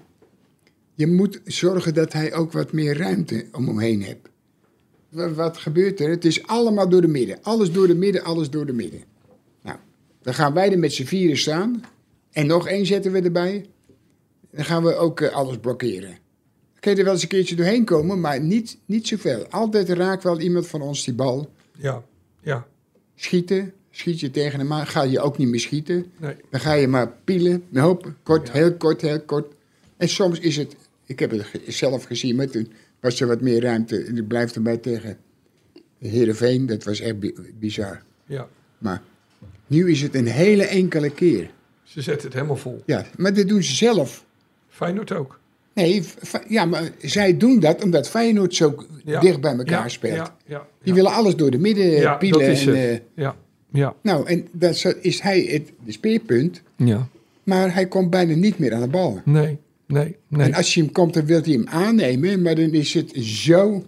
je 0.95 1.07
moet 1.07 1.41
zorgen 1.45 1.93
dat 1.93 2.13
hij 2.13 2.33
ook 2.33 2.51
wat 2.51 2.71
meer 2.71 2.97
ruimte 2.97 3.45
om 3.51 3.67
hem 3.67 3.79
heen 3.79 4.03
hebt. 4.03 4.29
Wa- 5.09 5.33
Wat 5.33 5.57
gebeurt 5.57 5.99
er? 5.99 6.09
Het 6.09 6.25
is 6.25 6.47
allemaal 6.47 6.89
door 6.89 7.01
de 7.01 7.07
midden. 7.07 7.37
Alles 7.41 7.71
door 7.71 7.87
de 7.87 7.95
midden, 7.95 8.23
alles 8.23 8.49
door 8.49 8.65
de 8.65 8.73
midden. 8.73 9.01
Nou, 9.61 9.77
dan 10.21 10.33
gaan 10.33 10.53
wij 10.53 10.71
er 10.71 10.79
met 10.79 10.93
z'n 10.93 11.03
vieren 11.03 11.37
staan. 11.37 11.83
En 12.31 12.47
nog 12.47 12.67
één 12.67 12.85
zetten 12.85 13.11
we 13.11 13.21
erbij. 13.21 13.65
Dan 14.51 14.65
gaan 14.65 14.83
we 14.83 14.95
ook 14.95 15.21
eh, 15.21 15.33
alles 15.33 15.57
blokkeren. 15.57 16.09
Dan 16.09 16.79
kun 16.79 16.91
je 16.91 16.97
er 16.97 17.03
wel 17.03 17.13
eens 17.13 17.21
een 17.23 17.27
keertje 17.29 17.55
doorheen 17.55 17.85
komen, 17.85 18.19
maar 18.19 18.41
niet, 18.41 18.77
niet 18.85 19.07
zoveel. 19.07 19.45
Altijd 19.49 19.89
raakt 19.89 20.23
wel 20.23 20.39
iemand 20.39 20.67
van 20.67 20.81
ons 20.81 21.03
die 21.03 21.13
bal. 21.13 21.49
Ja. 21.77 22.03
Ja. 22.41 22.67
Schieten, 23.15 23.73
schiet 23.91 24.19
je 24.19 24.31
tegen 24.31 24.59
hem 24.59 24.73
aan, 24.73 24.87
ga 24.87 25.01
je 25.03 25.19
ook 25.19 25.37
niet 25.37 25.47
meer 25.47 25.59
schieten. 25.59 26.05
Nee. 26.17 26.35
Dan 26.49 26.59
ga 26.59 26.73
je 26.73 26.87
maar 26.87 27.11
pielen, 27.23 27.63
hop, 27.73 28.13
kort, 28.23 28.47
Ja. 28.47 28.53
heel 28.53 28.73
kort, 28.73 29.01
heel 29.01 29.21
kort. 29.21 29.53
En 29.97 30.09
soms 30.09 30.39
is 30.39 30.57
het, 30.57 30.75
ik 31.05 31.19
heb 31.19 31.31
het 31.31 31.47
zelf 31.67 32.03
gezien, 32.03 32.35
maar 32.35 32.49
toen 32.49 32.71
was 32.99 33.19
er 33.21 33.27
wat 33.27 33.41
meer 33.41 33.61
ruimte. 33.61 33.97
En 34.03 34.17
ik 34.17 34.27
blijf 34.27 34.55
erbij 34.55 34.77
tegen 34.77 35.17
Heerenveen, 35.99 36.65
dat 36.65 36.83
was 36.83 36.99
echt 36.99 37.19
bi- 37.19 37.35
bizar. 37.59 38.01
Ja. 38.25 38.47
Maar 38.77 39.01
nu 39.67 39.89
is 39.91 40.01
het 40.01 40.15
een 40.15 40.27
hele 40.27 40.63
enkele 40.65 41.09
keer. 41.09 41.49
Ze 41.83 42.01
zetten 42.01 42.25
het 42.25 42.33
helemaal 42.33 42.55
vol. 42.55 42.81
Ja, 42.85 43.05
maar 43.17 43.33
dat 43.33 43.47
doen 43.47 43.63
ze 43.63 43.75
zelf. 43.75 44.25
Feyenoord 44.69 45.11
ook. 45.11 45.39
Nee, 45.73 46.03
ja, 46.47 46.65
maar 46.65 46.89
zij 47.01 47.37
doen 47.37 47.59
dat 47.59 47.83
omdat 47.83 48.09
Feyenoord 48.09 48.55
zo 48.55 48.85
Ja. 49.05 49.19
dicht 49.19 49.41
bij 49.41 49.51
elkaar 49.57 49.83
Ja, 49.83 49.87
speelt. 49.89 50.15
Ja. 50.15 50.35
Ja. 50.45 50.67
Die 50.83 50.93
willen 50.93 51.11
alles 51.11 51.35
door 51.35 51.51
de 51.51 51.57
midden 51.57 52.17
pielen. 52.17 52.39
dat 52.39 52.49
is 52.49 52.65
en, 52.67 52.75
het. 52.77 52.99
eh, 52.99 53.05
Ja. 53.15 53.35
Ja. 53.71 53.95
nou, 54.01 54.27
en 54.27 54.47
dat 54.51 54.95
is 55.01 55.19
hij 55.21 55.41
het 55.41 55.71
de 55.85 55.91
speerpunt, 55.91 56.61
Ja. 56.75 57.07
maar 57.43 57.73
hij 57.73 57.87
komt 57.87 58.09
bijna 58.09 58.35
niet 58.35 58.59
meer 58.59 58.73
aan 58.73 58.81
de 58.81 58.87
bal. 58.87 59.21
Nee. 59.25 59.57
Nee. 59.87 60.17
Nee. 60.27 60.47
En 60.47 60.53
als 60.53 60.73
je 60.73 60.81
hem 60.81 60.91
komt, 60.91 61.13
dan 61.13 61.25
wil 61.25 61.41
hij 61.41 61.51
hem 61.53 61.67
aannemen, 61.67 62.41
maar 62.41 62.55
dan 62.55 62.69
is 62.71 62.93
het 62.93 63.11
zo 63.15 63.83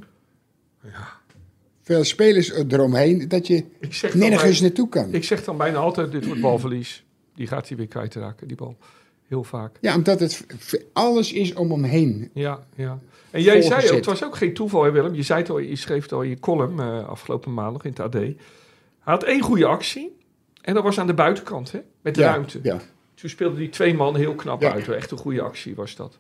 veel 1.82 2.04
spelers 2.04 2.52
eromheen 2.54 3.28
dat 3.28 3.48
je 3.48 3.64
nergens 4.14 4.62
naartoe 4.62 4.90
kan. 4.90 5.14
ik 5.14 5.24
zeg 5.24 5.44
dan 5.44 5.58
bijna 5.58 5.78
altijd, 5.78 6.12
dit 6.12 6.26
wordt 6.26 6.42
balverlies. 6.42 7.04
Die 7.36 7.48
gaat 7.48 7.68
hij 7.68 7.78
weer 7.78 7.88
kwijtraken, 7.88 8.48
die 8.48 8.58
bal. 8.58 8.78
Heel 9.28 9.44
vaak. 9.44 9.78
Ja, 9.82 9.96
omdat 9.96 10.20
het 10.20 10.46
alles 10.94 11.34
is 11.34 11.54
om 11.54 11.72
hem 11.72 11.84
heen. 11.84 12.30
Ja, 12.34 12.66
ja. 12.76 13.00
En 13.32 13.42
jij 13.42 13.54
zei 13.54 13.64
ook, 13.64 13.70
Volgezet. 13.72 13.96
het 13.96 14.06
was 14.06 14.24
ook 14.24 14.36
geen 14.36 14.54
toeval, 14.54 14.84
hè, 14.84 14.92
Willem. 14.92 15.14
Je, 15.14 15.22
zei 15.24 15.40
het 15.40 15.50
al, 15.50 15.60
je 15.60 15.76
schreef 15.76 16.04
het 16.04 16.12
al 16.12 16.22
in 16.22 16.30
je 16.30 16.40
column 16.40 16.80
eh, 16.80 17.08
afgelopen 17.08 17.54
maandag 17.54 17.84
in 17.84 17.90
het 17.90 18.00
AD. 18.00 18.14
Hij 18.14 18.36
had 19.00 19.24
één 19.24 19.42
goede 19.42 19.66
actie. 19.66 20.16
En 20.62 20.74
dat 20.74 20.84
was 20.84 21.00
aan 21.00 21.08
de 21.08 21.14
buitenkant, 21.14 21.72
hè? 21.72 21.80
Met 22.02 22.16
de 22.16 22.22
Ja, 22.22 22.28
ruimte. 22.32 22.60
ja. 22.64 22.82
Toen 23.22 23.30
speelde 23.30 23.58
die 23.58 23.70
twee 23.70 23.94
man 23.94 24.16
heel 24.16 24.36
knap 24.36 24.62
Ja. 24.62 24.72
uit. 24.74 24.88
Echt 24.90 25.12
een 25.12 25.18
goede 25.18 25.42
actie 25.42 25.76
was 25.76 25.96
dat. 25.96 26.18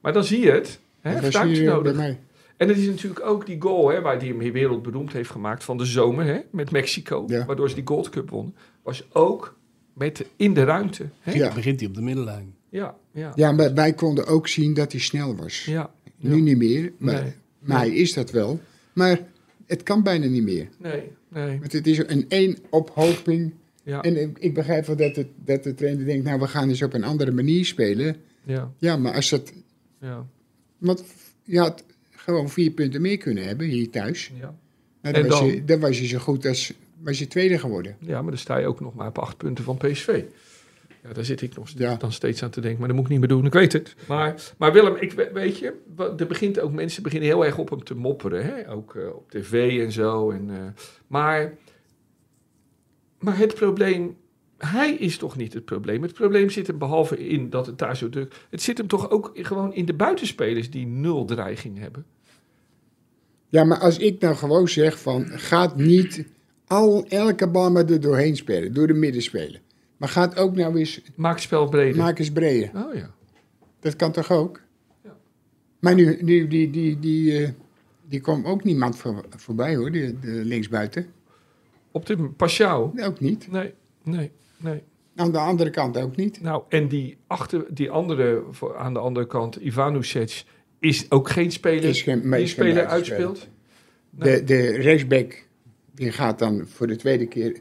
Maar 0.00 0.12
dan 0.12 0.24
zie 0.24 0.40
je 0.40 0.50
het. 0.50 0.78
Hè? 1.00 1.12
Dat 1.12 1.22
heeft 1.22 1.24
was 1.24 1.34
ruimte 1.42 1.58
hier 1.60 1.68
eh, 1.68 1.74
nodig. 1.74 1.92
bij 1.96 2.02
mij. 2.06 2.18
En 2.56 2.68
het 2.68 2.76
is 2.78 2.86
natuurlijk 2.86 3.26
ook 3.26 3.46
die 3.46 3.60
goal 3.60 3.88
hè, 3.88 4.00
waar 4.00 4.18
die 4.18 4.34
hem 4.36 4.52
wereldberoemd 4.52 5.12
heeft 5.12 5.30
gemaakt 5.30 5.64
van 5.64 5.76
de 5.78 5.84
zomer 5.84 6.24
hè, 6.24 6.38
met 6.50 6.70
Mexico. 6.70 7.24
Ja. 7.26 7.44
Waardoor 7.44 7.68
ze 7.68 7.74
die 7.74 7.86
Gold 7.86 8.08
Cup 8.08 8.30
wonnen. 8.30 8.54
Was 8.82 9.04
ook 9.12 9.56
met 9.92 10.16
de- 10.16 10.26
in 10.36 10.54
de 10.54 10.64
ruimte. 10.64 11.08
Hè? 11.20 11.32
Ja. 11.32 11.54
Begint 11.54 11.80
hij 11.80 11.88
op 11.88 11.94
de 11.94 12.02
middenlijn. 12.02 12.54
ja, 12.68 12.96
ja. 13.12 13.32
Ja, 13.34 13.52
maar 13.52 13.74
wij 13.74 13.92
konden 13.92 14.26
ook 14.26 14.48
zien 14.48 14.74
dat 14.74 14.92
hij 14.92 15.00
snel 15.00 15.36
was. 15.36 15.64
ja. 15.64 15.90
Nu 16.16 16.40
niet 16.40 16.56
meer, 16.58 16.92
maar, 16.98 17.22
Nee. 17.22 17.32
maar 17.58 17.78
hij 17.78 17.90
is 17.90 18.12
dat 18.12 18.30
wel. 18.30 18.60
Maar 18.92 19.20
het 19.66 19.82
kan 19.82 20.02
bijna 20.02 20.26
niet 20.26 20.42
meer. 20.42 20.68
Nee, 20.78 21.02
nee. 21.28 21.58
Want 21.60 21.72
het 21.72 21.86
is 21.86 21.98
een 21.98 22.24
één 22.28 22.56
ophoping. 22.70 23.52
Ja, 23.84 24.02
En 24.02 24.20
ik- 24.22 24.38
ik 24.38 24.54
begrijp 24.54 24.86
wel 24.86 24.96
dat, 24.96 25.16
het, 25.16 25.26
dat 25.44 25.62
de 25.62 25.74
trainer 25.74 26.04
denkt, 26.04 26.24
nou 26.24 26.40
we 26.40 26.46
gaan 26.46 26.68
eens 26.68 26.82
op 26.82 26.94
een 26.94 27.04
andere 27.04 27.30
manier 27.30 27.64
spelen. 27.64 28.16
ja, 28.44 28.72
Ja, 28.78 28.96
maar 28.96 29.14
als 29.14 29.30
dat... 29.30 29.52
ja, 30.00 30.26
Want 30.78 31.04
je 31.44 31.58
had 31.58 31.84
gewoon 32.10 32.48
vier 32.50 32.70
punten 32.70 33.00
meer 33.00 33.18
kunnen 33.18 33.44
hebben 33.46 33.66
hier 33.66 33.90
thuis. 33.90 34.30
ja. 34.40 34.54
Nou, 35.02 35.14
En 35.14 35.22
dan, 35.22 35.30
was 35.30 35.38
dan? 35.40 35.48
je, 35.48 35.64
dan 35.64 35.80
was 35.80 35.98
je 36.00 36.06
zo 36.06 36.18
goed 36.18 36.46
als 36.46 36.72
was 37.02 37.18
je 37.18 37.26
tweede 37.26 37.58
geworden. 37.58 37.96
Ja, 38.00 38.20
maar 38.22 38.30
dan 38.30 38.38
sta 38.40 38.56
je 38.56 38.66
ook 38.66 38.80
nog 38.80 38.94
maar 38.94 39.08
op 39.08 39.18
acht 39.18 39.36
punten 39.36 39.64
van 39.64 39.76
PSV. 39.76 40.22
Ja, 41.02 41.12
daar 41.12 41.24
zit 41.24 41.42
ik 41.42 41.56
nog 41.56 41.68
Ja. 41.76 41.94
dan 41.96 42.12
steeds 42.12 42.42
aan 42.42 42.50
te 42.50 42.60
denken. 42.60 42.78
Maar 42.78 42.88
dat 42.88 42.96
moet 42.96 43.04
ik 43.06 43.10
niet 43.12 43.20
meer 43.20 43.28
doen, 43.28 43.46
ik 43.46 43.52
weet 43.52 43.72
het. 43.72 43.94
Maar, 44.08 44.52
maar 44.58 44.72
Willem, 44.72 44.96
ik, 44.96 45.12
we- 45.12 45.30
weet 45.32 45.58
je, 45.58 45.72
er 46.18 46.26
begint 46.26 46.60
ook, 46.60 46.72
mensen 46.72 47.02
beginnen 47.02 47.28
heel 47.28 47.44
erg 47.44 47.58
op 47.58 47.70
hem 47.70 47.84
te 47.84 47.94
mopperen. 47.94 48.44
Hè? 48.44 48.70
Ook 48.70 48.94
eh, 48.94 49.06
op 49.14 49.30
tv 49.30 49.80
en 49.84 49.92
zo. 49.92 50.30
En, 50.30 50.50
eh, 50.50 50.56
maar, 51.06 51.52
maar 53.24 53.38
het 53.38 53.54
probleem, 53.54 54.16
hij 54.58 54.92
is 54.94 55.16
toch 55.16 55.36
niet 55.36 55.52
het 55.52 55.64
probleem. 55.64 56.02
Het 56.02 56.14
probleem 56.14 56.50
zit 56.50 56.66
hem 56.66 56.78
behalve 56.78 57.26
in 57.28 57.50
dat 57.50 57.66
het 57.66 57.78
daar 57.78 57.96
zo 57.96 58.08
druk... 58.08 58.34
Het 58.50 58.62
zit 58.62 58.78
hem 58.78 58.86
toch 58.86 59.10
ook 59.10 59.30
gewoon 59.34 59.74
in 59.74 59.84
de 59.84 59.94
buitenspelers 59.94 60.70
die 60.70 60.86
nul 60.86 61.24
dreiging 61.24 61.78
hebben. 61.78 62.04
Ja, 63.48 63.64
maar 63.64 63.78
als 63.78 63.98
ik 63.98 64.20
nou 64.20 64.36
gewoon 64.36 64.68
zeg 64.68 65.00
van, 65.00 65.26
gaat 65.26 65.76
niet 65.76 66.24
al, 66.66 67.06
elke 67.08 67.48
bal 67.48 67.70
maar 67.70 67.90
er 67.90 68.00
doorheen 68.00 68.36
spelen, 68.36 68.74
door 68.74 68.86
de 68.86 68.92
midden 68.94 69.22
spelen. 69.22 69.60
Maar 69.96 70.08
gaat 70.08 70.36
ook 70.36 70.56
nou 70.56 70.78
eens, 70.78 71.00
Maak 71.14 71.34
het 71.34 71.42
spel 71.42 71.68
breder. 71.68 72.02
maak 72.02 72.18
eens 72.18 72.32
breder. 72.32 72.70
Oh 72.74 72.94
ja. 72.94 73.10
Dat 73.80 73.96
kan 73.96 74.12
toch 74.12 74.30
ook? 74.30 74.60
Ja. 75.02 75.16
Maar 75.78 75.94
nu, 75.94 76.18
nu 76.22 76.48
die, 76.48 76.70
die, 76.70 76.98
die, 76.98 77.38
eh, 77.38 77.50
die 78.08 78.20
kwam 78.20 78.44
ook 78.44 78.64
niemand 78.64 78.96
voor, 78.96 79.24
voorbij 79.36 79.76
hoor, 79.76 79.92
de, 79.92 80.18
de 80.20 80.44
linksbuiten. 80.44 81.06
Op 81.94 82.06
de 82.06 82.16
Pashao? 82.36 82.92
Ook 82.96 83.20
niet. 83.20 83.50
Nee, 83.50 83.74
nee, 84.02 84.30
nee. 84.56 84.82
Aan 85.16 85.32
de 85.32 85.38
andere 85.38 85.70
kant 85.70 85.96
ook 85.98 86.16
niet. 86.16 86.40
Nou, 86.40 86.62
en 86.68 86.88
die, 86.88 87.16
achter, 87.26 87.64
die 87.70 87.90
andere, 87.90 88.42
voor- 88.50 88.76
aan 88.76 88.92
de 88.92 88.98
andere 88.98 89.26
kant, 89.26 89.56
Ivanusic, 89.56 90.44
is 90.78 91.10
ook 91.10 91.28
geen 91.30 91.52
speler 91.52 91.84
Is 91.84 92.02
geen- 92.02 92.30
die 92.30 92.46
speler 92.46 92.86
uitspeelt. 92.86 93.48
De, 94.10 94.44
de 94.44 94.70
rechtsback, 94.70 95.46
die 95.94 96.12
gaat 96.12 96.38
dan 96.38 96.66
voor 96.66 96.86
de 96.86 96.96
tweede 96.96 97.26
keer 97.26 97.58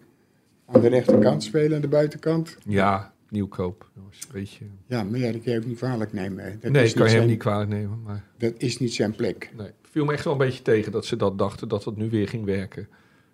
aan 0.65 0.81
de 0.81 0.87
rechterkant 0.89 1.43
spelen, 1.43 1.75
aan 1.75 1.81
de 1.81 1.87
buitenkant. 1.87 2.57
Ja, 2.65 3.13
nieuwkoop. 3.29 3.89
Beetje... 4.31 4.65
Ja, 4.87 5.03
maar 5.03 5.19
ja, 5.19 5.31
dat 5.31 5.41
kan 5.43 5.53
je 5.53 5.59
ook 5.59 5.65
niet 5.65 5.77
kwalijk 5.77 6.13
nemen. 6.13 6.57
Dat 6.61 6.71
nee, 6.71 6.83
is 6.83 6.89
ik 6.89 6.95
kan 6.95 7.03
je 7.03 7.09
zijn, 7.09 7.21
hem 7.21 7.31
niet 7.31 7.39
kwalijk 7.39 7.69
nemen. 7.69 8.01
Maar 8.03 8.23
Dat 8.37 8.53
is 8.57 8.79
niet 8.79 8.93
zijn 8.93 9.15
plek. 9.15 9.51
nee. 9.57 9.67
viel 9.81 10.05
me 10.05 10.13
echt 10.13 10.23
wel 10.23 10.33
een 10.33 10.39
beetje 10.39 10.61
tegen 10.61 10.91
dat 10.91 11.05
ze 11.05 11.15
dat 11.15 11.37
dachten, 11.37 11.67
dat 11.67 11.83
dat 11.83 11.97
nu 11.97 12.09
weer 12.09 12.27
ging 12.27 12.45
werken. 12.45 12.87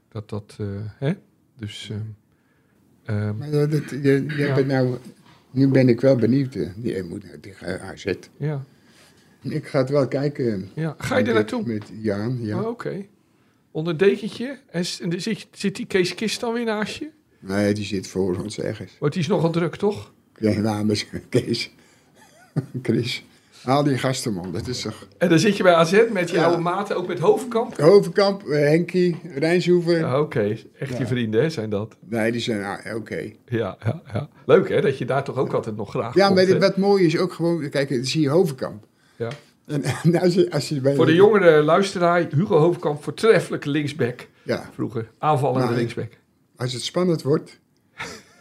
Dat 0.10 0.30
dat, 0.30 0.56
eh, 0.60 0.68
hè? 0.98 1.14
Dus, 1.58 1.90
ehm, 1.92 2.00
ehm, 3.18 3.38
Maar 3.38 3.52
dat, 3.52 3.72
dat- 3.72 3.90
je, 3.90 3.98
je 4.02 4.34
Ja. 4.38 4.54
hebt 4.56 4.68
nou, 4.68 4.98
nu 5.52 5.68
ben 5.68 5.90
ik 5.90 6.02
wel 6.02 6.16
benieuwd. 6.16 6.56
eh, 6.56 6.70
Die, 6.76 7.04
moet 7.04 7.24
naar 7.24 7.40
tegen 7.40 7.82
AZ. 7.82 8.06
ja, 8.38 8.64
Ik 9.42 9.68
ga 9.68 9.80
het 9.80 9.90
wel 9.90 10.08
kijken. 10.08 10.70
ja. 10.74 10.96
Ga 10.98 11.18
je 11.18 11.26
er 11.26 11.34
naartoe? 11.34 11.64
Met 11.66 11.84
Jaan, 12.02 12.38
ja. 12.42 12.62
Oh, 12.62 12.68
Oké. 12.68 13.06
Onder 13.72 13.98
dekentje. 13.98 14.60
En 14.70 14.86
zit, 14.86 15.48
zit 15.52 15.76
die 15.76 15.86
Kees 15.86 16.16
Kist 16.16 16.40
dan 16.40 16.54
weer 16.54 16.66
naast 16.66 16.96
je? 16.96 17.10
Nee, 17.40 17.74
die 17.74 17.86
zit 17.86 18.08
voor 18.08 18.38
ons 18.44 18.60
ergens. 18.60 18.96
Want 19.00 19.14
die 19.14 19.22
is 19.22 19.28
nogal 19.28 19.52
druk, 19.52 19.76
toch? 19.76 20.12
Ja, 20.40 20.60
namens 20.60 21.06
Kees. 21.30 21.72
Chris. 22.84 23.24
Haal 23.64 23.84
die 23.84 23.98
gasten, 23.98 24.34
man. 24.34 24.52
Dat 24.52 24.68
is 24.68 24.82
toch... 24.82 25.08
En 25.18 25.30
dan 25.30 25.40
zit 25.40 25.58
je 25.58 25.64
bij 25.64 25.74
AZ 25.74 26.02
met 26.12 26.30
je 26.30 26.36
Ja. 26.36 26.44
oude 26.46 26.62
maten, 26.62 26.96
ook 26.96 27.08
met 27.08 27.20
Hovenkamp. 27.20 27.78
Hovenkamp, 27.78 28.44
eh, 28.48 28.60
Henkie, 28.60 29.20
Rijnshoeven. 29.36 29.98
Ja, 29.98 30.20
Oké, 30.20 30.58
echt 30.80 30.98
je 30.98 31.08
vrienden 31.08 31.42
hè, 31.42 31.50
zijn 31.50 31.70
dat. 31.70 31.96
Nee, 32.06 32.32
die 32.32 32.42
zijn 32.42 32.64
ah, 32.64 32.96
oké. 32.96 33.32
Ja, 33.46 33.78
ja, 33.84 34.02
ja. 34.14 34.30
Leuk 34.46 34.70
hè, 34.70 34.82
dat 34.82 34.98
je 34.98 35.06
daar 35.06 35.24
toch 35.24 35.38
ook 35.38 35.54
altijd 35.54 35.76
nog 35.76 35.90
graag 35.90 36.16
Ja, 36.16 36.28
komt, 36.28 36.48
maar 36.50 36.60
wat 36.60 36.78
mooi 36.78 37.06
is 37.06 37.18
ook 37.18 37.34
gewoon... 37.34 37.70
Kijk, 37.70 37.90
dan 37.90 38.04
zie 38.06 38.22
je 38.22 38.30
Hovenkamp. 38.30 38.84
Ja. 39.16 39.30
En, 39.66 39.84
en 40.04 40.20
als, 40.20 40.34
je, 40.34 40.52
als 40.52 40.70
je 40.70 40.82
bij... 40.82 40.96
Voor 40.96 41.06
de 41.06 41.16
jongere 41.16 41.62
luisteraar, 41.64 42.28
Hugo 42.36 42.58
Hovenkamp, 42.58 43.04
voortreffelijke 43.04 43.70
linksback. 43.70 44.28
Ja, 44.44 44.70
Vroeger, 44.74 45.12
aanvallende 45.18 45.68
Maar- 45.68 45.76
linksback. 45.76 46.12
als 46.56 46.74
het 46.74 46.82
spannend 46.82 47.22
wordt, 47.22 47.60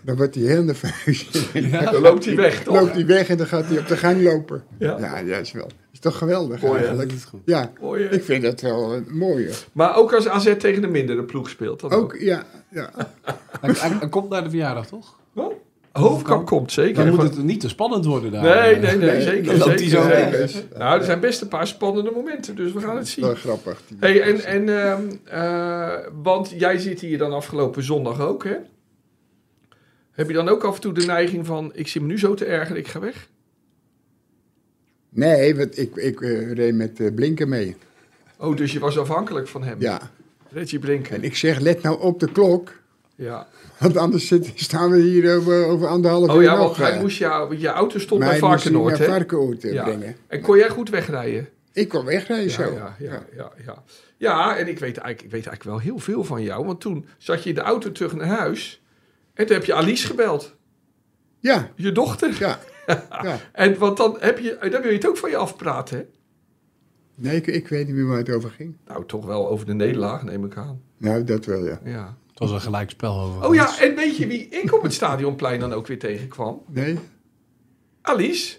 dan 0.09 0.16
wordt 0.16 0.35
hij 0.35 0.44
heel 0.44 0.62
nerveus. 0.62 1.29
Dan 1.92 2.01
loopt 2.01 2.25
hij 2.25 2.37
weg, 2.37 2.55
Dan 2.64 2.75
toch? 2.75 2.83
loopt 2.83 2.94
hij 2.94 3.07
weg 3.07 3.29
en 3.29 3.37
dan 3.37 3.47
gaat 3.47 3.64
hij 3.66 3.79
op 3.79 3.87
de 3.88 3.97
gang 3.97 4.23
lopen. 4.23 4.62
Ja. 4.79 4.97
Ja, 4.99 5.18
ja, 5.18 5.37
is 5.37 5.53
wel. 5.53 5.66
Is 5.92 5.99
toch 5.99 6.18
geweldig 6.18 6.62
Mooi, 6.62 6.79
eigenlijk. 6.79 7.09
Dat 7.09 7.18
is 7.18 7.25
goed. 7.25 7.40
Ja, 7.44 7.73
Mooi, 7.81 8.05
ik 8.05 8.25
vind 8.25 8.42
dat 8.42 8.61
wel 8.61 8.94
eh, 8.94 9.01
mooi. 9.09 9.47
hoor. 9.47 9.57
Maar 9.73 9.97
ook 9.97 10.12
als 10.14 10.29
AZ 10.29 10.55
tegen 10.59 10.83
de 10.83 10.88
mindere 10.88 11.23
ploeg 11.25 11.49
speelt. 11.49 11.81
Dan 11.81 11.90
Ook, 11.92 12.16
ja, 12.18 12.44
ja. 12.68 12.90
Hij, 13.61 13.75
hij- 13.79 13.97
hij 13.99 14.09
komt 14.09 14.29
naar 14.29 14.42
de 14.44 14.51
verjaardag, 14.51 14.87
toch? 14.87 15.18
Wat? 15.33 15.53
Hovenkamp 15.92 16.47
komt, 16.47 16.73
zeker. 16.73 17.05
Dan 17.05 17.14
moet 17.14 17.23
het 17.23 17.42
niet 17.44 17.61
te 17.61 17.68
spannend 17.68 18.05
worden 18.05 18.33
daar. 18.33 18.42
Nee, 18.42 18.77
nee, 18.77 18.97
nee, 18.97 19.11
Nee, 19.11 19.21
zeker. 19.23 19.44
dan 19.59 19.68
loopt 19.68 19.81
hij 19.81 19.88
zo 19.88 20.03
zeker. 20.03 20.51
Nou, 20.79 20.99
er 20.99 21.05
zijn 21.05 21.21
best 21.21 21.40
een 21.40 21.49
paar 21.49 21.66
spannende 21.66 22.11
momenten, 22.11 22.57
dus 22.57 22.73
we 22.73 22.81
gaan 22.81 22.97
het 22.97 23.09
zien. 23.09 23.25
Wel 23.25 23.35
grappig. 23.35 23.81
Hey, 24.01 24.21
en, 24.23 24.44
en, 24.44 24.68
ehm, 24.83 25.03
eh, 25.25 26.07
want 26.23 26.53
jij 26.57 26.79
zit 26.79 27.01
hier 27.01 27.18
dan 27.18 27.33
afgelopen 27.33 27.83
zondag 27.83 28.21
ook, 28.21 28.44
hè? 28.44 28.55
Heb 30.19 30.29
je 30.29 30.35
dan 30.35 30.49
ook 30.49 30.65
af 30.65 30.75
en 30.75 30.81
toe 30.81 30.93
de 30.93 31.07
neiging 31.07 31.47
van, 31.47 31.71
ik 31.75 31.89
zit 31.89 32.03
me 32.03 32.09
nu 32.09 32.19
zo 32.19 32.35
te 32.35 32.45
ergeren, 32.45 32.77
ik 32.77 32.89
ga 32.89 33.01
weg? 33.01 33.29
Nee, 35.09 35.57
want 35.57 35.79
ik, 35.79 35.97
ik 35.97 36.21
eh, 36.21 36.53
reed 36.53 36.75
met 36.75 37.01
eh, 37.01 37.15
Blinken 37.15 37.49
mee. 37.49 37.77
Oh, 38.37 38.57
dus 38.57 38.73
je 38.73 38.79
was 38.79 38.99
afhankelijk 38.99 39.49
van 39.49 39.63
hem? 39.63 39.81
Ja. 39.81 40.11
Reggie 40.51 40.79
Blinken. 40.79 41.17
En 41.17 41.23
ik 41.23 41.37
zeg, 41.37 41.59
let 41.59 41.83
nou 41.83 42.01
op 42.01 42.21
de 42.21 42.33
klok. 42.33 42.73
Ja. 43.15 43.49
Want 43.79 43.97
anders 43.97 44.27
zit, 44.27 44.53
staan 44.55 44.91
we 44.91 44.99
hier 45.01 45.37
over, 45.37 45.65
over 45.65 45.89
anderhalf 45.89 46.29
Oh 46.29 46.37
uur 46.37 46.43
ja, 46.43 46.57
nog. 46.57 46.65
want 46.65 46.77
hij 46.77 46.93
eh. 46.93 47.01
moest 47.01 47.19
jou, 47.19 47.59
je 47.59 47.69
auto 47.69 47.99
stond 47.99 48.21
bij 48.21 48.39
Varkenoord, 48.39 48.99
naar 48.99 49.01
hè? 49.01 49.07
Varkenoord 49.13 49.63
Ja. 49.63 49.85
brengen. 49.85 50.17
En 50.27 50.41
kon 50.41 50.57
jij 50.57 50.69
goed 50.69 50.91
wegrijden? 50.91 51.49
Ik 51.73 51.89
kon 51.89 52.05
wegrijden 52.05 52.45
Ja, 52.49 52.51
zo. 52.51 52.73
ja, 52.73 52.97
ja, 52.99 53.23
ja, 53.37 53.53
ja. 53.67 53.83
Ja, 54.17 54.57
en 54.57 54.69
ik 54.69 54.79
weet, 54.79 54.97
eigenlijk, 54.97 55.23
ik 55.23 55.31
weet 55.31 55.47
eigenlijk 55.47 55.65
wel 55.65 55.79
heel 55.79 55.99
veel 55.99 56.25
van 56.25 56.43
jou. 56.43 56.65
Want 56.65 56.81
toen 56.81 57.07
zat 57.19 57.43
je 57.43 57.49
in 57.49 57.55
de 57.55 57.61
auto 57.61 57.93
terug 57.93 58.15
naar 58.15 58.27
huis. 58.27 58.81
En 59.38 59.46
toen 59.46 59.57
heb 59.57 59.64
je 59.64 59.74
Alice 59.74 60.07
gebeld. 60.07 60.55
Ja, 61.40 61.70
Je 61.77 61.92
dochter. 61.92 62.37
ja. 62.38 62.59
ja. 63.22 63.38
En 63.53 63.79
want 63.79 63.96
dan, 63.96 64.16
heb 64.20 64.38
je, 64.38 64.57
dan 64.61 64.83
wil 64.83 64.90
je 64.90 64.96
het 64.96 65.07
ook 65.07 65.16
van 65.16 65.31
je 65.31 65.37
afpraten, 65.37 65.96
hè? 65.98 66.05
Nee, 67.14 67.37
ik, 67.37 67.46
ik 67.46 67.68
weet 67.68 67.87
niet 67.87 67.94
meer 67.94 68.07
waar 68.07 68.18
het 68.18 68.31
over 68.31 68.51
ging. 68.51 68.77
Nou, 68.87 69.07
toch 69.07 69.24
wel 69.24 69.48
over 69.48 69.66
de 69.66 69.74
nederlaag, 69.74 70.22
neem 70.22 70.44
ik 70.44 70.57
aan. 70.57 70.83
Nou, 70.96 71.24
dat 71.24 71.44
wel, 71.44 71.64
ja. 71.66 71.81
Ja. 71.85 72.16
Het 72.31 72.38
was 72.38 72.51
een 72.51 72.61
gelijk 72.61 72.90
spel 72.90 73.20
over. 73.20 73.48
Oh 73.48 73.55
ja, 73.55 73.81
en 73.81 73.94
weet 73.94 74.16
je 74.16 74.27
wie 74.27 74.48
ik 74.48 74.74
op 74.74 74.83
het 74.83 74.92
stadionplein 74.92 75.61
dan 75.61 75.72
ook 75.72 75.87
weer 75.87 75.98
tegenkwam? 75.98 76.62
Nee? 76.68 76.98
Alice. 78.03 78.57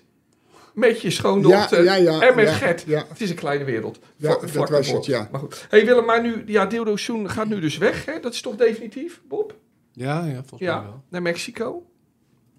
Met 0.73 1.01
je 1.01 1.09
schoondochter 1.09 1.83
Ja, 1.83 1.95
ja, 1.95 2.11
ja, 2.13 2.27
en 2.27 2.35
met 2.35 2.47
ja, 2.47 2.53
Gert. 2.53 2.83
ja. 2.87 3.05
Het 3.09 3.21
is 3.21 3.29
een 3.29 3.35
kleine 3.35 3.63
wereld. 3.63 3.99
Ja, 4.15 4.37
dat 4.53 4.69
was 4.69 4.91
het, 4.91 5.05
ja. 5.05 5.27
Maar 5.31 5.39
goed. 5.39 5.65
hey 5.69 5.85
Willem, 5.85 6.05
maar 6.05 6.21
nu, 6.21 6.43
ja, 6.45 6.65
Dildo 6.65 6.95
Soen 6.95 7.29
gaat 7.29 7.47
nu 7.47 7.59
dus 7.59 7.77
weg, 7.77 8.05
hè? 8.05 8.19
Dat 8.19 8.33
is 8.33 8.41
toch 8.41 8.55
definitief, 8.55 9.21
Bob? 9.27 9.55
Ja, 9.99 10.25
ja, 10.25 10.33
volgens 10.33 10.59
mij 10.61 10.69
Ja, 10.69 10.83
wel. 10.83 11.03
naar 11.09 11.21
Mexico. 11.21 11.85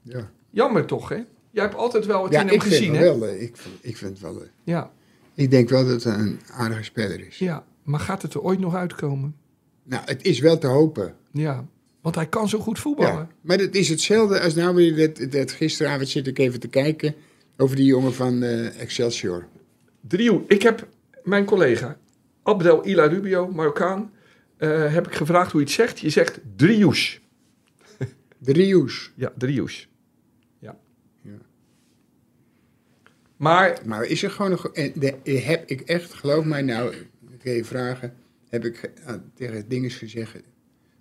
Ja, 0.02 0.30
Jammer 0.50 0.84
toch, 0.86 1.08
hè? 1.08 1.14
Jij 1.50 1.62
hebt 1.64 1.74
altijd 1.74 2.06
wel 2.06 2.22
wat 2.22 2.32
ja 2.32 2.40
in 2.40 2.48
hem 2.48 2.60
gezien, 2.60 2.94
hè? 2.94 3.00
wel. 3.02 3.26
eh, 3.26 3.42
Ik, 3.42 3.56
vind- 3.56 3.74
ik 3.80 3.96
vind 3.96 4.10
het 4.10 4.20
wel. 4.20 4.42
eh, 4.42 4.48
Ja, 4.64 4.90
Ik 5.34 5.50
denk 5.50 5.68
wel 5.68 5.84
dat 5.86 6.04
het 6.04 6.14
een 6.14 6.40
aardige 6.52 6.82
speler 6.82 7.26
is. 7.26 7.38
ja. 7.38 7.64
Maar 7.82 8.00
gaat 8.00 8.22
het 8.22 8.34
er 8.34 8.40
ooit 8.40 8.58
nog 8.58 8.74
uitkomen? 8.74 9.36
Nou, 9.82 10.02
het 10.04 10.24
is 10.24 10.38
wel 10.40 10.58
te 10.58 10.66
hopen. 10.66 11.14
Ja, 11.32 11.66
want 12.00 12.14
hij 12.14 12.26
kan 12.26 12.48
zo 12.48 12.58
goed 12.58 12.78
voetballen. 12.78 13.12
Ja. 13.14 13.28
Maar 13.40 13.58
het 13.58 13.74
is 13.74 13.88
hetzelfde 13.88 14.40
als 14.40 14.54
nou 14.54 14.74
weer 14.74 14.96
dat, 15.14 15.32
dat 15.32 15.50
gisteravond 15.52 16.08
zit 16.08 16.26
ik 16.26 16.38
even 16.38 16.60
te 16.60 16.68
kijken 16.68 17.14
over 17.56 17.76
die 17.76 17.84
jongen 17.84 18.14
van 18.14 18.42
eh, 18.42 18.80
Excelsior. 18.80 19.46
Driehoek. 20.00 20.50
Ik 20.50 20.62
heb 20.62 20.88
mijn 21.24 21.44
collega 21.44 21.96
Abdel 22.42 22.86
Ila 22.86 23.04
Rubio, 23.06 23.48
Marokkaan, 23.48 24.12
eh, 24.56 24.92
heb 24.92 25.06
ik 25.06 25.14
gevraagd 25.14 25.50
hoe 25.52 25.60
je 25.60 25.66
het 25.66 25.74
zegt. 25.74 25.98
Je 26.00 26.10
zegt 26.10 26.40
driehoes. 26.56 27.20
Drius. 28.40 29.12
Ja, 29.16 29.32
driehoes. 29.38 29.88
Ja. 30.58 30.78
Ja. 31.22 31.38
Maar, 33.36 33.80
Maar 33.86 34.04
is 34.04 34.22
er 34.22 34.30
gewoon 34.30 34.50
nog... 34.50 34.66
en 34.68 34.92
de- 34.94 35.30
heb 35.40 35.68
ik 35.70 35.80
echt, 35.80 36.12
geloof 36.14 36.44
mij 36.44 36.62
nou, 36.62 36.94
ik 37.30 37.40
ga 37.42 37.50
je 37.50 37.64
vragen, 37.64 38.14
heb 38.48 38.64
ik 38.64 38.76
ge- 38.76 38.90
aan- 39.04 39.30
tegen 39.34 39.68
dinges 39.68 39.94
gezegd, 39.96 40.36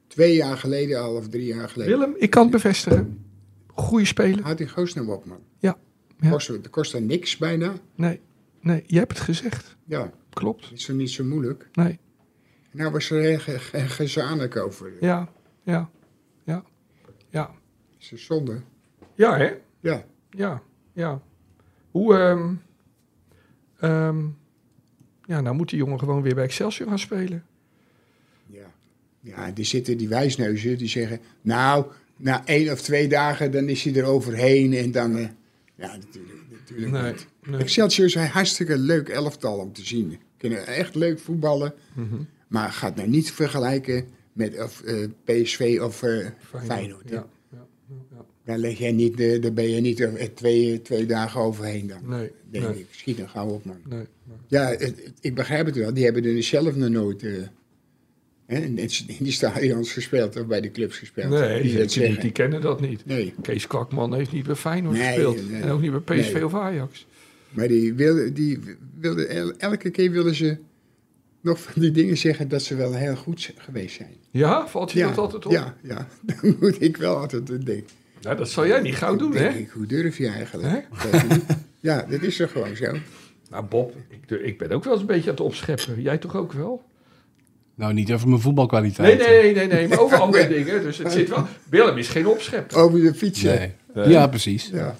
twee 0.08 0.36
jaar 0.36 0.58
geleden 0.58 1.02
al 1.02 1.16
of 1.16 1.28
drie 1.30 1.46
jaar 1.46 1.70
geleden, 1.70 2.00
Willem, 2.00 2.16
ik 2.18 2.30
kan 2.30 2.42
het 2.44 2.52
bevestigen. 2.52 3.26
Goeie 3.68 4.06
speler. 4.06 4.44
had 4.44 4.58
die 4.58 4.68
goos 4.68 4.94
nou 4.94 5.08
op, 5.08 5.26
man. 5.26 5.40
Ja. 5.60 5.78
ja. 6.20 6.30
Kost, 6.30 6.48
het 6.48 6.70
kost 6.70 6.92
dan 6.92 7.06
niks 7.06 7.38
bijna. 7.38 7.74
Nee, 7.96 8.20
nee, 8.62 8.84
jij 8.88 9.00
hebt 9.00 9.12
het 9.12 9.22
gezegd. 9.22 9.76
Ja, 9.86 10.12
Klopt. 10.30 10.72
is 10.74 10.86
toch 10.86 10.96
niet 10.96 11.10
zo 11.10 11.24
moeilijk. 11.24 11.70
Nee. 11.74 12.00
Nou 12.72 12.92
was 12.92 13.10
er 13.10 13.22
heel 13.22 13.40
ge- 13.40 13.60
ge- 13.60 13.88
gezanik 13.88 14.56
over. 14.56 14.92
Ja, 15.00 15.30
ja, 15.64 15.90
ja. 17.30 17.52
Is 18.00 18.12
een 18.12 18.18
zonde. 18.20 18.62
Ja, 19.16 19.38
hè? 19.38 19.54
Ja. 19.80 20.06
Ja, 20.30 20.62
ja. 20.94 21.22
Hoe, 21.92 22.16
ehm, 22.18 22.54
ehm, 23.80 24.26
ja, 25.26 25.42
nou 25.42 25.56
moet 25.56 25.70
die 25.70 25.78
jongen 25.78 26.00
gewoon 26.00 26.22
weer 26.22 26.36
bij 26.36 26.44
Excelsior 26.44 26.88
gaan 26.90 27.00
spelen. 27.00 27.46
Ja. 28.48 28.72
Ja, 29.22 29.52
die 29.52 29.66
zitten 29.66 29.98
die 29.98 30.08
wijsneuzen, 30.08 30.78
die 30.78 30.88
zeggen, 30.88 31.20
nou, 31.42 31.86
na 32.18 32.46
één 32.46 32.72
of 32.72 32.82
twee 32.82 33.08
dagen, 33.08 33.52
dan 33.52 33.70
is 33.70 33.84
hij 33.84 33.96
er 33.96 34.04
overheen 34.06 34.74
en 34.74 34.92
dan... 34.92 35.18
eh, 35.18 35.28
ja, 35.76 35.96
natuurlijk, 35.96 36.40
natuurlijk 36.52 36.92
Nee, 36.92 37.12
niet. 37.12 37.28
nee. 37.46 37.60
Excelsior 37.60 38.06
is 38.08 38.16
een 38.16 38.28
hartstikke 38.28 38.78
leuk 38.78 39.10
elftal 39.10 39.58
om 39.58 39.74
te 39.74 39.86
zien. 39.86 40.20
Kunnen 40.38 40.68
echt 40.68 40.96
leuk 40.96 41.20
voetballen, 41.20 41.74
Mhm. 41.94 42.16
maar 42.48 42.72
gaat 42.72 42.96
nou 42.96 43.08
niet 43.08 43.32
vergelijken 43.32 44.08
met 44.40 44.64
of, 44.64 44.82
eh, 44.82 44.96
PSV 45.24 45.80
of 45.84 46.04
eh, 46.04 46.28
Feyenoord. 46.66 47.10
hè. 47.10 47.16
Ja, 47.16 47.28
ja, 47.52 47.66
ja. 48.12 48.26
Daar, 48.46 48.58
leg 48.58 48.78
jij 48.78 48.92
niet, 48.92 49.18
daar 49.42 49.54
ben 49.54 49.70
je 49.70 49.82
niet 49.82 50.00
eh, 50.00 50.24
twee, 50.34 50.82
twee 50.82 51.06
dagen 51.06 51.42
overheen 51.42 51.88
dan. 51.88 52.00
Nee, 52.10 52.32
Denk 52.52 52.64
nee, 52.68 52.80
ik, 52.80 52.88
schiet 52.92 53.18
dan 53.18 53.30
gauw 53.30 53.48
op, 53.48 53.66
man. 53.66 53.78
nee. 53.90 53.98
nee. 53.98 54.08
Ja, 54.48 54.70
het- 54.78 55.12
ik 55.22 55.36
begrijp 55.36 55.66
het 55.66 55.76
wel. 55.76 55.94
Die 55.94 56.04
hebben 56.04 56.24
er 56.24 56.44
zelf 56.44 56.76
nog 56.76 56.90
nooit 56.90 57.24
eh, 57.24 57.32
hè, 58.46 58.58
in, 58.60 58.76
die 59.20 59.32
stadions 59.32 59.92
gespeeld 59.94 60.40
of 60.40 60.46
bij 60.48 60.62
de 60.62 60.72
clubs 60.72 60.98
gespeeld. 60.98 61.30
Nee, 61.30 61.62
die 61.62 61.70
die, 61.70 61.80
dat 61.80 61.90
die, 61.90 62.04
zeggen. 62.04 62.22
die 62.22 62.32
kennen 62.32 62.62
dat 62.62 62.82
niet. 62.82 63.06
Nee, 63.06 63.34
Kees 63.42 63.68
Kakman 63.68 64.14
heeft 64.14 64.32
niet 64.32 64.46
bij 64.46 64.56
Feyenoord 64.56 64.98
gespeeld. 64.98 65.38
en 65.52 65.70
ook 65.70 65.82
niet 65.82 66.06
bij 66.06 66.20
PSV 66.22 66.42
of 66.44 66.54
Ajax. 66.54 67.08
maar 67.50 67.68
die 67.68 67.94
wilden, 67.94 68.34
die 68.34 68.60
wilden, 69.00 69.30
el- 69.30 69.54
elke 69.58 69.90
keer 69.90 70.12
willen 70.12 70.36
ze 70.36 70.58
nog 71.42 71.60
van 71.62 71.82
die 71.82 71.92
dingen 71.92 72.18
zeggen 72.18 72.48
dat 72.48 72.62
ze 72.62 72.76
wel 72.76 72.94
heel 72.94 73.16
goed 73.16 73.54
geweest 73.58 73.96
zijn. 73.96 74.14
Ja, 74.32 74.68
valt 74.68 74.92
je 74.92 75.00
dat 75.02 75.18
altijd 75.18 75.46
op? 75.46 75.52
Ja, 75.52 75.76
ja, 75.84 76.08
dan 76.42 76.56
moet 76.60 76.82
ik 76.82 76.98
wel 76.98 77.18
altijd 77.18 77.52
aan 77.52 77.60
denken. 77.60 77.90
Nou, 78.22 78.38
dat 78.38 78.50
zal 78.50 78.68
jij 78.68 78.82
niet 78.82 78.96
gauw 78.96 79.16
doen, 79.16 79.32
denk 79.32 79.52
hè? 79.54 79.58
ik, 79.60 79.70
hoe 79.70 79.86
durf 79.86 80.18
je 80.18 80.28
eigenlijk? 80.28 80.88
Dat- 81.12 81.24
ja, 81.80 82.06
dat 82.10 82.22
is 82.22 82.36
toch 82.38 82.52
gewoon 82.52 82.76
zo. 82.76 82.92
Nou, 83.50 83.66
Bob, 83.66 83.96
ik, 84.10 84.40
ik 84.40 84.58
ben 84.58 84.72
ook 84.72 84.84
wel 84.84 84.94
eens 84.94 85.02
een 85.02 85.08
beetje 85.08 85.30
aan 85.30 85.36
het 85.36 85.46
opscheppen. 85.46 86.02
Jij 86.02 86.18
toch 86.18 86.36
ook 86.36 86.54
wel? 86.54 86.84
Nou, 87.76 87.94
niet 87.94 88.12
over 88.12 88.28
mijn 88.28 88.42
voetbalkwaliteit. 88.42 89.18
nee, 89.18 89.28
nee, 89.28 89.54
nee, 89.54 89.68
nee 89.68 89.88
maar 89.88 90.00
over 90.00 90.20
andere 90.20 90.48
dingen. 90.58 90.82
Dus 90.82 90.98
het 90.98 91.12
zit 91.12 91.30
wel... 91.30 91.46
Willem 91.70 91.98
is 91.98 92.08
geen 92.08 92.28
opschep. 92.28 92.74
Over 92.74 93.00
de 93.00 93.14
fietsen. 93.14 93.56
Nee. 93.60 93.72
Nee. 93.94 94.10
Ja, 94.10 94.28
precies. 94.28 94.70
Ja. 94.74 94.96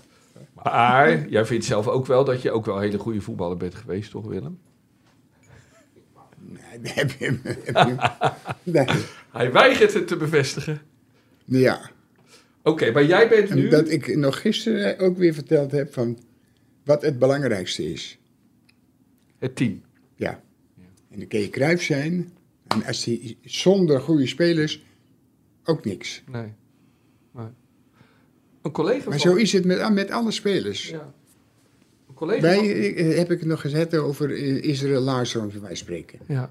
Maar 0.64 1.30
jij 1.30 1.46
vindt 1.46 1.66
zelf 1.66 1.88
ook 1.88 2.06
wel 2.06 2.24
dat 2.24 2.42
je 2.42 2.52
ook 2.52 2.66
wel 2.66 2.76
een 2.76 2.82
hele 2.82 2.98
goede 2.98 3.22
voetballer 3.22 3.58
bent 3.58 3.76
geweest, 3.76 4.12
toch 4.12 4.26
Willem? 4.28 4.60
Nee, 6.52 6.94
heb 6.94 7.12
je 7.12 7.26
hem- 7.26 7.40
heb 7.44 7.66
je 7.66 7.72
hem- 7.74 7.98
nee. 8.64 8.86
Hij 9.32 9.52
weigert 9.52 9.94
het 9.94 10.08
te 10.08 10.18
bevestigen. 10.18 10.82
Ja, 11.46 11.90
Oké, 12.64 12.92
maar 12.92 13.06
jij 13.06 13.30
bent 13.30 13.50
en 13.50 13.56
nu... 13.56 13.70
dat 13.70 13.90
ik 13.90 14.16
nog 14.16 14.42
gisteren 14.42 15.00
ook 15.00 15.18
weer 15.18 15.34
verteld 15.34 15.72
heb 15.72 15.94
van 15.94 16.20
wat 16.84 17.02
het 17.02 17.20
belangrijkste 17.20 17.92
is. 17.92 18.18
Het 19.38 19.56
team. 19.56 19.82
Ja. 20.16 20.42
En 21.10 21.20
dan 21.20 21.28
kun 21.28 21.40
je 21.40 21.50
Cruijff 21.50 21.84
zijn. 21.84 22.32
En 22.68 22.86
als 22.86 23.04
die 23.04 23.38
zonder 23.44 24.02
goede 24.02 24.28
spelers 24.28 24.84
ook 25.64 25.86
niks. 25.86 26.24
Nee. 26.32 26.54
nee. 27.32 27.48
Een 28.62 28.72
collega 28.72 29.10
Maar 29.10 29.20
van... 29.20 29.32
zo 29.32 29.36
is 29.36 29.54
het 29.54 29.66
met, 29.66 29.94
met 29.94 30.12
alle 30.12 30.32
spelers. 30.32 30.90
Ja. 30.90 31.14
Collega 32.20 32.54
van... 32.54 32.66
eh, 32.66 33.18
heb 33.18 33.32
ik 33.32 33.40
het 33.40 33.48
nog 33.48 33.62
gezet 33.62 33.96
over 33.96 34.34
eh, 34.34 34.64
Israël 34.64 35.02
Larsson, 35.02 35.50
bij 35.50 35.62
wij 35.62 35.76
spreken. 35.76 36.20
Ja. 36.28 36.50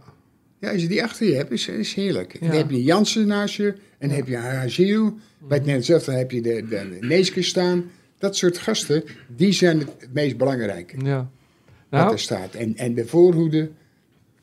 Ja, 0.60 0.72
als 0.72 0.82
je 0.82 0.88
die 0.88 1.02
achter 1.02 1.26
je 1.26 1.34
hebt, 1.34 1.50
is, 1.50 1.68
is 1.68 1.94
heerlijk. 1.94 2.32
Ja. 2.40 2.46
Dan 2.46 2.56
heb 2.56 2.70
je 2.70 2.82
Jansen 2.82 3.26
naast 3.26 3.54
je, 3.54 3.74
en 3.98 4.08
dan 4.08 4.16
heb 4.16 4.28
je 4.28 4.36
Haziel. 4.36 5.18
Bij 5.38 5.58
het 5.58 5.66
Nederlands 5.66 6.06
heb 6.06 6.30
je 6.30 6.40
de, 6.40 6.68
de 6.68 6.96
Neeske 7.00 7.42
staan. 7.42 7.90
Dat 8.18 8.36
soort 8.36 8.58
gasten, 8.58 9.04
die 9.36 9.52
zijn 9.52 9.78
het, 9.78 9.88
het 9.98 10.12
meest 10.12 10.36
belangrijke. 10.36 11.04
Ja. 11.04 11.16
Wat 11.88 12.00
Nou, 12.00 12.12
er 12.12 12.18
staat. 12.18 12.54
En, 12.54 12.76
en 12.76 12.94
de 12.94 13.06
voorhoede, 13.06 13.70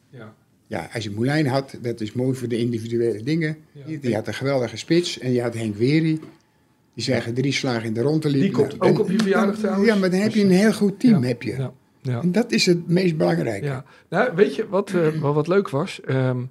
ja. 0.09 0.35
ja, 0.67 0.89
als 0.93 1.03
je 1.03 1.11
Moulijn 1.11 1.47
had, 1.47 1.77
dat 1.81 2.01
is 2.01 2.11
mooi 2.11 2.35
voor 2.35 2.47
de 2.47 2.57
individuele 2.57 3.23
dingen. 3.23 3.57
Ja. 3.71 3.85
Die, 3.85 3.99
die 3.99 4.15
had 4.15 4.27
een 4.27 4.33
geweldige 4.33 4.77
spits. 4.77 5.19
En 5.19 5.31
je 5.31 5.41
had 5.41 5.53
Henk 5.53 5.75
Wery, 5.75 6.19
die 6.95 7.03
zeggen 7.03 7.33
drie 7.33 7.53
slagen 7.53 7.83
in 7.83 7.93
de 7.93 8.01
rond 8.01 8.21
te 8.21 8.27
Die 8.27 8.37
liepen. 8.37 8.59
komt 8.59 8.79
Nou, 8.79 8.91
ook 8.91 8.99
op 8.99 9.09
je 9.09 9.17
verjaardag 9.17 9.55
trouwens. 9.55 9.87
Ja, 9.87 9.95
maar 9.95 10.09
dan 10.09 10.19
heb 10.19 10.33
je 10.33 10.43
een 10.43 10.51
heel 10.51 10.73
goed 10.73 10.99
team. 10.99 11.21
Ja. 11.21 11.27
Heb 11.27 11.41
je. 11.41 11.57
Ja. 11.57 11.73
Ja. 12.05 12.21
En 12.21 12.31
dat 12.31 12.51
is 12.51 12.65
het 12.65 12.87
meest 12.87 13.17
belangrijke. 13.17 13.65
Ja, 13.65 13.85
nou, 14.09 14.35
weet 14.35 14.55
je 14.55 14.67
wat, 14.67 14.89
eh, 14.89 15.21
wat, 15.21 15.47
leuk 15.47 15.69
was? 15.69 16.01
Ehm, 16.01 16.43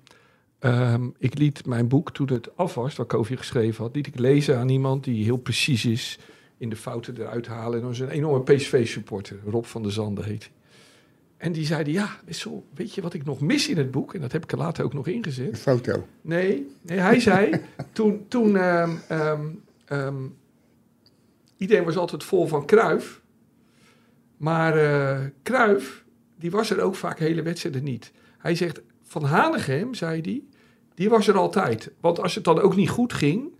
ehm, 0.58 1.08
ik 1.18 1.38
liet 1.38 1.66
mijn 1.66 1.88
boek, 1.88 2.12
toen 2.12 2.28
het 2.32 2.56
af 2.56 2.74
was, 2.74 2.96
wat 2.96 3.28
je 3.28 3.36
geschreven 3.36 3.84
had, 3.84 3.94
liet 3.94 4.06
ik 4.06 4.18
lezen 4.18 4.58
aan 4.58 4.68
iemand 4.68 5.04
die 5.04 5.24
heel 5.24 5.36
precies 5.36 5.84
is 5.84 6.18
in 6.58 6.68
de 6.68 6.76
fouten 6.76 7.20
eruit 7.20 7.46
halen. 7.46 7.74
En 7.74 7.80
dat 7.80 7.98
was 7.98 7.98
een 7.98 8.08
enorme 8.08 8.54
PSV-supporter, 8.54 9.36
Rob 9.46 9.64
van 9.64 9.82
der 9.82 9.92
Zande 9.92 10.22
heet. 10.22 10.50
En 11.36 11.52
die 11.52 11.66
zeiden, 11.66 11.92
ja, 11.92 12.08
Wessel, 12.26 12.64
weet 12.74 12.94
je 12.94 13.02
wat 13.02 13.14
ik 13.14 13.24
nog 13.24 13.40
mis 13.40 13.68
in 13.68 13.76
het 13.76 13.90
boek? 13.90 14.14
En 14.14 14.20
dat 14.20 14.32
heb 14.32 14.42
ik 14.42 14.52
er 14.52 14.58
later 14.58 14.84
ook 14.84 14.94
nog 14.94 15.06
ingezet. 15.06 15.48
Een 15.48 15.56
foto. 15.56 16.06
Nee, 16.20 16.66
nee 16.82 16.98
hij 16.98 17.20
zei, 17.20 17.50
toen, 17.92 18.24
toen 18.28 18.56
ehm, 18.56 18.90
ehm, 20.00 20.26
iedereen 21.56 21.84
was 21.84 21.96
altijd 21.96 22.24
vol 22.24 22.46
van 22.46 22.66
Kruif, 22.66 23.22
maar 24.36 24.72
Kruif, 25.42 26.04
die 26.38 26.50
was 26.50 26.70
er 26.70 26.80
ook 26.80 26.94
vaak 26.94 27.18
hele 27.18 27.42
wedstrijden 27.42 27.84
niet. 27.84 28.12
Hij 28.38 28.54
zegt, 28.54 28.82
van 29.02 29.24
Hanegem, 29.24 29.94
zei 29.94 30.20
hij, 30.20 30.42
die 30.94 31.08
was 31.08 31.28
er 31.28 31.36
altijd. 31.36 31.92
Want 32.00 32.20
als 32.20 32.34
het 32.34 32.44
dan 32.44 32.60
ook 32.60 32.76
niet 32.76 32.88
goed 32.88 33.12
ging, 33.12 33.52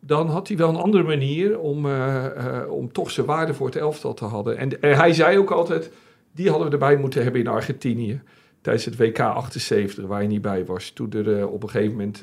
dan 0.00 0.28
had 0.28 0.48
hij 0.48 0.56
wel 0.56 0.68
een 0.68 0.76
andere 0.76 1.02
manier 1.02 1.58
om, 1.58 1.86
eh, 1.86 2.26
eh, 2.26 2.70
om 2.70 2.92
toch 2.92 3.10
zijn 3.10 3.26
waarde 3.26 3.54
voor 3.54 3.66
het 3.66 3.76
elftal 3.76 4.14
te 4.14 4.24
hadden. 4.24 4.56
En, 4.56 4.80
en 4.80 4.96
hij 4.96 5.12
zei 5.12 5.38
ook 5.38 5.50
altijd, 5.50 5.90
die 6.32 6.48
hadden 6.48 6.66
we 6.66 6.72
erbij 6.72 6.96
moeten 6.96 7.22
hebben 7.22 7.40
in 7.40 7.46
Argentinië. 7.46 8.20
Tijdens 8.60 8.84
het 8.84 8.96
WK 8.96 9.18
78, 9.20 10.06
waar 10.06 10.22
je 10.22 10.28
niet 10.28 10.42
bij 10.42 10.64
was. 10.64 10.90
Toen 10.90 11.12
er 11.12 11.48
op 11.48 11.62
een 11.62 11.70
gegeven 11.70 11.96
moment 11.96 12.22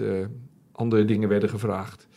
andere 0.71 1.05
dingen 1.05 1.29
werden 1.29 1.49
gevraagd. 1.49 2.07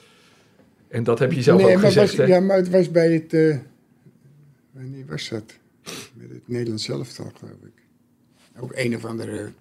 En 0.89 1.05
dat 1.05 1.19
heb 1.19 1.33
je 1.33 1.43
zelf 1.43 1.63
ook 1.63 1.79
gezegd, 1.79 2.17
was? 2.17 2.27
Ja, 2.27 2.41
maar 2.41 2.57
het 2.57 2.71
was 2.71 2.91
bij 2.91 3.13
het... 3.13 3.33
eh, 3.35 3.57
wanneer 4.71 5.07
was 5.07 5.29
dat? 5.29 5.59
Met 6.15 6.31
het 6.31 6.49
Nederlands 6.49 6.89
elftal, 6.89 7.31
geloof 7.39 7.63
ik. 7.63 7.83
Ook 8.61 8.73
een 8.75 8.97
of 8.97 9.05
andere... 9.05 9.53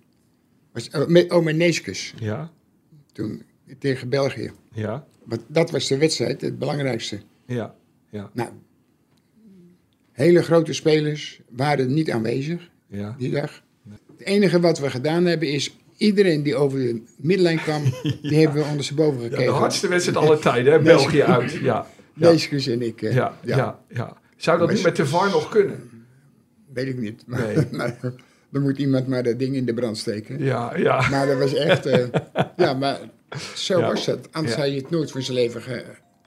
Was, 0.72 0.90
oh, 0.90 1.08
met, 1.08 1.56
Neeskes. 1.56 2.14
Ja, 2.20 2.52
Toen 3.12 3.42
tegen 3.80 4.10
België. 4.10 4.52
ja, 4.72 5.08
Want 5.24 5.42
dat 5.48 5.72
was 5.72 5.88
de 5.88 5.98
wedstrijd, 5.98 6.42
het 6.42 6.60
belangrijkste. 6.60 7.20
ja, 7.46 7.76
ja, 8.10 8.30
Nou, 8.34 8.50
hele 10.12 10.44
grote 10.44 10.74
spelers 10.74 11.42
waren 11.50 11.94
niet 11.94 12.12
aanwezig 12.12 12.70
ja. 12.88 13.16
die 13.18 13.32
dag. 13.32 13.64
Het 14.18 14.26
enige 14.28 14.60
wat 14.60 14.80
we 14.80 14.90
gedaan 14.90 15.26
hebben 15.26 15.48
is... 15.48 15.78
Iedereen 15.98 16.44
die 16.44 16.56
over 16.56 16.80
de 16.80 17.04
middenlijn 17.18 17.58
kwam, 17.58 17.84
die 18.22 18.38
hebben 18.46 18.64
we 18.64 18.70
ondersteboven 18.70 19.22
Ja, 19.22 19.28
gekeken. 19.28 19.46
de 19.46 19.52
hardste 19.52 19.88
wedstrijd 19.88 20.18
aller 20.18 20.40
tijden, 20.40 20.74
hè? 20.74 20.80
België 20.94 21.22
uit. 21.24 21.52
Ja, 21.52 21.88
en 22.20 22.82
ik. 22.82 23.02
eh, 23.02 23.14
ja, 23.14 23.38
ja, 23.44 23.80
ja. 23.90 24.18
Zou 24.36 24.60
dat 24.60 24.72
niet 24.72 24.84
met 24.84 24.96
de 24.96 25.06
VAR 25.06 25.30
nog 25.30 25.50
kunnen? 25.50 25.90
Weet 26.74 26.88
ik 26.88 26.98
niet. 26.98 27.24
Maar, 27.28 27.40
Nee. 27.56 27.68
maar 27.78 27.98
dan 28.52 28.62
moet 28.62 28.78
iemand 28.78 29.08
maar 29.08 29.24
dat 29.24 29.40
ding 29.40 29.56
in 29.56 29.66
de 29.66 29.74
brand 29.74 29.98
steken. 29.98 30.44
Ja, 30.44 30.78
ja. 30.78 31.10
Maar 31.10 31.28
dat 31.28 31.38
was 31.38 31.54
echt... 31.54 31.86
eh, 31.86 32.06
ja, 32.58 32.74
maar 32.74 33.00
zo 33.56 33.80
Ja. 33.80 33.88
was 33.88 34.06
het. 34.06 34.28
Anders 34.32 34.56
Ja. 34.56 34.62
had 34.62 34.70
je 34.70 34.76
het 34.78 34.90
nooit 34.90 35.12
voor 35.12 35.22
zijn 35.22 35.38
leven... 35.38 35.62
Ge... 35.62 35.84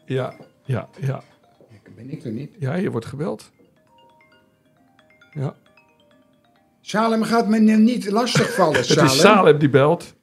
Ja, 0.07 0.35
ja, 0.65 0.89
ja. 1.01 1.23
Ben 1.97 2.11
ik 2.11 2.25
er 2.25 2.31
niet. 2.33 2.51
Ja, 2.59 2.75
je 2.75 2.91
wordt 2.91 3.07
gebeld. 3.07 3.51
Ja. 5.33 5.57
Salem 6.91 7.23
gaat 7.23 7.49
me 7.49 7.59
nu 7.59 7.77
niet 7.77 8.11
lastigvallen, 8.11 8.77
Het 8.77 8.87
Salem. 8.87 9.05
is 9.05 9.21
Salem 9.21 9.59
die 9.59 9.71
belt. 9.71 10.15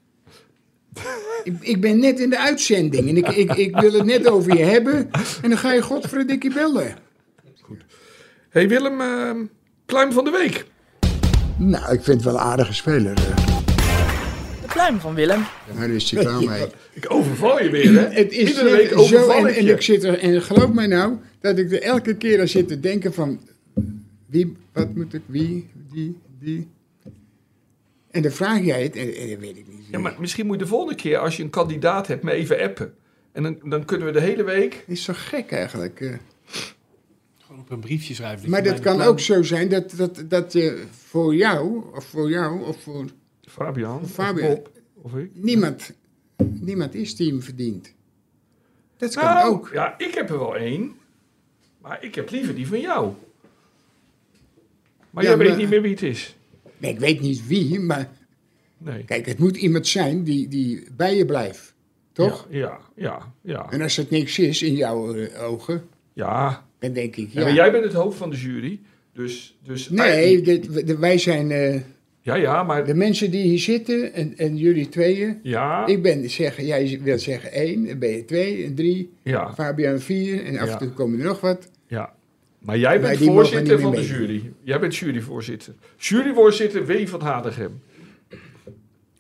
Ik, 1.43 1.53
ik 1.59 1.81
ben 1.81 1.99
net 1.99 2.19
in 2.19 2.29
de 2.29 2.39
uitzending 2.39 3.09
en 3.09 3.17
ik, 3.17 3.27
ik, 3.27 3.53
ik 3.55 3.79
wil 3.79 3.91
het 3.93 4.05
net 4.05 4.27
over 4.29 4.57
je 4.57 4.63
hebben. 4.63 5.09
En 5.41 5.49
dan 5.49 5.57
ga 5.57 5.71
je 5.73 5.81
godverdikkie 5.81 6.53
bellen. 6.53 6.95
hey 8.49 8.67
Willem, 8.67 9.01
ehm 9.01 9.37
pluim 9.85 10.11
van 10.11 10.23
de 10.23 10.29
week. 10.31 10.65
Nou, 11.57 11.93
ik 11.93 12.03
vind 12.03 12.05
het 12.05 12.23
wel 12.23 12.33
een 12.33 12.39
aardige 12.39 12.73
speler. 12.73 13.13
eh. 13.17 13.35
De 14.61 14.67
pluim 14.73 14.99
van 14.99 15.13
Willem. 15.13 15.43
Daar 15.75 15.89
is 15.89 16.11
hij 16.11 16.23
klaar 16.23 16.43
mee. 16.43 16.65
Ik 16.93 17.05
overval 17.13 17.63
je 17.63 17.69
weer, 17.69 17.91
hè? 17.93 18.07
Het 18.21 18.31
is 18.31 18.49
Iedere 18.49 18.69
week 18.69 18.89
zo, 18.89 18.95
overval 18.95 19.35
en, 19.37 19.47
ik 19.47 19.55
en 19.55 19.65
je. 19.65 19.71
ik 19.73 19.81
zit 19.81 20.03
er, 20.03 20.19
en 20.19 20.41
geloof 20.41 20.71
mij 20.71 20.87
nou, 20.87 21.15
dat 21.41 21.57
ik 21.57 21.71
er 21.71 21.81
elke 21.81 22.15
keer 22.15 22.39
aan 22.39 22.47
zit 22.47 22.67
te 22.67 22.79
denken 22.79 23.13
van, 23.13 23.39
wie, 24.25 24.57
wat 24.73 24.95
moet 24.95 25.13
ik, 25.13 25.21
wie, 25.25 25.69
die, 25.93 26.17
die. 26.39 26.67
En 28.11 28.21
dan 28.21 28.31
vraag 28.31 28.61
jij 28.63 28.83
het, 28.83 28.95
en, 28.95 29.15
en 29.15 29.29
dan 29.29 29.39
weet 29.39 29.57
ik 29.57 29.67
niet. 29.67 29.87
Ja, 29.91 29.99
maar 29.99 30.15
misschien 30.19 30.45
moet 30.45 30.55
je 30.57 30.61
de 30.63 30.69
volgende 30.69 30.95
keer, 30.95 31.17
als 31.17 31.37
je 31.37 31.43
een 31.43 31.49
kandidaat 31.49 32.07
hebt, 32.07 32.23
me 32.23 32.31
even 32.31 32.59
appen. 32.61 32.93
En 33.31 33.43
dan, 33.43 33.59
dan 33.63 33.85
kunnen 33.85 34.07
we 34.07 34.13
de 34.13 34.21
hele 34.21 34.43
week... 34.43 34.83
is 34.87 35.03
zo 35.03 35.13
gek 35.15 35.51
eigenlijk. 35.51 36.01
eh. 36.01 36.13
Gewoon 37.37 37.61
op 37.61 37.69
een 37.71 37.79
briefje 37.79 38.13
schrijven. 38.13 38.49
Maar 38.49 38.63
dat 38.63 38.79
kan 38.79 38.95
plan- 38.95 39.07
ook 39.07 39.19
zo 39.19 39.43
zijn 39.43 39.69
dat, 39.69 39.93
dat, 39.97 40.23
dat 40.27 40.53
je 40.53 40.83
voor 40.91 41.35
jou, 41.35 41.83
of 41.95 42.05
voor 42.05 42.29
jou, 42.29 42.63
of 42.63 42.81
voor 42.83 43.05
Fabian, 43.41 44.01
of 44.01 44.11
Fabian. 44.11 44.47
Bob, 44.55 44.71
of 45.01 45.15
ik. 45.15 45.29
niemand, 45.33 45.93
niemand 46.37 46.95
is 46.95 47.15
die 47.15 47.29
hem 47.29 47.41
verdient. 47.41 47.93
Dat 48.97 49.15
kan 49.15 49.23
Nou, 49.23 49.49
ook. 49.53 49.69
ja, 49.73 49.97
ik 49.97 50.13
heb 50.13 50.29
er 50.29 50.39
wel 50.39 50.55
één. 50.55 50.95
Maar 51.81 52.03
ik 52.03 52.15
heb 52.15 52.29
liever 52.31 52.55
die 52.55 52.67
van 52.67 52.79
jou. 52.79 53.13
Maar 55.17 55.25
Ja, 55.25 55.31
jij 55.31 55.39
weet 55.39 55.49
maar- 55.49 55.57
niet 55.57 55.69
meer 55.69 55.81
wie 55.81 55.91
het 55.91 56.01
is. 56.03 56.35
Nee, 56.77 56.91
ik 56.93 56.99
weet 56.99 57.21
niet 57.21 57.47
wie, 57.47 57.79
maar 57.79 58.09
Nee. 58.77 59.03
kijk, 59.03 59.25
het 59.25 59.39
moet 59.39 59.57
iemand 59.57 59.87
zijn 59.87 60.23
die, 60.23 60.47
die 60.47 60.83
bij 60.97 61.15
je 61.15 61.25
blijft. 61.25 61.73
Toch? 62.11 62.47
Ja, 62.49 62.57
ja, 62.59 62.79
ja. 62.95 63.33
Ja, 63.41 63.67
En 63.71 63.81
als 63.81 63.95
het 63.95 64.09
niks 64.09 64.39
is 64.39 64.61
in 64.61 64.73
jouw 64.75 65.13
eh, 65.15 65.43
ogen, 65.43 65.83
ja. 66.13 66.65
dan 66.79 66.93
denk 66.93 67.15
ik, 67.15 67.29
Ja, 67.31 67.39
ja. 67.39 67.45
maar 67.45 67.55
jij 67.55 67.71
bent 67.71 67.83
het 67.83 67.93
hoofd 67.93 68.17
van 68.17 68.29
de 68.29 68.35
jury. 68.37 68.79
Dus, 69.13 69.57
dus 69.63 69.89
Nee, 69.89 70.41
dit- 70.41 70.87
de- 70.87 70.97
wij 70.97 71.17
zijn 71.17 71.51
eh, 71.51 71.81
Ja, 72.21 72.35
ja, 72.35 72.63
maar... 72.63 72.85
de 72.85 72.93
mensen 72.93 73.31
die 73.31 73.43
hier 73.43 73.59
zitten 73.59 74.13
en, 74.13 74.33
en 74.37 74.57
jullie 74.57 74.89
tweeën. 74.89 75.39
Ja, 75.43 75.85
Ik 75.87 76.01
ben 76.01 76.29
zeggen, 76.29 76.65
jij 76.65 76.99
wil 77.03 77.19
zeggen 77.19 77.51
één, 77.51 77.85
dan 77.87 77.99
ben 77.99 78.09
je 78.09 78.25
twee 78.25 78.65
en 78.65 78.75
drie, 78.75 79.13
ja, 79.23 79.53
Fabian 79.53 79.99
vier 79.99 80.45
en 80.45 80.57
af 80.57 80.67
Ja. 80.67 80.71
en 80.71 80.77
toe 80.77 80.89
komen 80.89 81.19
er 81.19 81.25
nog 81.25 81.41
wat. 81.41 81.69
ja. 81.87 82.15
Maar 82.59 82.77
jij 82.77 83.01
bent 83.01 83.17
voorzitter 83.17 83.79
van 83.79 83.91
de 83.91 84.05
jury. 84.05 84.53
Jij 84.63 84.79
bent 84.79 84.95
juryvoorzitter. 84.95 85.73
Juryvoorzitter 85.97 86.85
W. 86.85 87.07
van 87.07 87.21
Hadegem. 87.21 87.81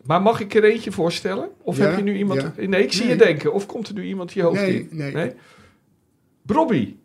Maar 0.03 0.21
mag 0.21 0.39
ik 0.39 0.53
er 0.53 0.63
eentje 0.63 0.91
voorstellen? 0.91 1.49
Of 1.61 1.77
Ja, 1.77 1.85
heb 1.85 1.97
je 1.97 2.03
nu 2.03 2.17
iemand... 2.17 2.41
ja. 2.41 2.53
Nee, 2.67 2.83
ik 2.83 2.91
zie 2.93 3.05
Nee. 3.05 3.11
je 3.17 3.23
denken. 3.23 3.53
Of 3.53 3.65
komt 3.65 3.87
er 3.87 3.93
nu 3.93 4.03
iemand 4.03 4.33
je 4.33 4.41
hoofd 4.41 4.61
Nee, 4.61 4.87
in? 4.89 4.97
nee. 5.13 5.33
Brobby. 6.41 6.95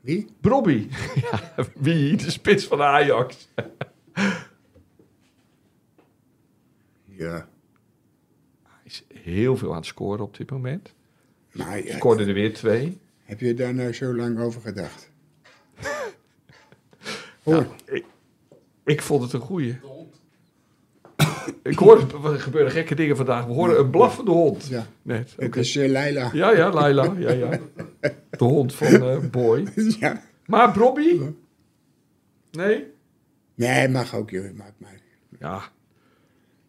Wie? 0.00 0.26
Brobby. 0.40 0.86
ja, 1.30 1.54
wie? 1.74 2.16
De 2.16 2.30
spits 2.30 2.64
van 2.64 2.82
Ajax. 2.82 3.48
Ja. 7.04 7.48
Hij 8.62 8.80
is 8.84 9.04
heel 9.14 9.56
veel 9.56 9.70
aan 9.70 9.76
het 9.76 9.86
scoren 9.86 10.24
op 10.24 10.36
dit 10.36 10.50
moment. 10.50 10.94
Maar 11.52 11.84
ja, 11.84 11.96
Scoorde 11.96 12.24
er 12.24 12.34
weer 12.34 12.54
twee. 12.54 12.98
heb 13.22 13.40
je 13.40 13.54
daar 13.54 13.74
nou 13.74 13.92
zo 13.92 14.14
lang 14.16 14.38
over 14.38 14.60
gedacht? 14.60 15.10
Ik, 17.84 18.04
ik 18.84 19.02
vond 19.02 19.22
het 19.22 19.32
een 19.32 19.40
goeie. 19.40 19.78
Ik 21.62 21.78
hoorde, 21.78 22.28
er 22.28 22.40
gebeuren 22.40 22.70
gekke 22.72 22.94
dingen 22.94 23.16
vandaag. 23.16 23.44
We 23.44 23.52
horen 23.52 23.78
een 23.78 23.90
blaffende 23.90 24.30
hond. 24.30 24.66
ja, 24.66 24.86
Net. 25.02 25.34
het 25.36 25.46
Oké. 25.46 25.58
is 25.58 25.76
eh, 25.76 25.88
Leila. 25.90 26.30
Ja, 26.32 26.50
ja, 26.50 26.70
Laila. 26.70 27.14
Ja, 27.18 27.32
ja. 27.32 27.58
De 28.30 28.44
hond 28.44 28.74
van 28.74 28.86
eh, 29.02 29.18
Boy. 29.30 29.66
Ja. 30.00 30.22
Maar 30.46 30.72
Brobby? 30.72 31.20
Nee? 32.50 32.86
Nee, 33.54 33.88
mag 33.88 34.14
ook, 34.14 34.30
joh. 34.30 34.52
Maakt 34.54 34.80
mij. 34.80 34.98
Ja. 35.38 35.62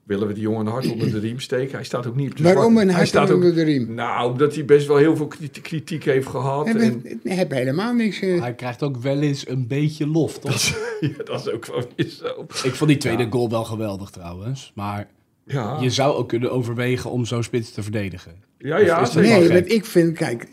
Willen 0.05 0.27
we 0.27 0.33
die 0.33 0.41
jongen 0.43 0.59
een 0.65 0.71
hart 0.71 0.91
onder 0.91 1.11
de 1.11 1.19
riem 1.19 1.39
steken? 1.39 1.75
Hij 1.75 1.83
staat 1.83 2.07
ook 2.07 2.15
niet 2.15 2.31
op 2.31 2.37
de 2.37 2.43
Waarom 2.43 2.77
een 2.77 2.87
hij 2.87 2.95
hart 2.95 3.07
staat 3.07 3.31
onder 3.33 3.49
ook, 3.49 3.55
de 3.55 3.63
riem? 3.63 3.93
Nou, 3.93 4.31
omdat 4.31 4.55
hij 4.55 4.65
best 4.65 4.87
wel 4.87 4.97
heel 4.97 5.15
veel 5.15 5.27
kriti- 5.27 5.61
kritiek 5.61 6.03
heeft 6.03 6.27
gehad. 6.27 6.67
Heb, 6.67 6.75
En, 6.77 7.19
heb 7.23 7.51
helemaal 7.51 7.93
niks. 7.93 8.19
eh, 8.19 8.39
Hij 8.41 8.53
krijgt 8.55 8.83
ook 8.83 8.97
wel 8.97 9.21
eens 9.21 9.47
een 9.47 9.67
beetje 9.67 10.07
lof, 10.07 10.39
toch? 10.39 10.61
ja, 10.99 11.23
dat 11.23 11.39
is 11.47 11.49
ook 11.53 11.65
wel 11.65 11.87
weer 11.95 12.09
zo. 12.09 12.45
Ik 12.63 12.75
vond 12.75 12.89
die 12.89 12.99
tweede 12.99 13.27
goal 13.29 13.49
wel 13.49 13.63
geweldig 13.63 14.09
trouwens. 14.09 14.71
Maar 14.75 15.07
Ja, 15.45 15.77
je 15.81 15.89
zou 15.89 16.15
ook 16.15 16.27
kunnen 16.29 16.51
overwegen 16.51 17.11
om 17.11 17.25
zo'n 17.25 17.43
spits 17.43 17.71
te 17.71 17.83
verdedigen. 17.83 18.35
ja, 18.57 18.77
ja 18.77 19.09
nee, 19.15 19.49
want 19.49 19.71
ik 19.71 19.85
vind, 19.85 20.17
kijk, 20.17 20.47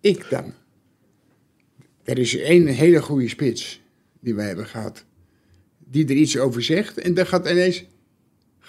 ik 0.00 0.26
dan. 0.30 0.52
Er 2.04 2.18
is 2.18 2.36
één 2.38 2.66
hele 2.66 3.02
goede 3.02 3.28
spits 3.28 3.80
die 4.20 4.34
we 4.34 4.42
hebben 4.42 4.66
gehad. 4.66 5.04
Die 5.78 6.04
er 6.04 6.14
iets 6.14 6.38
over 6.38 6.62
zegt. 6.62 6.98
En 6.98 7.14
dan 7.14 7.26
gaat 7.26 7.48
ineens 7.50 7.84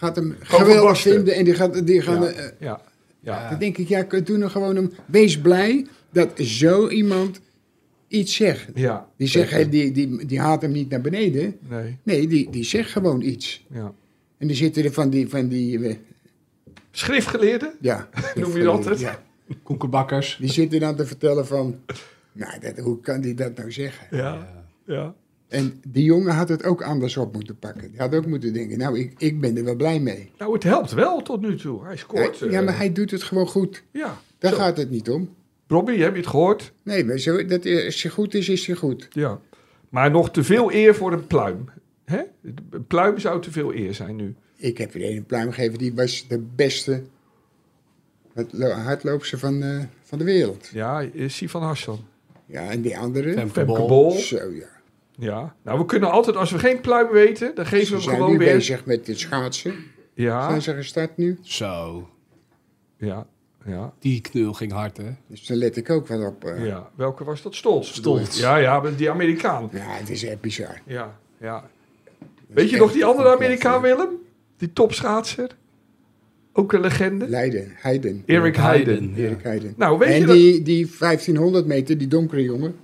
gaat 0.02 0.16
hem 0.16 0.36
geweldig 0.40 1.02
vinden. 1.02 1.34
En 1.36 1.44
die 1.46 1.54
gaat, 1.54 1.88
die 1.88 2.02
gaan, 2.02 2.22
Ja. 2.22 2.28
eh, 2.30 2.46
Ja, 2.60 2.82
ja. 3.20 3.50
dan 3.50 3.60
denk 3.60 3.78
ik, 3.78 3.88
ja, 3.88 4.04
doe 4.24 4.38
nou 4.38 4.52
gewoon 4.52 4.76
een... 4.76 4.94
Wees 5.06 5.40
blij 5.40 5.86
dat 6.12 6.30
zo 6.40 6.90
iemand 6.90 7.40
iets 8.08 8.36
zegt. 8.36 8.68
ja. 8.76 9.08
Die 9.18 9.28
zegt, 9.28 9.72
die, 9.72 9.92
die, 9.92 10.26
die 10.26 10.40
haalt 10.40 10.62
hem 10.62 10.72
niet 10.72 10.90
naar 10.90 11.02
beneden. 11.02 11.58
Nee, 11.70 11.98
Nee, 12.04 12.28
die, 12.28 12.50
die 12.50 12.64
zegt 12.64 12.92
gewoon 12.92 13.22
iets. 13.22 13.66
ja. 13.70 13.94
En 14.38 14.48
die 14.48 14.56
zitten 14.56 14.84
er 14.84 14.94
van 14.94 15.10
die, 15.10 15.30
van 15.30 15.48
die 15.48 15.88
eh, 15.88 15.96
Schriftgeleerde? 16.92 17.76
ja. 17.82 18.10
Noem 18.36 18.58
je 18.58 18.64
dat? 18.64 19.00
Ja, 19.00 19.22
Koekenbakkers. 19.64 20.38
die 20.40 20.50
zitten 20.52 20.80
dan 20.80 20.96
te 20.96 21.06
vertellen 21.06 21.48
van, 21.48 21.80
nou, 22.32 22.60
dat, 22.60 22.78
hoe 22.78 23.00
kan 23.02 23.22
die 23.22 23.34
dat 23.34 23.58
nou 23.58 23.72
zeggen? 23.72 24.18
Ja, 24.18 24.48
ja. 24.86 25.14
En 25.52 25.82
die 25.88 26.04
jongen 26.04 26.34
had 26.34 26.50
het 26.50 26.64
ook 26.64 26.82
anders 26.84 27.18
op 27.18 27.34
moeten 27.34 27.60
pakken. 27.60 27.92
Die 27.92 28.00
had 28.00 28.16
ook 28.16 28.26
moeten 28.26 28.54
denken, 28.54 28.78
nou, 28.78 29.00
ik, 29.00 29.14
ik 29.18 29.40
ben 29.42 29.58
er 29.58 29.64
wel 29.64 29.76
blij 29.76 30.00
mee. 30.00 30.32
Nou, 30.38 30.54
het 30.54 30.64
helpt 30.64 30.92
wel 30.92 31.22
tot 31.22 31.42
nu 31.42 31.56
toe. 31.58 31.86
Hij 31.86 31.98
scoort. 31.98 32.40
Hij- 32.40 32.50
ja, 32.50 32.60
eh, 32.60 32.66
maar 32.66 32.78
hij 32.78 32.92
doet 32.92 33.12
het 33.12 33.24
gewoon 33.24 33.48
goed. 33.48 33.84
Ja. 33.92 34.18
Daar 34.38 34.52
Zo. 34.52 34.58
gaat 34.58 34.78
het 34.78 34.90
niet 34.90 35.10
om. 35.10 35.30
Robbie, 35.68 36.02
heb 36.04 36.12
je 36.12 36.18
het 36.20 36.28
gehoord? 36.30 36.72
Nee, 36.84 37.06
maar 37.06 37.18
zo, 37.18 37.46
dat, 37.46 37.66
als 37.86 38.02
je 38.02 38.10
goed 38.10 38.34
is, 38.34 38.50
is 38.50 38.66
je 38.66 38.76
goed. 38.76 39.08
Ja. 39.10 39.40
Maar 39.90 40.12
nog 40.12 40.32
te 40.32 40.44
veel 40.44 40.72
eer 40.74 40.96
voor 40.96 41.14
een 41.14 41.28
pluim. 41.28 41.66
Hè? 42.06 42.22
Een 42.70 42.86
pluim 42.88 43.20
zou 43.20 43.42
te 43.42 43.52
veel 43.52 43.74
eer 43.74 43.94
zijn 43.94 44.16
nu. 44.16 44.36
Ik 44.56 44.78
heb 44.78 44.94
er 44.94 45.04
een 45.16 45.26
pluim 45.26 45.52
gegeven, 45.52 45.78
die 45.78 45.94
was 45.94 46.26
de 46.28 46.40
beste 46.56 47.02
hardlo- 48.34 48.70
hardloopster 48.70 49.40
van, 49.40 49.64
eh, 49.64 49.80
van 50.04 50.18
de 50.18 50.24
wereld. 50.24 50.70
Ja, 50.74 51.06
Sivan 51.28 51.62
Hassan. 51.62 52.00
Ja, 52.46 52.70
en 52.70 52.82
die 52.82 52.98
andere, 52.98 53.34
Femke 53.34 53.54
Femke 53.54 53.72
Bol. 53.74 53.88
Bol. 53.88 54.12
zo 54.12 54.36
ja. 54.52 54.71
Ja. 55.22 55.56
Nou, 55.64 55.80
we 55.80 55.86
kunnen 55.86 56.12
altijd, 56.12 56.36
als 56.36 56.52
we 56.52 56.60
geen 56.60 56.82
pluim 56.82 57.10
weten, 57.12 57.56
dan 57.56 57.66
geven 57.66 57.86
Ze 57.86 57.92
we 57.92 57.98
hem 57.98 58.04
zijn 58.10 58.16
gewoon 58.16 58.38
weer. 58.38 58.54
bezig 58.54 58.86
met 58.86 59.08
het 59.08 59.20
schaatsen. 59.20 59.74
Ja, 60.14 60.50
Zijn 60.50 60.62
ze 60.62 60.74
gestart 60.74 61.18
nu? 61.18 61.38
Zo. 61.42 62.10
ja, 62.98 63.28
ja, 63.66 63.94
Die 64.00 64.22
knul 64.22 64.54
ging 64.54 64.72
hard, 64.72 64.98
hè? 64.98 65.10
Dus 65.28 65.46
daar 65.46 65.58
let 65.58 65.78
ik 65.78 65.90
ook 65.90 66.08
wel 66.08 66.26
op. 66.28 66.46
eh. 66.46 66.66
ja. 66.66 66.90
Welke 66.96 67.24
was 67.24 67.42
dat? 67.42 67.56
Stolz. 67.56 67.94
Stolz. 67.94 68.40
Ja, 68.40 68.56
ja, 68.58 68.82
die 68.98 69.10
Amerikaan. 69.12 69.70
Ja, 69.74 69.80
het 69.86 70.10
is 70.10 70.24
echt 70.24 70.42
bizar. 70.42 70.82
Ja, 70.86 71.20
ja. 71.40 71.70
Weet 72.48 72.70
je 72.70 72.78
nog 72.78 72.92
die 72.92 73.06
andere 73.06 73.36
Amerikaan, 73.36 73.82
Willem? 73.82 74.10
Die 74.58 74.74
topschaatser? 74.74 75.50
Ook 76.54 76.74
een 76.74 76.82
legende? 76.82 77.28
Leiden, 77.30 77.72
Heiden. 77.76 78.24
Erik 78.26 78.56
Heiden. 78.56 79.12
ja. 79.16 79.24
Erik 79.24 79.44
Heiden. 79.44 79.74
Nou, 79.78 79.98
weet 79.98 80.10
en 80.10 80.20
je 80.20 80.26
dat- 80.26 80.36
die, 80.36 80.62
die 80.62 80.88
1500 81.00 81.66
meter, 81.66 81.98
die 81.98 82.08
donkere 82.08 82.44
jongen. 82.44 82.76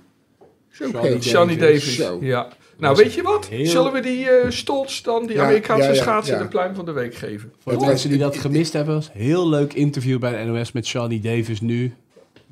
Johnny. 1.20 1.56
Davis. 1.56 1.96
Ja. 2.20 2.48
Nou, 2.78 2.96
weet 2.96 3.14
je 3.14 3.22
wat? 3.22 3.46
heel- 3.48 3.66
Zullen 3.66 3.92
we 3.92 4.00
die 4.00 4.30
eh 4.30 4.50
Stolz 4.50 5.00
dan, 5.02 5.26
die 5.26 5.36
Ja, 5.36 5.44
Amerikaanse 5.44 5.94
ja, 5.94 6.22
ja. 6.24 6.38
de 6.38 6.48
pluim 6.48 6.74
van 6.74 6.84
de 6.84 6.92
week 6.92 7.14
geven? 7.14 7.52
Voor 7.58 7.78
de 7.78 7.86
mensen 7.86 8.08
die 8.10 8.18
dat 8.18 8.36
gemist 8.36 8.72
hebben, 8.72 8.94
was 8.94 9.10
een 9.14 9.20
heel 9.20 9.48
leuk 9.48 9.72
interview 9.72 10.18
bij 10.18 10.44
de 10.44 10.50
NOS 10.50 10.72
met 10.72 10.88
Johnny 10.88 11.20
Davis 11.20 11.60
nu. 11.60 11.94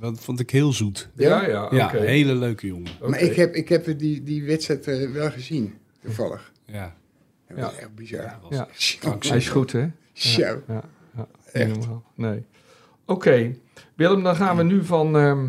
Dat 0.00 0.20
vond 0.20 0.40
ik 0.40 0.50
heel 0.50 0.72
zoet. 0.72 1.08
Ja, 1.16 1.46
ja, 1.46 1.64
oké. 1.64 1.76
Ja, 1.76 1.94
een 1.94 2.04
hele 2.06 2.34
leuke 2.34 2.66
jongen. 2.66 2.90
Maar 3.08 3.20
ik 3.20 3.36
heb, 3.36 3.54
ik 3.54 3.68
heb 3.68 3.98
die, 3.98 4.22
die 4.22 4.44
wedstrijd 4.44 4.86
eh, 4.86 5.10
wel 5.10 5.30
gezien, 5.30 5.74
toevallig. 6.04 6.52
Ja. 6.64 6.94
Dat 7.48 7.58
was 7.58 7.76
echt 7.76 7.94
bizar. 7.94 8.38
was 8.42 8.58
Ja. 8.58 8.68
Hij 9.28 9.36
is 9.36 9.48
goed, 9.48 9.72
hè? 9.72 9.86
Zo. 10.12 10.40
Ja, 10.40 10.56
ja. 10.68 11.26
Echt. 11.52 11.76
Nee. 12.14 12.42
Oké. 13.04 13.54
Willem, 13.94 14.22
dan 14.22 14.36
gaan 14.36 14.56
we 14.56 14.62
nu 14.62 14.84
van 14.84 15.16
ehm, 15.16 15.46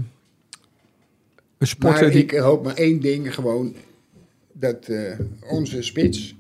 een 1.58 1.68
sporter 1.68 2.02
Maar 2.02 2.12
die... 2.12 2.22
ik 2.24 2.32
hoop 2.32 2.64
maar 2.64 2.76
één 2.76 3.00
ding 3.00 3.34
gewoon. 3.34 3.76
Dat 4.54 4.88
eh, 4.88 5.20
onze 5.50 5.82
spits, 5.82 6.36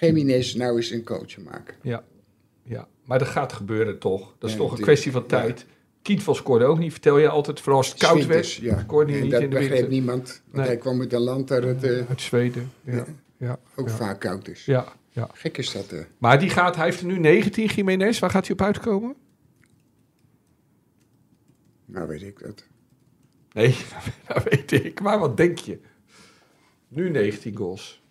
Jiménez, 0.00 0.54
nou 0.54 0.76
eens 0.76 0.90
een 0.90 1.04
coach 1.04 1.38
maken. 1.38 1.74
Ja, 1.82 2.04
ja, 2.62 2.88
maar 3.04 3.18
dat 3.18 3.28
gaat 3.28 3.52
gebeuren 3.52 3.98
toch? 3.98 4.34
Dat 4.38 4.50
is 4.50 4.56
Ja, 4.56 4.62
toch 4.62 4.72
een 4.76 4.82
kwestie 4.82 5.12
van 5.12 5.26
tijd. 5.26 5.66
Kindval 6.02 6.34
scoorde 6.34 6.64
ook 6.64 6.78
niet. 6.78 6.92
Vertel 6.92 7.18
je 7.18 7.28
altijd, 7.28 7.60
vooral 7.60 7.78
als 7.78 7.88
het 7.88 7.98
koud 7.98 8.26
werd, 8.26 8.52
ja. 8.52 8.78
scoorde 8.80 9.10
hij 9.10 9.16
En 9.20 9.22
niet 9.26 9.32
dat 9.32 9.42
in 9.42 9.50
de 9.50 9.54
begreep 9.56 9.72
winter. 9.72 9.90
niemand. 9.90 10.42
Want 10.44 10.56
Nee. 10.56 10.66
hij 10.66 10.76
kwam 10.76 11.00
uit 11.00 11.12
een 11.12 11.20
land 11.20 11.50
Uit 11.50 12.20
Zweden. 12.20 12.72
Ja, 12.84 13.04
ja, 13.36 13.58
ook 13.76 13.88
ja. 13.88 13.94
vaak 13.94 14.20
koud 14.20 14.48
is. 14.48 14.64
ja, 14.64 14.92
ja. 15.10 15.28
Gek 15.32 15.58
is 15.58 15.72
dat. 15.72 15.92
eh. 15.92 16.00
Maar 16.18 16.38
die 16.38 16.50
gaat, 16.50 16.76
hij 16.76 16.84
heeft 16.84 17.00
er 17.00 17.06
nu 17.06 17.18
19, 17.18 17.66
Jiménez. 17.66 18.18
Waar 18.18 18.30
gaat 18.30 18.44
hij 18.46 18.52
op 18.52 18.62
uitkomen? 18.62 19.14
nou 21.84 22.08
weet 22.08 22.22
ik 22.22 22.38
dat. 22.42 22.64
Nee, 23.52 23.76
dat 24.28 24.42
weet 24.42 24.72
ik. 24.72 25.00
Maar 25.00 25.18
wat 25.18 25.36
denk 25.36 25.58
je? 25.58 25.78
Nu 26.88 27.10
19 27.10 27.56
goals. 27.56 28.02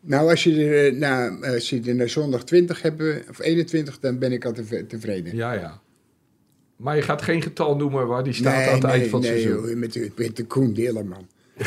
Nou, 0.00 0.30
als 0.30 0.44
je 0.44 0.64
er, 0.64 0.86
eh, 0.86 0.98
na, 0.98 1.38
als 1.52 1.70
je 1.70 1.82
er 1.86 1.94
naar 1.94 2.08
zondag 2.08 2.44
20 2.44 2.82
hebt, 2.82 3.28
of 3.30 3.38
21, 3.40 3.98
dan 4.00 4.18
ben 4.18 4.32
ik 4.32 4.44
al 4.44 4.52
tevreden. 4.88 5.36
Ja, 5.36 5.52
ja. 5.52 5.80
Maar 6.76 6.96
je 6.96 7.02
gaat 7.02 7.22
geen 7.22 7.42
getal 7.42 7.76
noemen 7.76 8.06
waar 8.06 8.24
die 8.24 8.32
staat 8.32 8.56
nee, 8.56 8.66
aan 8.66 8.72
het 8.74 8.82
nee, 8.82 8.92
eind 8.92 9.10
van 9.10 9.20
het 9.22 9.30
nee, 9.30 9.40
seizoen. 9.42 9.68
joh, 9.68 9.76
met, 9.76 9.92
de- 9.92 10.10
met 10.16 10.36
de 10.36 10.44
Koen 10.44 10.72
Dillerman. 10.72 11.26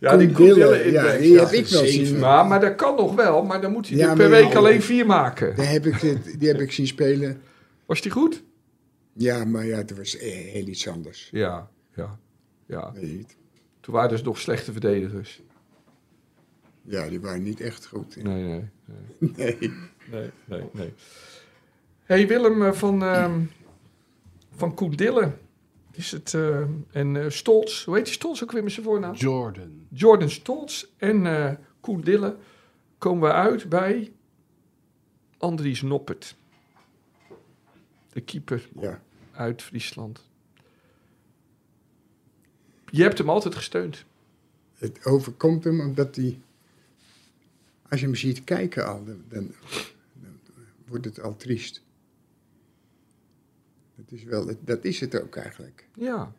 Ja, 0.00 0.16
die 0.16 0.32
Koen 0.32 0.46
Dillen, 0.54 0.90
ja, 0.92 1.16
die 1.16 1.32
ja. 1.32 1.44
heb 1.44 1.52
ik 1.52 1.66
wel 1.66 1.84
zien. 1.86 2.18
Maar, 2.18 2.46
maar 2.46 2.60
dat 2.60 2.74
kan 2.74 2.94
nog 2.96 3.14
wel. 3.14 3.42
Maar 3.44 3.60
dan 3.60 3.72
moet 3.72 3.88
hij 3.88 3.98
Ja, 3.98 4.10
er 4.10 4.16
per 4.16 4.30
week 4.30 4.54
alleen 4.54 4.82
vier 4.82 5.06
maken. 5.06 5.56
Daar 5.56 5.70
heb 5.70 5.86
ik, 5.86 6.00
die 6.38 6.48
heb 6.48 6.60
ik 6.60 6.72
zien 6.72 6.86
spelen. 6.86 7.40
Was 7.86 8.00
die 8.00 8.10
goed? 8.10 8.42
Ja, 9.18 9.44
maar 9.44 9.66
ja, 9.66 9.76
het 9.76 9.96
was 9.96 10.16
eh, 10.16 10.32
heel 10.32 10.66
iets 10.66 10.88
anders. 10.88 11.28
Ja, 11.30 11.70
ja, 11.94 12.18
ja. 12.66 12.92
Weet. 12.92 13.36
Toen 13.80 13.94
waren 13.94 14.10
dus 14.10 14.22
nog 14.22 14.38
slechte 14.38 14.72
verdedigers. 14.72 15.42
Ja, 16.82 17.08
die 17.08 17.20
waren 17.20 17.42
niet 17.42 17.60
echt 17.60 17.86
goed. 17.86 18.22
Nee, 18.22 18.44
nee, 18.44 18.70
Nee. 19.36 19.58
nee, 20.10 20.30
nee, 20.44 20.62
nee. 20.72 20.92
hey, 22.02 22.26
Willem 22.26 22.62
eh, 22.62 22.72
van, 22.72 23.02
ehm 23.02 23.40
van 24.50 24.74
Koen 24.74 24.90
Dille. 24.90 25.32
Is 25.92 26.10
het, 26.10 26.34
eh, 26.34 26.60
en 26.90 27.16
eh 27.16 27.28
Stolz, 27.30 27.84
hoe 27.84 27.96
heet 27.96 28.04
die 28.04 28.14
Stolz 28.14 28.42
ook 28.42 28.52
weer 28.52 28.62
met 28.62 28.72
zijn 28.72 28.86
voornaam? 28.86 29.14
Jordan. 29.14 29.86
Jordan 29.88 30.30
Stolz 30.30 30.84
en 30.96 31.26
eh 31.26 31.52
Koen 31.80 32.00
Dille 32.00 32.36
komen 32.98 33.28
we 33.28 33.34
uit 33.34 33.68
bij 33.68 34.12
Andries 35.38 35.82
Noppert. 35.82 36.36
De 38.12 38.20
keeper 38.20 38.68
Ja. 38.80 39.02
Uit 39.38 39.62
Friesland. 39.62 40.24
Je 42.90 43.02
hebt 43.02 43.18
hem 43.18 43.30
altijd 43.30 43.54
gesteund. 43.54 44.04
Het 44.74 45.04
overkomt 45.04 45.64
hem 45.64 45.80
omdat 45.80 46.16
hij... 46.16 46.38
Als 47.88 48.00
je 48.00 48.06
hem 48.06 48.14
ziet 48.14 48.44
kijken 48.44 48.86
al, 48.86 49.04
dan, 49.04 49.24
dan, 49.28 49.54
dan 50.12 50.30
wordt 50.86 51.04
het 51.04 51.20
al 51.20 51.36
triest. 51.36 51.82
Dat 53.94 54.12
is, 54.12 54.24
wel, 54.24 54.50
dat 54.60 54.84
is 54.84 55.00
het 55.00 55.22
ook 55.22 55.36
eigenlijk. 55.36 55.88
Ja, 55.94 56.32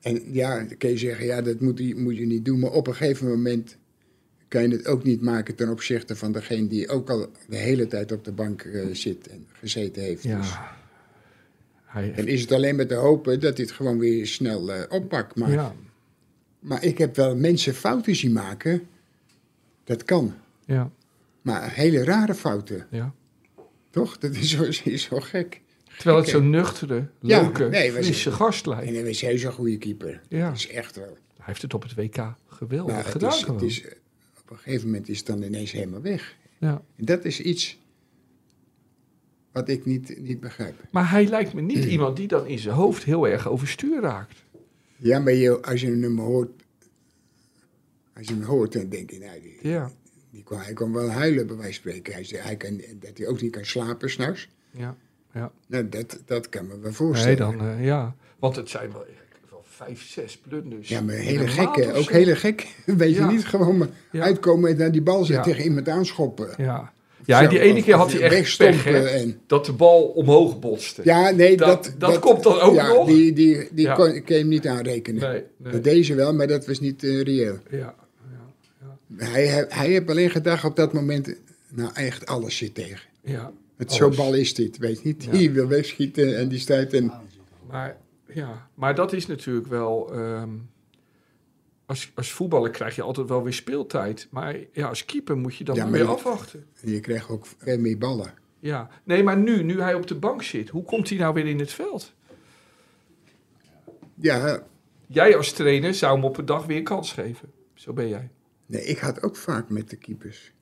En 0.00 0.32
ja, 0.32 0.64
dan 0.64 0.76
kun 0.76 0.90
je 0.90 0.98
zeggen, 0.98 1.26
ja, 1.26 1.42
dat 1.42 1.60
moet 1.60 1.78
je, 1.78 1.96
moet 1.96 2.16
je 2.16 2.26
niet 2.26 2.44
doen. 2.44 2.58
Maar 2.58 2.72
op 2.72 2.86
een 2.86 2.94
gegeven 2.94 3.28
moment 3.28 3.76
kan 4.48 4.62
je 4.62 4.68
het 4.68 4.86
ook 4.86 5.04
niet 5.04 5.20
maken 5.20 5.54
ten 5.54 5.68
opzichte 5.68 6.16
van 6.16 6.32
degene 6.32 6.66
die 6.66 6.88
ook 6.88 7.10
al 7.10 7.30
de 7.48 7.56
hele 7.56 7.86
tijd 7.86 8.12
op 8.12 8.24
de 8.24 8.32
bank 8.32 8.62
eh, 8.62 8.86
zit 8.92 9.28
en 9.28 9.46
gezeten 9.52 10.02
heeft. 10.02 10.22
Dus 10.22 10.30
ja. 10.30 10.82
Hij, 11.94 12.12
dan 12.16 12.26
is 12.26 12.40
het 12.40 12.52
alleen 12.52 12.76
maar 12.76 12.86
te 12.86 12.94
hopen 12.94 13.40
dat 13.40 13.56
hij 13.56 13.66
het 13.66 13.74
gewoon 13.74 13.98
weer 13.98 14.26
snel 14.26 14.72
eh, 14.72 14.82
oppakt. 14.88 15.36
Maar, 15.36 15.50
ja, 15.50 15.74
maar 16.58 16.84
ik 16.84 16.98
heb 16.98 17.16
wel 17.16 17.36
mensen 17.36 17.74
fouten 17.74 18.16
zien 18.16 18.32
maken. 18.32 18.86
Dat 19.84 20.04
kan. 20.04 20.34
ja, 20.64 20.90
Maar 21.42 21.72
hele 21.74 22.04
rare 22.04 22.34
fouten, 22.34 22.86
ja. 22.90 23.14
toch? 23.90 24.18
Dat 24.18 24.34
is 24.34 24.50
zo, 24.50 24.62
is 24.90 25.02
zo 25.02 25.20
gek. 25.20 25.60
Terwijl 25.96 26.16
het 26.16 26.28
zo'n 26.28 26.50
nuchtere, 26.50 27.06
Ja, 27.20 27.40
leuke, 27.40 27.64
nee, 27.68 27.92
we 27.92 28.02
frisse 28.02 28.20
zijn- 28.20 28.34
gast 28.34 28.66
En 28.66 28.70
lijkt. 28.70 28.92
hij 28.96 29.10
is 29.10 29.20
heus 29.20 29.42
een 29.42 29.52
goede 29.52 29.78
keeper. 29.78 30.20
Ja. 30.28 30.48
Dat 30.48 30.56
is 30.58 30.68
echt 30.68 30.96
wel. 30.96 31.16
Hij 31.36 31.44
heeft 31.44 31.62
het 31.62 31.74
op 31.74 31.82
het 31.82 31.94
WK 31.94 32.34
geweldig 32.48 33.10
gedaan 33.10 33.32
is, 33.32 33.46
het 33.46 33.62
is, 33.62 33.82
eh, 33.84 33.92
op 34.40 34.50
een 34.50 34.56
gegeven 34.56 34.86
moment 34.86 35.08
is 35.08 35.18
het 35.18 35.26
dan 35.26 35.42
ineens 35.42 35.72
helemaal 35.72 36.02
weg. 36.02 36.36
Ja. 36.58 36.82
En 36.96 37.04
dat 37.04 37.24
is 37.24 37.40
iets 37.40 37.78
wat 39.54 39.68
ik 39.68 39.84
niet, 39.84 40.18
niet 40.20 40.40
begrijp. 40.40 40.74
Maar 40.90 41.10
hij 41.10 41.26
lijkt 41.26 41.54
me 41.54 41.60
niet 41.60 41.84
iemand 41.84 42.16
die 42.16 42.28
dan 42.28 42.46
in 42.46 42.58
zijn 42.58 42.74
hoofd 42.74 43.04
heel 43.04 43.28
erg 43.28 43.48
overstuur 43.48 44.00
raakt. 44.00 44.42
Ja, 44.96 45.18
maar 45.18 45.32
je, 45.32 45.62
als 45.62 45.80
je 45.80 45.86
hem 45.96 46.18
hoort, 46.18 46.50
als 48.16 48.26
je 48.26 48.32
hem 48.34 48.42
hoort, 48.42 48.72
dan 48.72 48.88
denk 48.88 49.10
je, 49.10 49.18
nou, 49.18 49.40
die, 49.40 49.58
Ja, 49.70 49.90
Die 50.30 50.42
kon, 50.42 50.58
hij 50.58 50.72
kon 50.72 50.92
wel 50.92 51.10
huilen, 51.10 51.46
bij 51.46 51.56
wijze 51.56 51.72
van 51.82 51.90
spreken. 51.92 52.12
Hij 52.12 52.24
zei 52.24 52.42
hij 52.42 52.56
kan, 52.56 52.80
dat 53.00 53.18
hij 53.18 53.26
ook 53.26 53.40
niet 53.40 53.52
kan 53.52 53.64
slapen 53.64 54.10
s'nachts. 54.10 54.48
Ja, 54.70 54.96
ja. 55.32 55.52
Nou, 55.66 55.88
dat, 55.88 56.22
dat 56.26 56.48
kan 56.48 56.62
me 56.66 56.72
wel 56.72 56.80
Nee, 56.82 56.92
voorstellen. 56.92 57.36
dan, 57.58 57.60
eh, 57.68 57.84
ja. 57.84 58.14
Want 58.38 58.56
het 58.56 58.68
zijn 58.68 58.92
wel, 58.92 59.04
wel 59.50 59.62
vijf, 59.64 60.02
zes 60.02 60.36
blunders. 60.38 60.88
Ja, 60.88 61.00
maar 61.00 61.14
hele 61.14 61.48
gekke, 61.48 61.92
ook 61.92 62.10
hele 62.10 62.36
gek. 62.36 62.74
Weet 62.86 63.14
Ja. 63.14 63.26
je 63.26 63.32
niet, 63.32 63.44
gewoon 63.44 63.76
maar 63.76 63.88
Ja. 64.12 64.22
uitkomen 64.22 64.70
en 64.70 64.76
dan 64.76 64.90
die 64.90 65.02
bal 65.02 65.26
Ja. 65.26 65.42
tegen 65.42 65.64
iemand 65.64 65.88
aanschoppen. 65.88 66.54
Ja, 66.56 66.92
ja 67.24 67.46
die 67.46 67.58
ene 67.60 67.82
keer 67.82 67.94
had 67.94 68.12
hij 68.12 68.20
echt 68.20 68.56
pech, 68.58 68.84
hè? 68.84 69.08
en- 69.08 69.40
Dat 69.46 69.66
de 69.66 69.72
bal 69.72 70.02
omhoog 70.02 70.58
botste. 70.58 71.00
Ja, 71.04 71.30
nee, 71.30 71.56
Dat- 71.56 71.84
dat... 71.84 71.94
dat 71.98 72.18
komt 72.18 72.42
dan 72.42 72.60
ook 72.60 72.74
ja, 72.74 72.88
nog? 72.88 73.06
Die, 73.06 73.32
die, 73.32 73.68
die 73.72 73.84
Ja. 73.86 73.94
kon, 73.94 74.14
je 74.14 74.22
hem 74.34 74.48
niet 74.48 74.66
aanrekenen. 74.68 75.20
Nee, 75.30 75.42
nee. 75.56 75.72
Dat 75.72 75.84
deze 75.84 76.14
wel, 76.14 76.34
maar 76.34 76.46
dat 76.46 76.66
was 76.66 76.80
niet 76.80 77.04
eh, 77.04 77.20
reëel. 77.22 77.58
Ja, 77.70 77.94
Hij, 79.16 79.46
hij, 79.46 79.66
hij 79.68 79.86
heeft 79.88 80.10
alleen 80.10 80.30
gedacht 80.30 80.64
op 80.64 80.76
dat 80.76 80.92
moment, 80.92 81.34
nou 81.74 81.90
echt 81.94 82.26
alles 82.26 82.56
zit 82.56 82.74
tegen. 82.74 83.08
ja. 83.22 83.52
Het. 83.76 83.92
Zo'n 83.92 84.14
bal 84.16 84.34
is 84.34 84.54
dit, 84.54 84.78
weet 84.78 84.96
je 84.96 85.02
niet. 85.04 85.30
Die 85.30 85.50
wil 85.50 85.66
wegschieten 85.68 86.36
en 86.36 86.48
die 86.48 86.58
stuit 86.58 86.92
en... 86.92 87.12
Maar, 87.70 87.96
ja, 88.34 88.68
maar 88.74 88.94
dat 88.94 89.12
is 89.12 89.26
natuurlijk 89.26 89.66
wel... 89.66 90.12
ehm, 90.14 90.48
als, 91.86 92.12
als 92.14 92.32
voetballer 92.32 92.70
krijg 92.70 92.94
je 92.96 93.02
altijd 93.02 93.28
wel 93.28 93.42
weer 93.42 93.52
speeltijd. 93.52 94.26
Maar 94.30 94.56
ja, 94.72 94.88
als 94.88 95.04
keeper 95.04 95.36
moet 95.36 95.56
je 95.56 95.64
dan 95.64 95.74
Ja, 95.76 95.90
weer 95.90 96.02
je- 96.02 96.06
afwachten. 96.08 96.66
en 96.82 96.90
je 96.90 97.00
krijgt 97.00 97.28
ook 97.28 97.46
meer 97.64 97.98
ballen. 97.98 98.34
Ja, 98.58 98.88
nee, 99.04 99.22
maar 99.22 99.36
nu, 99.36 99.62
nu 99.62 99.80
hij 99.80 99.94
op 99.94 100.06
de 100.06 100.14
bank 100.14 100.42
zit, 100.42 100.68
hoe 100.68 100.84
komt 100.84 101.08
hij 101.08 101.18
nou 101.18 101.34
weer 101.34 101.46
in 101.46 101.58
het 101.58 101.72
veld? 101.72 102.12
Ja, 104.14 104.62
Jij 105.06 105.36
als 105.36 105.52
trainer 105.52 105.94
zou 105.94 106.14
hem 106.14 106.24
op 106.24 106.36
een 106.36 106.46
dag 106.46 106.66
weer 106.66 106.82
kans 106.82 107.12
geven. 107.12 107.50
Zo 107.74 107.92
ben 107.92 108.08
jij. 108.08 108.30
nee, 108.66 108.84
ik 108.84 108.98
had 108.98 109.22
ook 109.22 109.36
vaak 109.36 109.68
met 109.68 109.90
de 109.90 109.96
keepers. 109.96 110.52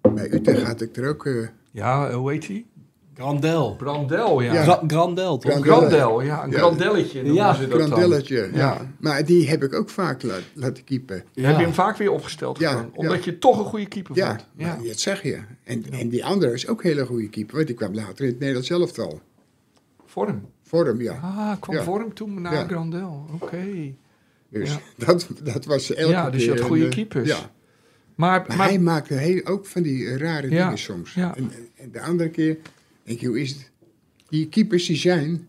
Bij 0.00 0.32
Utrecht 0.32 0.62
had 0.62 0.80
ik 0.80 0.96
er 0.96 1.08
ook... 1.08 1.26
eh, 1.26 1.48
Ja, 1.70 2.12
hoe 2.12 2.30
heet 2.32 2.46
hij? 2.46 2.66
Grandel. 3.14 3.74
Brandel, 3.76 4.40
ja. 4.40 4.52
Ja. 4.52 4.62
Gra- 4.62 4.82
Grandel, 4.86 5.38
toch? 5.38 5.52
Grandel. 5.52 5.72
Grandel, 5.76 6.20
ja. 6.22 6.44
Een 6.44 6.50
Ja. 6.50 6.58
grandelletje 6.58 7.18
noemen 7.22 7.34
Ja, 7.42 7.54
ze 7.54 7.68
dat 7.68 7.78
dan. 7.78 7.86
Grandelletje, 7.86 8.36
ja. 8.52 8.58
Ja. 8.58 8.90
Maar 9.00 9.24
die 9.24 9.48
heb 9.48 9.62
ik 9.62 9.74
ook 9.74 9.90
vaak 9.90 10.22
la- 10.22 10.38
laten 10.54 10.84
keepen. 10.84 11.16
Heb 11.16 11.24
je 11.34 11.42
hem 11.64 11.72
vaak 11.72 11.96
weer 11.96 12.10
opgesteld 12.10 12.58
Ja, 12.58 12.70
gewoon? 12.70 12.84
ja. 12.92 12.98
Omdat 12.98 13.24
je 13.24 13.38
toch 13.38 13.58
een 13.58 13.64
goede 13.64 13.86
keeper 13.86 14.16
Ja, 14.16 14.28
vond. 14.28 14.46
Ja. 14.56 14.78
dat 14.86 14.98
zeg 15.00 15.22
je. 15.22 15.38
En, 15.64 15.84
en 15.90 16.08
die 16.08 16.24
andere 16.24 16.52
is 16.52 16.66
ook 16.68 16.82
een 16.82 16.88
hele 16.90 17.06
goede 17.06 17.28
keeper. 17.28 17.54
Want 17.54 17.66
die 17.66 17.76
kwam 17.76 17.94
later 17.94 18.24
in 18.24 18.30
het 18.30 18.38
Nederlands 18.38 18.70
elftal. 18.70 19.20
Vorm. 20.06 20.48
Vorm, 20.62 21.00
ja. 21.00 21.12
Ah, 21.22 21.60
kwam 21.60 21.76
Ja. 21.76 21.82
Vorm 21.82 22.14
toen 22.14 22.42
naar 22.42 22.52
Ja. 22.52 22.66
Grandel. 22.66 23.26
Oké. 23.40 23.64
Dus 24.48 24.70
Ja. 24.70 24.78
dat, 25.06 25.28
dat 25.42 25.64
was 25.64 25.94
elke 25.94 26.12
Ja, 26.12 26.30
dus 26.30 26.44
je 26.44 26.50
keer 26.50 26.58
had 26.58 26.66
goede 26.68 26.82
een, 26.82 26.88
eh, 26.90 26.94
keepers. 26.96 27.28
Ja. 27.28 27.36
Maar, 28.14 28.44
Maar, 28.48 28.56
maar 28.56 28.66
hij 28.68 28.78
maakte 28.78 29.14
heel, 29.14 29.40
ook 29.46 29.66
van 29.66 29.82
die 29.82 30.16
rare 30.18 30.50
Ja, 30.50 30.64
dingen 30.64 30.78
soms. 30.78 31.14
ja. 31.14 31.36
En, 31.36 31.50
en 31.76 31.90
de 31.92 32.00
andere 32.00 32.28
keer, 32.30 32.56
denk 33.04 33.20
je, 33.20 33.26
hoe 33.26 33.40
is 33.40 33.50
het? 33.50 33.70
Die 34.28 34.48
keepers 34.48 34.86
die 34.86 34.96
zijn 34.96 35.48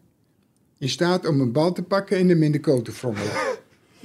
in 0.78 0.90
staat 0.90 1.28
om 1.28 1.42
een 1.42 1.52
bal 1.52 1.74
te 1.74 1.84
pakken 1.84 2.18
en 2.18 2.30
hem 2.30 2.44
in 2.44 2.52
de 2.52 2.60
koot 2.60 2.86
te 2.86 2.92
frommelen. 2.92 3.32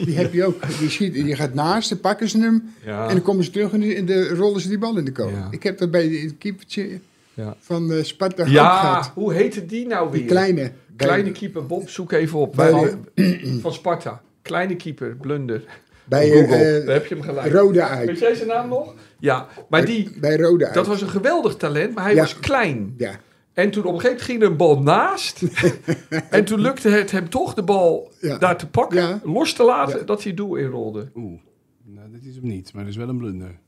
Die 0.05 0.17
heb 0.17 0.33
je 0.33 0.45
ook. 0.45 0.79
Die, 0.79 0.91
schiet, 0.91 1.13
die 1.13 1.37
gaat 1.37 1.55
naast, 1.55 1.89
dan 1.89 2.01
pakken 2.01 2.29
ze 2.29 2.39
hem 2.39 2.75
ja, 2.85 3.09
en 3.09 3.15
dan 3.15 3.23
komen 3.23 3.45
ze 3.45 3.51
terug 3.51 3.73
en, 3.73 4.07
dan 4.07 4.23
rollen 4.23 4.61
ze 4.61 4.69
die 4.69 4.79
bal 4.79 4.97
in 4.97 5.05
de 5.05 5.13
koot. 5.13 5.31
Ja. 5.31 5.49
Ik 5.51 5.63
heb 5.63 5.79
dat 5.79 5.91
bij 5.91 6.07
het 6.07 6.35
keepertje 6.39 7.01
ja. 7.35 7.57
van 7.59 7.93
eh, 7.93 8.03
Sparta 8.03 8.47
ja, 8.47 8.81
gehad. 8.81 9.11
hoe 9.15 9.33
heette 9.33 9.67
die 9.67 9.87
nou 9.87 10.11
weer? 10.11 10.21
Die 10.21 10.29
kleine. 10.29 10.73
Kleine 10.97 11.23
bij, 11.23 11.33
keeper, 11.33 11.67
Bob, 11.67 11.89
zoek 11.89 12.13
even 12.13 12.39
op. 12.39 12.57
Bij 12.57 12.71
van, 12.71 13.07
van 13.63 13.73
Sparta. 13.73 14.23
Kleine 14.43 14.77
keeper, 14.77 15.17
blunder. 15.17 15.65
bij 16.05 16.31
Google, 16.31 16.57
eh, 16.57 16.87
daar 16.87 16.95
heb 16.95 17.07
je 17.07 17.15
hem 17.15 17.25
gelijk. 17.25 17.53
Rode 17.53 17.83
uit. 17.83 18.07
Weet 18.07 18.19
jij 18.19 18.35
zijn 18.35 18.49
naam 18.49 18.69
nog? 18.69 18.95
Ja, 19.19 19.49
maar 19.69 19.85
die, 19.85 20.11
Bij 20.21 20.37
Rode 20.37 20.65
uit. 20.65 20.75
dat 20.75 20.87
was 20.87 21.01
een 21.01 21.09
geweldig 21.09 21.57
talent, 21.57 21.95
maar 21.95 22.05
hij 22.05 22.17
was 22.17 22.39
klein. 22.39 22.95
Ja, 22.97 23.21
En 23.61 23.71
toen 23.71 23.85
op 23.85 23.95
een 23.95 24.01
gegeven 24.01 24.11
moment 24.11 24.23
ging 24.23 24.43
er 24.43 24.49
een 24.51 24.57
bal 24.57 24.83
naast. 24.83 25.43
en 26.31 26.45
toen 26.45 26.61
lukte 26.61 26.89
het 26.89 27.11
hem 27.11 27.29
toch 27.29 27.55
de 27.55 27.63
bal 27.63 28.13
Ja. 28.21 28.39
daar 28.39 28.59
te 28.59 28.69
pakken, 28.69 28.99
Ja. 29.01 29.21
los 29.25 29.53
te 29.53 29.65
laten, 29.65 29.99
Ja. 29.99 30.05
dat 30.05 30.23
hij 30.23 30.35
doel 30.35 30.57
inrolde. 30.57 31.11
Oeh, 31.15 31.41
nou, 31.83 32.11
dit 32.11 32.25
is 32.25 32.35
hem 32.37 32.47
niet, 32.47 32.73
maar 32.73 32.83
dat 32.83 32.93
is 32.93 32.99
wel 32.99 33.09
een 33.09 33.19
blunder. 33.19 33.59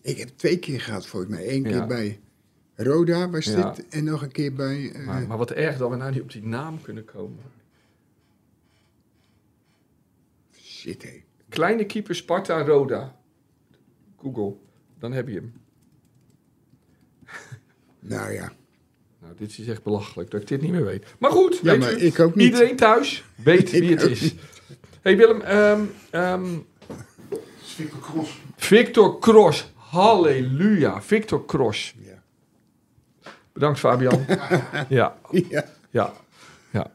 ik 0.00 0.18
heb 0.18 0.28
twee 0.28 0.58
keer 0.58 0.80
gehad 0.80 1.06
volgens 1.06 1.32
mij. 1.32 1.52
Eén 1.54 1.62
Ja. 1.62 1.68
keer 1.70 1.86
bij 1.86 2.20
Roda 2.74 3.30
was 3.30 3.44
Ja. 3.44 3.70
dit 3.70 3.88
en 3.88 4.04
nog 4.04 4.22
een 4.22 4.32
keer 4.32 4.52
bij... 4.52 4.92
eh, 4.92 5.06
Maar, 5.06 5.26
maar 5.26 5.38
wat 5.38 5.50
erg 5.50 5.76
dat 5.78 5.90
we 5.90 5.96
nou 5.96 6.12
niet 6.12 6.22
op 6.22 6.32
die 6.32 6.46
naam 6.46 6.82
kunnen 6.82 7.04
komen. 7.04 7.38
Shit, 10.56 11.02
hé. 11.02 11.22
Kleine 11.48 11.84
keeper 11.86 12.14
Sparta 12.14 12.62
Roda. 12.64 13.16
Google, 14.20 14.54
dan 14.98 15.12
heb 15.12 15.28
je 15.28 15.34
hem. 15.34 15.52
Nou 18.00 18.32
ja. 18.32 18.52
Nou, 19.24 19.36
dit 19.36 19.58
is 19.58 19.66
echt 19.66 19.82
belachelijk 19.82 20.30
dat 20.30 20.40
ik 20.40 20.48
dit 20.48 20.60
niet 20.60 20.70
meer 20.70 20.84
weet. 20.84 21.04
Maar 21.18 21.30
goed, 21.30 21.60
Ja, 21.62 21.70
weet 21.70 21.80
maar 21.80 21.92
u, 21.92 21.96
ik 22.06 22.20
ook 22.20 22.34
niet. 22.34 22.46
iedereen 22.46 22.76
thuis 22.76 23.24
weet 23.34 23.70
wie 23.80 23.90
het 23.90 24.02
is. 24.02 24.34
hey 25.02 25.16
Willem, 25.16 25.40
ehm, 25.40 25.80
ehm, 26.10 26.46
Victor 27.62 28.00
Cross. 28.00 28.40
Victor 28.56 29.18
Cross. 29.18 29.72
Halleluja, 29.74 31.02
Victor 31.02 31.44
Cross. 31.46 31.94
Ja. 31.98 32.22
Bedankt 33.52 33.78
Fabian. 33.78 34.24
ja, 34.88 35.18
ja. 35.30 35.64
ja, 35.90 36.12
ja. 36.70 36.92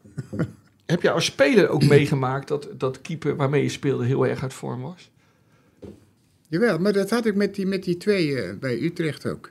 Heb 0.86 1.02
je 1.02 1.10
als 1.10 1.24
speler 1.24 1.68
ook 1.68 1.84
meegemaakt 1.84 2.48
dat 2.48 2.68
dat 2.76 3.00
keeper 3.00 3.36
waarmee 3.36 3.62
je 3.62 3.68
speelde 3.68 4.04
heel 4.04 4.26
erg 4.26 4.42
uit 4.42 4.54
vorm 4.54 4.80
was? 4.80 5.10
Jawel, 6.48 6.78
maar 6.78 6.92
dat 6.92 7.10
had 7.10 7.26
ik 7.26 7.34
met 7.34 7.54
die, 7.54 7.66
met 7.66 7.84
die 7.84 7.96
twee 7.96 8.40
eh, 8.42 8.58
bij 8.58 8.80
Utrecht 8.82 9.26
ook. 9.26 9.50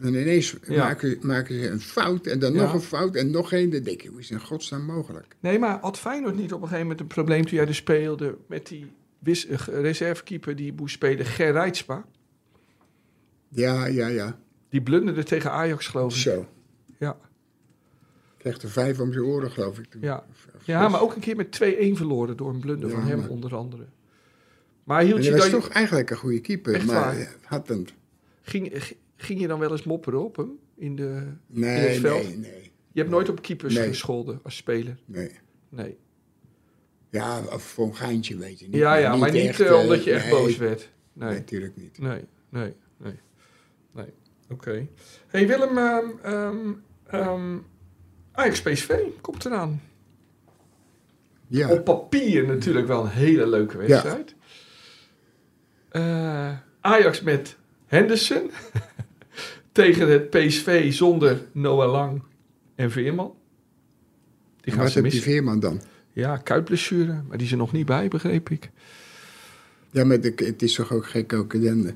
Dan 0.00 0.14
ineens 0.14 0.56
Ja. 0.68 0.84
maken, 0.84 1.18
maken 1.22 1.60
ze 1.60 1.68
een 1.68 1.80
fout 1.80 2.26
en 2.26 2.38
dan 2.38 2.52
Ja. 2.52 2.60
nog 2.62 2.74
een 2.74 2.80
fout 2.80 3.14
en 3.16 3.30
nog 3.30 3.52
één. 3.52 3.70
Dan 3.70 3.82
denk 3.82 4.00
je, 4.00 4.08
hoe 4.08 4.18
is 4.20 4.28
het 4.28 4.40
in 4.40 4.46
godsnaam 4.46 4.84
mogelijk? 4.84 5.36
Nee, 5.40 5.58
maar 5.58 5.78
had 5.80 5.98
Feyenoord 5.98 6.36
niet 6.36 6.52
op 6.52 6.56
een 6.62 6.68
gegeven 6.68 6.82
moment 6.82 7.00
een 7.00 7.06
probleem 7.06 7.42
toen 7.46 7.56
jij 7.58 7.66
er 7.66 7.74
speelde 7.74 8.36
met 8.46 8.66
die 8.66 8.92
wis- 9.18 9.46
eh, 9.46 9.58
reservekeeper 9.66 10.56
die 10.56 10.72
moest 10.72 10.94
spelen, 10.94 11.26
Ger 11.26 11.52
Reitsma? 11.52 12.04
Ja, 13.48 13.86
ja, 13.86 14.06
ja. 14.06 14.38
Die 14.68 14.82
blunderde 14.82 15.22
tegen 15.22 15.50
Ajax, 15.50 15.86
geloof 15.86 16.14
ik. 16.14 16.20
Zo. 16.20 16.48
Ja. 16.98 17.16
Krijgt 18.38 18.62
er 18.62 18.70
vijf 18.70 19.00
om 19.00 19.12
zijn 19.12 19.24
oren, 19.24 19.50
geloof 19.50 19.78
ik. 19.78 19.84
Toen. 19.90 20.00
Ja. 20.00 20.24
Ja, 20.64 20.88
maar 20.88 21.00
ook 21.02 21.14
een 21.14 21.20
keer 21.20 21.36
met 21.36 21.52
2-1 21.52 21.96
verloren 21.96 22.36
door 22.36 22.50
een 22.50 22.60
blunder 22.60 22.88
Ja, 22.88 22.94
van 22.94 23.04
hem 23.06 23.18
maar- 23.18 23.28
onder 23.28 23.54
andere. 23.56 23.84
Maar 24.84 25.02
hield 25.02 25.16
En 25.18 25.22
je 25.24 25.30
hij 25.30 25.38
was 25.38 25.48
toch 25.50 25.68
eigenlijk 25.68 26.10
een 26.10 26.16
goede 26.16 26.40
keeper, 26.40 26.74
Echt 26.74 26.86
maar 26.86 26.94
waar? 26.94 27.34
had 27.42 27.68
hem... 27.68 27.84
ging, 28.42 28.72
ging 29.22 29.40
je 29.40 29.46
dan 29.46 29.58
wel 29.58 29.70
eens 29.70 29.82
mopperen 29.84 30.24
op 30.24 30.36
hem? 30.36 30.58
In 30.76 30.96
de, 30.96 31.02
in 31.52 31.60
Nee, 31.60 31.88
het 31.88 31.96
veld? 31.98 32.22
nee, 32.22 32.36
nee, 32.36 32.72
Je 32.92 33.00
hebt 33.00 33.10
nooit 33.12 33.28
op 33.28 33.42
keepers 33.42 33.74
Nee. 33.74 33.88
gescholden 33.88 34.40
als 34.42 34.56
speler? 34.56 34.96
nee. 35.04 35.30
Nee. 35.68 35.96
Ja, 37.10 37.40
of 37.52 37.62
voor 37.62 37.86
een 37.86 37.96
geintje, 37.96 38.36
weet 38.36 38.58
je. 38.60 38.66
Niet, 38.66 38.74
ja, 38.76 38.94
ja, 38.94 39.16
maar 39.16 39.30
niet 39.32 39.60
eh, 39.60 39.68
eh, 39.68 39.78
omdat 39.78 40.04
je 40.04 40.12
echt 40.12 40.30
boos 40.30 40.56
werd. 40.56 40.90
Nee, 41.12 41.34
natuurlijk 41.34 41.76
niet. 41.76 41.98
nee, 41.98 42.24
nee, 42.48 42.74
nee. 42.96 43.14
nee. 43.92 44.06
Oké. 44.50 44.88
hey 45.26 45.46
Willem, 45.46 45.78
ehm 45.78 46.04
ehm 46.22 46.72
ehm, 47.06 47.58
Ajax 48.32 48.62
PSV 48.62 48.98
komt 49.20 49.44
eraan. 49.44 49.82
Ja, 51.46 51.70
Op 51.70 51.84
papier 51.84 52.46
natuurlijk 52.46 52.86
wel 52.86 53.02
een 53.04 53.10
hele 53.10 53.46
leuke 53.46 53.76
wedstrijd. 53.78 54.34
Eh, 55.88 56.56
Ajax 56.80 57.20
met 57.22 57.56
Henderson 57.86 58.50
tegen 59.72 60.08
het 60.10 60.30
PSV 60.30 60.92
zonder 60.92 61.46
Noah 61.52 61.90
Lang 61.92 62.22
en 62.74 62.90
Veerman. 62.90 63.34
Die 64.60 64.72
gaan 64.72 64.82
wat 64.82 64.88
ze 64.92 64.94
die 64.94 65.02
missen. 65.02 65.22
Veerman 65.22 65.60
dan? 65.60 65.80
Ja, 66.12 66.36
kuitblessure, 66.36 67.22
maar 67.28 67.36
die 67.36 67.46
is 67.46 67.52
er 67.52 67.58
nog 67.58 67.72
niet 67.72 67.86
bij, 67.86 68.08
begreep 68.08 68.48
ik. 68.50 68.70
Ja, 69.90 70.04
maar 70.04 70.20
de- 70.20 70.32
het 70.36 70.62
is 70.62 70.74
toch 70.74 70.92
ook 70.92 71.06
gek 71.06 71.32
ook 71.32 71.54
ellende. 71.54 71.94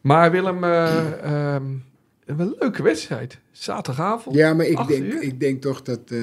Maar 0.00 0.30
Willem, 0.30 0.64
eh, 0.64 1.22
ehm, 1.54 1.64
een 2.24 2.54
leuke 2.58 2.82
wedstrijd. 2.82 3.38
Zaterdagavond. 3.50 4.36
Ja, 4.36 4.54
maar 4.54 4.66
ik 4.66 4.76
Acht 4.76 4.88
denk, 4.88 5.04
uur? 5.04 5.22
ik 5.22 5.40
denk 5.40 5.62
toch 5.62 5.82
dat 5.82 6.00
eh, 6.10 6.22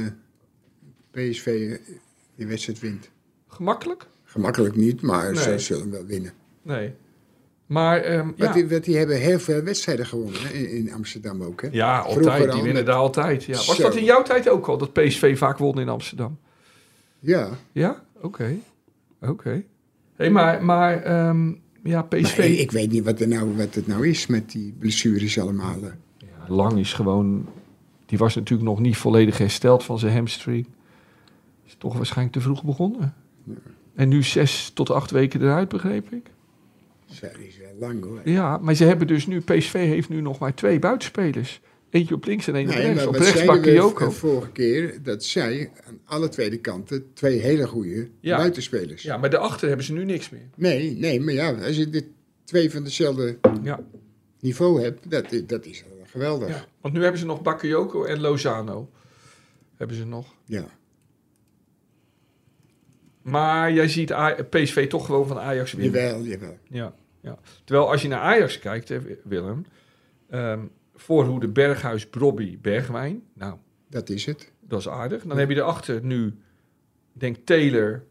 PSV 1.11 1.45
eh, 1.47 1.93
die 2.35 2.47
wedstrijd 2.47 2.79
wint. 2.79 3.09
Gemakkelijk? 3.47 4.07
Gemakkelijk 4.23 4.75
niet, 4.75 5.01
maar 5.01 5.31
Nee. 5.33 5.41
ze 5.43 5.59
zullen 5.59 5.91
wel 5.91 6.05
winnen. 6.05 6.31
Nee. 6.61 6.93
Maar 7.67 7.97
ehm, 8.01 8.25
Want, 8.25 8.37
ja. 8.37 8.51
die, 8.53 8.67
want 8.67 8.83
die 8.83 8.97
hebben 8.97 9.17
heel 9.19 9.39
veel 9.39 9.61
wedstrijden 9.61 10.05
gewonnen 10.05 10.41
hè, 10.41 10.49
in, 10.53 10.69
in 10.69 10.93
Amsterdam 10.93 11.43
ook. 11.43 11.61
Hè? 11.61 11.67
ja, 11.71 12.01
Vroeger 12.01 12.23
altijd. 12.23 12.39
al 12.49 12.53
Die 12.53 12.63
winnen 12.63 12.73
met- 12.73 12.85
daar 12.85 12.95
altijd. 12.95 13.43
Ja. 13.43 13.53
Was 13.55 13.75
Zo. 13.75 13.81
dat 13.81 13.95
in 13.95 14.03
jouw 14.03 14.23
tijd 14.23 14.49
ook 14.49 14.67
al, 14.67 14.77
dat 14.77 14.93
PSV 14.93 15.37
vaak 15.37 15.57
won 15.57 15.79
in 15.79 15.89
Amsterdam? 15.89 16.37
Ja, 17.19 17.49
Ja? 17.71 18.03
Oké. 18.21 18.55
Oké. 19.21 19.63
Hé, 20.15 20.29
maar, 20.29 20.63
maar 20.65 21.03
ehm, 21.03 21.51
ja, 21.83 22.01
PSV... 22.01 22.37
maar 22.37 22.45
ik, 22.47 22.71
weet 22.71 22.91
niet 22.91 23.03
wat, 23.03 23.19
er 23.19 23.27
nou, 23.27 23.55
wat 23.57 23.75
het 23.75 23.87
nou 23.87 24.07
is 24.07 24.27
met 24.27 24.51
die 24.51 24.75
blessures 24.79 25.39
allemaal. 25.39 25.75
Ja, 26.17 26.27
Lang 26.47 26.77
is 26.79 26.93
gewoon... 26.93 27.47
Die 28.05 28.17
was 28.17 28.35
natuurlijk 28.35 28.69
nog 28.69 28.79
niet 28.79 28.97
volledig 28.97 29.37
hersteld 29.37 29.83
van 29.83 29.99
zijn 29.99 30.13
hamstring. 30.13 30.67
Is 31.65 31.75
toch 31.77 31.95
waarschijnlijk 31.95 32.35
te 32.35 32.41
vroeg 32.41 32.63
begonnen. 32.63 33.13
En 33.95 34.09
nu 34.09 34.23
zes 34.23 34.71
tot 34.73 34.89
acht 34.91 35.11
weken 35.11 35.41
eruit, 35.41 35.69
begreep 35.69 36.11
ik. 36.13 36.25
Zo, 37.11 37.27
die 37.37 37.47
is 37.47 37.57
wel 37.57 37.73
lang 37.79 38.03
hoor. 38.03 38.21
Ja, 38.23 38.57
maar 38.57 38.75
ze 38.75 38.83
hebben 38.83 39.07
dus 39.07 39.27
nu, 39.27 39.39
PSV 39.41 39.73
heeft 39.73 40.09
nu 40.09 40.21
nog 40.21 40.39
maar 40.39 40.53
twee 40.53 40.79
buitenspelers. 40.79 41.61
Eentje 41.89 42.15
op 42.15 42.25
links 42.25 42.47
en 42.47 42.55
één 42.55 42.67
op 42.69 42.73
rechts. 42.73 43.05
Op 43.05 43.15
rechts 43.15 43.41
v- 43.41 44.17
vorige 44.19 44.51
keer? 44.51 44.99
Dat 45.03 45.23
zij 45.23 45.71
aan 45.87 45.99
alle 46.05 46.29
tweede 46.29 46.57
kanten 46.57 47.13
twee 47.13 47.39
hele 47.39 47.67
goede 47.67 48.09
Ja. 48.19 48.37
buitenspelers. 48.37 49.03
Ja, 49.03 49.17
maar 49.17 49.29
daarachter 49.29 49.67
hebben 49.67 49.85
ze 49.85 49.93
nu 49.93 50.05
niks 50.05 50.29
meer. 50.29 50.49
Nee, 50.55 50.91
nee, 50.97 51.19
maar 51.21 51.33
ja, 51.33 51.51
als 51.51 51.75
je 51.77 51.89
dit 51.89 52.05
twee 52.43 52.71
van 52.71 52.83
dezelfde 52.83 53.37
Ja, 53.63 53.79
niveau 54.39 54.81
hebt, 54.81 55.09
dat, 55.11 55.41
dat 55.47 55.65
is 55.65 55.83
wel 55.89 56.05
geweldig. 56.05 56.47
ja. 56.49 56.65
Want 56.81 56.93
nu 56.93 57.01
hebben 57.01 57.19
ze 57.19 57.25
nog 57.25 57.41
Bakayoko 57.41 58.03
en 58.03 58.19
Lozano. 58.19 58.89
Hebben 59.75 59.97
ze 59.97 60.05
nog. 60.05 60.33
Ja. 60.45 60.65
Maar 63.29 63.71
jij 63.71 63.87
ziet 63.87 64.13
PSV 64.49 64.87
toch 64.87 65.05
gewoon 65.05 65.27
van 65.27 65.39
Ajax 65.39 65.73
winnen. 65.73 66.01
Jawel, 66.01 66.21
jawel. 66.23 66.57
Ja, 66.69 66.93
ja. 67.21 67.37
Terwijl 67.63 67.91
als 67.91 68.01
je 68.01 68.07
naar 68.07 68.19
Ajax 68.19 68.59
kijkt, 68.59 68.89
hè, 68.89 68.99
Willem. 69.23 69.65
ehm 70.29 70.59
voorhoede 70.95 71.47
Berghuis, 71.47 72.07
Brobby, 72.07 72.57
Bergwijn. 72.61 73.21
Nou, 73.33 73.55
Dat 73.89 74.09
is 74.09 74.25
het. 74.25 74.51
dat 74.61 74.79
is 74.79 74.89
aardig. 74.89 75.23
Dan 75.23 75.37
heb 75.37 75.49
je 75.49 75.55
erachter 75.55 76.03
nu, 76.03 76.25
ik 77.13 77.19
denk 77.19 77.35
Taylor 77.43 78.03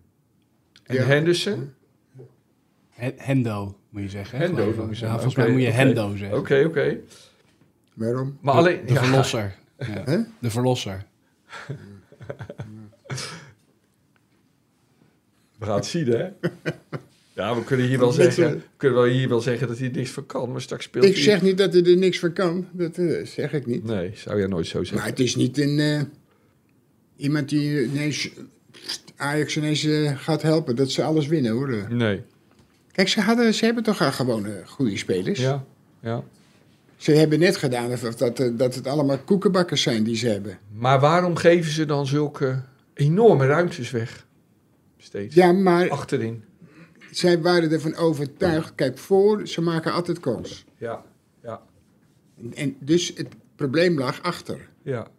en 0.83 0.95
Ja. 0.95 1.03
Henderson. 1.03 1.73
He- 2.91 3.13
Hendo, 3.17 3.79
moet 3.91 4.03
je 4.03 4.09
zeggen. 4.09 4.39
Hendo, 4.39 4.65
moet 4.67 4.75
je 4.75 4.81
Ja, 4.81 4.95
zeggen. 4.95 5.09
volgens 5.09 5.35
Oké, 5.35 5.43
mij 5.43 5.51
moet 5.53 5.61
je 5.63 5.69
oké. 5.69 5.77
Hendo 5.77 6.17
zeggen. 6.17 6.39
Oké, 6.39 6.65
oké. 6.67 6.97
Waarom? 7.95 8.39
Maar 8.41 8.55
alleen... 8.55 8.87
De 8.87 8.93
ja, 8.93 9.03
verlosser. 9.05 9.55
Ja. 9.79 10.03
Hè? 10.05 10.19
De 10.39 10.51
verlosser. 10.51 11.05
we 15.59 15.65
gaan 15.65 15.77
het 15.77 15.87
zien, 15.87 16.07
hè? 16.07 16.29
Ja, 17.35 17.55
we 17.55 17.65
kunnen 17.65 17.87
hier 17.87 17.99
wel 17.99 18.15
Met 18.15 18.35
zeggen, 18.35 18.63
kunnen 18.77 18.99
wel 18.99 19.07
hier 19.09 19.29
wel 19.29 19.41
zeggen 19.41 19.69
dat 19.69 19.79
hij 19.79 19.89
er 19.89 19.97
niks 19.97 20.11
van 20.11 20.27
kan, 20.27 20.53
maar 20.53 20.61
straks 20.61 20.85
speelt 20.85 21.05
Ik 21.05 21.15
hij... 21.15 21.23
zeg 21.23 21.43
niet 21.43 21.59
dat 21.59 21.73
hij 21.73 21.85
er 21.85 21.97
niks 21.97 22.19
van 22.19 22.33
kan. 22.33 22.67
Dat 22.73 22.99
eh, 22.99 23.27
zeg 23.27 23.53
ik 23.53 23.67
niet. 23.67 23.85
Nee, 23.85 24.11
zou 24.15 24.39
jij 24.39 24.47
nooit 24.47 24.67
zo 24.67 24.79
Maar 24.79 24.87
zeggen. 24.87 25.09
het 25.09 25.21
is 25.21 25.37
niet 25.37 25.59
een, 25.59 25.79
eh, 25.79 26.01
iemand 27.17 27.49
die 27.49 27.85
ineens 27.85 28.31
Ajax 29.17 29.57
ineens 29.57 29.85
eh, 29.85 30.13
gaat 30.17 30.43
helpen. 30.43 30.77
Dat 30.77 30.91
ze 30.91 31.03
alles 31.03 31.27
winnen 31.27 31.53
hoor. 31.53 31.87
Nee. 31.89 32.23
Kijk, 32.93 33.09
ze, 33.09 33.21
hadden, 33.21 33.55
ze 33.55 33.65
hebben 33.65 33.83
toch 33.83 34.03
al 34.03 34.13
gewoon 34.13 34.47
eh, 34.47 34.53
goede 34.67 34.97
spelers. 34.97 35.41
Ja, 35.41 35.65
ja. 36.01 36.23
Ze 36.97 37.13
hebben 37.13 37.39
net 37.39 37.57
gedaan 37.57 37.91
of 37.93 38.01
dat, 38.01 38.51
dat 38.53 38.75
het 38.75 38.87
allemaal 38.87 39.19
koekenbakkers 39.19 39.83
zijn 39.83 40.05
die 40.05 40.17
ze 40.17 40.29
hebben. 40.29 40.59
Maar 40.73 41.01
waarom 41.01 41.37
geven 41.37 41.71
ze 41.73 41.85
dan 41.85 42.07
zulke 42.07 42.63
enorme 42.95 43.47
ruimtes 43.47 43.91
weg? 43.91 44.26
Steeds. 45.07 45.35
Ja, 45.35 45.53
maar 45.53 45.91
Achterin. 45.91 46.45
zij 47.11 47.41
waren 47.41 47.71
ervan 47.71 47.95
overtuigd. 47.95 48.75
Kijk, 48.75 48.99
voor, 48.99 49.47
ze 49.49 49.61
maken 49.61 49.93
altijd 49.93 50.21
kans. 50.21 50.65
Ja, 50.79 51.05
ja, 51.43 51.63
En, 52.55 52.77
dus 52.81 53.13
het 53.15 53.29
probleem 53.57 53.99
lag 53.99 54.23
achter. 54.23 54.69
ja. 54.83 55.11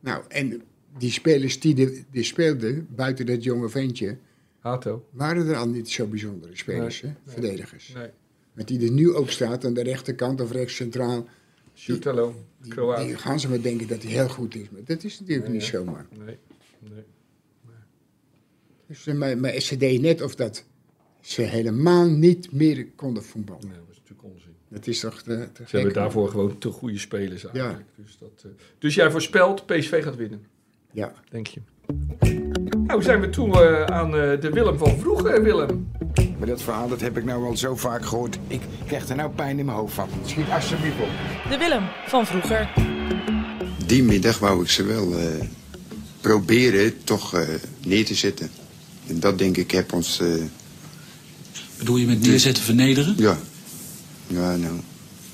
Nou, 0.00 0.24
en 0.28 0.62
die 0.98 1.10
spelers 1.10 1.60
die, 1.60 1.74
de, 1.74 2.02
die 2.10 2.22
speelden, 2.22 2.86
buiten 2.90 3.26
dat 3.26 3.44
jonge 3.44 3.68
ventje, 3.68 4.18
Hato. 4.58 5.08
waren 5.10 5.46
er 5.46 5.56
al 5.56 5.68
niet 5.68 5.90
zo 5.90 6.06
bijzondere 6.06 6.56
spelers, 6.56 7.00
hè? 7.00 7.12
verdedigers. 7.26 7.92
Nee. 7.94 8.08
Met 8.52 8.68
die 8.68 8.84
er 8.86 8.90
nu 8.92 9.14
ook 9.14 9.30
staat 9.30 9.64
aan 9.64 9.74
de 9.74 9.82
rechterkant 9.82 10.40
of 10.40 10.50
rechts 10.52 10.74
centraal. 10.76 11.28
Shootalo. 11.74 12.34
Kroaat. 12.68 13.04
die 13.06 13.16
gaan 13.16 13.40
ze 13.40 13.48
maar 13.48 13.62
denken 13.62 13.88
dat 13.88 14.02
hij 14.02 14.12
heel 14.12 14.28
goed 14.28 14.54
is. 14.54 14.70
Maar 14.70 14.84
dat 14.84 15.04
is 15.04 15.20
natuurlijk 15.20 15.48
niet 15.48 15.62
zomaar. 15.62 16.06
Nee, 16.24 16.38
nee. 16.78 17.04
Dus, 18.94 19.06
eh, 19.06 19.14
maar, 19.14 19.38
maar 19.38 19.60
ze 19.60 19.76
deden 19.76 20.00
net 20.00 20.22
of 20.22 20.34
dat 20.34 20.64
ze 21.20 21.42
helemaal 21.42 22.06
niet 22.06 22.52
meer 22.52 22.86
konden 22.96 23.22
voetballen. 23.24 23.66
Nee, 23.66 23.76
dat 23.78 23.88
is 23.90 23.96
natuurlijk 23.96 24.34
onzin. 24.34 24.54
Dat 24.68 24.86
is 24.86 25.00
toch 25.00 25.22
te, 25.22 25.48
te 25.52 25.62
Ze 25.66 25.76
hebben 25.76 25.94
daarvoor 25.94 26.28
gewoon 26.28 26.58
te 26.58 26.70
goede 26.70 26.98
spelers 26.98 27.44
eigenlijk. 27.44 27.84
Dus, 27.96 28.16
dat, 28.18 28.44
eh, 28.44 28.50
dus 28.78 28.94
jij 28.94 29.10
voorspelt 29.10 29.66
PSV 29.66 30.02
gaat 30.02 30.16
winnen, 30.16 30.46
Ja. 30.92 31.12
denk 31.30 31.46
je? 31.46 31.60
Nou 32.86 33.02
zijn 33.02 33.20
we 33.20 33.30
toe 33.30 33.62
eh, 33.62 33.84
aan 33.84 34.16
eh, 34.16 34.40
de 34.40 34.50
Willem 34.50 34.78
van 34.78 34.98
vroeger, 34.98 35.42
Willem. 35.42 35.90
Maar 36.38 36.48
dat 36.48 36.62
verhaal 36.62 36.88
dat 36.88 37.00
heb 37.00 37.16
ik 37.16 37.24
nou 37.24 37.44
al 37.44 37.56
zo 37.56 37.76
vaak 37.76 38.04
gehoord. 38.04 38.38
Ik 38.46 38.60
krijg 38.86 39.08
er 39.08 39.16
nou 39.16 39.30
pijn 39.30 39.58
in 39.58 39.64
mijn 39.64 39.76
hoofd 39.78 39.94
van. 39.94 40.08
Schiet 40.24 40.50
alsjeblieft 40.50 41.00
op. 41.00 41.08
De 41.50 41.58
Willem 41.58 41.82
van 42.06 42.26
vroeger. 42.26 42.72
Die 43.86 44.02
middag 44.02 44.38
wou 44.38 44.62
ik 44.62 44.68
ze 44.68 44.84
wel 44.84 45.18
eh, 45.18 45.26
proberen 46.20 47.04
toch 47.04 47.34
eh, 47.34 47.48
neer 47.86 48.04
te 48.04 48.14
zetten. 48.14 48.50
En 49.06 49.20
dat 49.20 49.38
denk 49.38 49.56
ik 49.56 49.70
heb 49.70 49.92
ons, 49.92 50.20
eh, 50.20 50.42
Bedoel 51.78 51.96
je 51.96 52.06
met 52.06 52.20
neerzetten 52.20 52.62
vernederen? 52.64 53.14
ja. 53.16 53.38
Ja, 54.26 54.56
nou, 54.56 54.80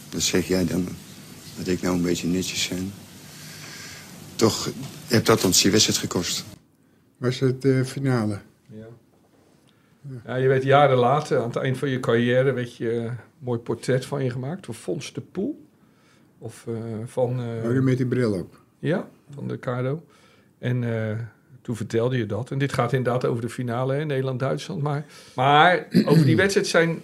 dat 0.09 0.23
zeg 0.23 0.49
jij 0.49 0.65
dan. 0.65 0.89
Dat 1.59 1.67
ik 1.67 1.83
nou 1.83 1.97
een 1.97 2.03
beetje 2.03 2.27
netjes 2.27 2.63
zijn. 2.63 2.93
Toch 4.35 4.71
heb 5.07 5.25
dat 5.25 5.45
ons 5.45 5.63
die 5.63 5.71
wedstrijd 5.71 5.99
gekost. 5.99 6.45
Was 7.17 7.39
het 7.41 7.63
de 7.63 7.85
finale? 7.85 8.39
Ja. 8.73 8.87
ja, 10.27 10.35
je 10.37 10.49
werd 10.49 10.63
jaren 10.63 10.97
later, 10.97 11.39
aan 11.39 11.47
het 11.47 11.57
eind 11.57 11.79
van 11.79 11.89
je 11.89 12.01
carrière, 12.01 12.53
werd 12.53 12.77
je 12.77 12.91
eh, 12.91 13.05
een 13.05 13.17
mooi 13.39 13.59
portret 13.59 14.05
van 14.07 14.25
je 14.25 14.31
gemaakt 14.31 14.67
door 14.67 14.75
Fons 14.75 15.13
de 15.13 15.21
Poel. 15.21 15.67
Of 16.39 16.65
eh, 16.69 16.75
van, 17.07 17.41
eh, 17.41 17.71
Oh, 17.71 17.81
met 17.83 17.97
die 17.97 18.07
bril 18.07 18.33
op. 18.33 18.61
ja, 18.79 19.09
van 19.35 19.49
de 19.49 19.59
Cardo. 19.59 20.05
En 20.59 20.85
eh, 21.11 21.17
toen 21.63 21.77
vertelde 21.77 22.17
je 22.17 22.27
dat. 22.27 22.51
En 22.51 22.59
dit 22.59 22.73
gaat 22.73 22.93
inderdaad 22.93 23.25
over 23.25 23.43
de 23.43 23.49
finale, 23.49 23.95
hè, 23.95 24.05
Nederland-Duitsland. 24.05 24.83
Maar, 24.83 25.07
maar 25.35 25.87
over 26.07 26.25
die 26.25 26.37
wedstrijd 26.37 26.67
zijn 26.67 27.03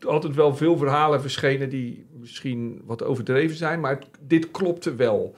altijd 0.00 0.34
wel 0.34 0.56
veel 0.56 0.76
verhalen 0.76 1.20
verschenen 1.20 1.68
die 1.68 2.06
misschien 2.20 2.82
wat 2.84 3.02
overdreven 3.04 3.56
zijn. 3.56 3.80
Maar 3.80 3.90
het- 3.98 4.06
dit 4.26 4.50
klopte 4.50 4.94
wel. 4.94 5.34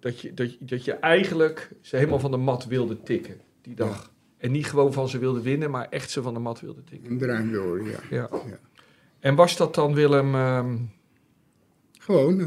Dat 0.00 0.20
je, 0.20 0.34
dat, 0.34 0.56
dat 0.60 0.84
je 0.84 0.92
eigenlijk 0.92 1.70
ze 1.80 1.96
helemaal 1.96 2.18
van 2.18 2.30
de 2.30 2.36
mat 2.36 2.66
wilde 2.66 3.02
tikken 3.02 3.40
die 3.62 3.74
dag. 3.74 4.12
En 4.38 4.50
niet 4.52 4.66
gewoon 4.66 4.92
van 4.92 5.08
ze 5.08 5.18
wilde 5.18 5.40
winnen, 5.42 5.70
maar 5.70 5.86
echt 5.90 6.10
ze 6.10 6.22
van 6.22 6.34
de 6.34 6.40
mat 6.40 6.60
wilde 6.60 6.84
tikken. 6.84 7.10
Een 7.10 7.18
draai 7.18 7.50
door, 7.52 7.82
ja. 7.88 7.98
Ja. 8.10 8.28
Ja. 8.30 8.58
En 9.20 9.34
was 9.34 9.56
dat 9.56 9.74
dan, 9.74 9.94
Willem... 9.94 10.34
ehm, 10.34 10.76
Gewoon. 11.98 12.40
eh, 12.40 12.46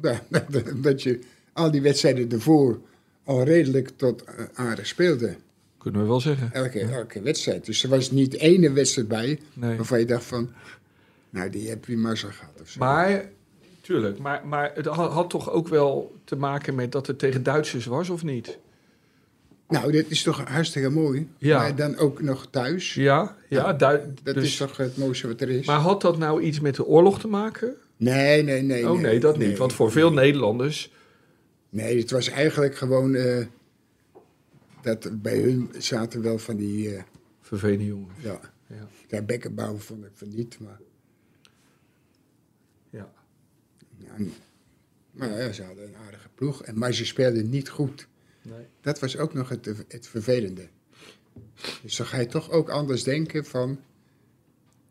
Dat, 0.00 0.22
dat, 0.52 0.72
dat 0.82 1.02
je 1.02 1.20
al 1.52 1.70
die 1.70 1.82
wedstrijden 1.82 2.30
ervoor 2.30 2.80
al 3.24 3.44
redelijk 3.44 3.90
tot 3.96 4.24
eh, 4.24 4.44
aardig 4.54 4.86
speelde. 4.86 5.36
kunnen 5.78 6.00
we 6.00 6.06
wel 6.06 6.20
zeggen. 6.20 6.50
Elke, 6.52 6.80
elke 6.80 7.22
wedstrijd. 7.22 7.66
Dus 7.66 7.82
er 7.82 7.88
was 7.88 8.10
niet 8.10 8.34
ene 8.34 8.72
wedstrijd 8.72 9.08
bij 9.08 9.38
Nee. 9.52 9.76
waarvan 9.76 9.98
je 9.98 10.06
dacht 10.06 10.24
van... 10.24 10.50
Nou, 11.30 11.50
die 11.50 11.68
heb 11.68 11.84
je 11.84 11.96
maar 11.96 12.18
zo 12.18 12.28
gehad 12.30 12.60
of 12.60 12.68
zo. 12.68 12.78
Maar, 12.78 13.24
tuurlijk, 13.80 14.18
maar, 14.18 14.46
maar 14.46 14.72
het 14.74 14.86
had, 14.86 15.12
had 15.12 15.30
toch 15.30 15.50
ook 15.50 15.68
wel 15.68 16.14
te 16.24 16.36
maken 16.36 16.74
met 16.74 16.92
dat 16.92 17.06
het 17.06 17.18
tegen 17.18 17.42
Duitsers 17.42 17.86
was, 17.86 18.10
of 18.10 18.22
niet? 18.24 18.58
Nou, 19.68 19.92
dit 19.92 20.10
is 20.10 20.22
toch 20.22 20.48
hartstikke 20.48 20.90
mooi. 20.90 21.28
Ja. 21.38 21.58
Maar 21.58 21.76
dan 21.76 21.96
ook 21.96 22.22
nog 22.22 22.46
thuis. 22.50 22.94
Ja, 22.94 23.36
ja. 23.48 23.72
Dat 23.72 24.00
dus- 24.22 24.44
is 24.44 24.56
toch 24.56 24.76
het 24.76 24.96
mooiste 24.96 25.26
wat 25.26 25.40
er 25.40 25.50
is. 25.50 25.66
Maar 25.66 25.78
had 25.78 26.00
dat 26.00 26.18
nou 26.18 26.42
iets 26.42 26.60
met 26.60 26.74
de 26.74 26.84
oorlog 26.86 27.20
te 27.20 27.28
maken? 27.28 27.74
nee, 27.96 28.42
nee, 28.42 28.62
nee. 28.62 28.90
oh 28.90 29.00
nee, 29.00 29.20
dat 29.20 29.38
niet. 29.38 29.58
Want 29.58 29.72
voor 29.72 29.90
veel 29.92 30.12
Nederlanders... 30.12 30.90
Nee, 31.72 31.98
het 31.98 32.10
was 32.10 32.28
eigenlijk 32.28 32.76
gewoon... 32.76 33.14
eh, 33.14 33.46
dat 34.82 35.22
bij 35.22 35.38
hun 35.40 35.70
zaten 35.78 36.22
wel 36.22 36.38
van 36.38 36.56
die... 36.56 36.94
eh, 36.96 37.02
Vervelende 37.40 37.86
jongens. 37.86 38.22
ja, 38.22 38.40
Ja. 38.66 38.88
ja, 39.08 39.22
bekkenbouw 39.22 39.76
vond 39.76 40.04
ik 40.04 40.10
van 40.14 40.28
niet, 40.28 40.58
maar... 40.60 40.80
Ja. 42.90 43.12
Ja, 43.98 44.12
maar 45.10 45.38
ja, 45.38 45.52
ze 45.52 45.62
hadden 45.62 45.84
een 45.86 45.96
aardige 45.96 46.28
ploeg. 46.34 46.62
En, 46.62 46.78
maar 46.78 46.92
ze 46.92 47.04
speelden 47.06 47.50
niet 47.50 47.68
goed. 47.68 48.08
Nee. 48.42 48.66
Dat 48.80 48.98
was 49.00 49.16
ook 49.18 49.34
nog 49.34 49.48
het, 49.48 49.64
het 49.88 50.06
vervelende. 50.06 50.68
Dus 51.82 51.96
dan 51.96 52.06
ga 52.06 52.18
je 52.18 52.26
toch 52.26 52.50
ook 52.50 52.68
anders 52.68 53.02
denken 53.04 53.44
van... 53.44 53.78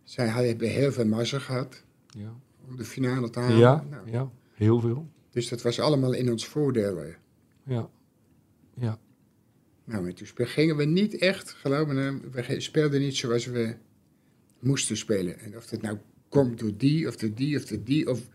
Zij 0.03 0.27
hebben 0.27 0.69
heel 0.69 0.91
veel 0.91 1.05
mazzel 1.05 1.39
gehad 1.39 1.83
Ja. 2.07 2.33
om 2.67 2.75
de 2.77 2.85
finale 2.85 3.29
te 3.29 3.39
halen. 3.39 3.57
Ja, 3.57 3.85
Nou, 3.89 4.11
ja, 4.11 4.29
heel 4.53 4.79
veel. 4.79 5.07
Dus 5.31 5.49
dat 5.49 5.61
was 5.61 5.79
allemaal 5.79 6.13
in 6.13 6.31
ons 6.31 6.47
voordeel. 6.47 7.03
Ja. 7.65 7.89
Ja. 8.77 8.99
Nou, 9.83 10.07
en 10.07 10.15
toen 10.15 10.47
gingen 10.47 10.75
we 10.77 10.85
niet 10.85 11.17
echt, 11.17 11.51
geloof 11.51 11.87
me, 11.87 11.93
nou, 11.93 12.21
we 12.31 12.59
speelden 12.59 12.99
niet 12.99 13.15
zoals 13.15 13.45
we 13.45 13.75
moesten 14.59 14.97
spelen. 14.97 15.39
En 15.39 15.57
of 15.57 15.65
dat 15.65 15.81
nou 15.81 15.97
komt 16.29 16.59
door 16.59 16.71
die, 16.77 17.07
of 17.07 17.15
door 17.15 17.33
die, 17.33 17.57
of 17.57 17.65
door 17.65 17.83
die, 17.83 18.09
of 18.09 18.27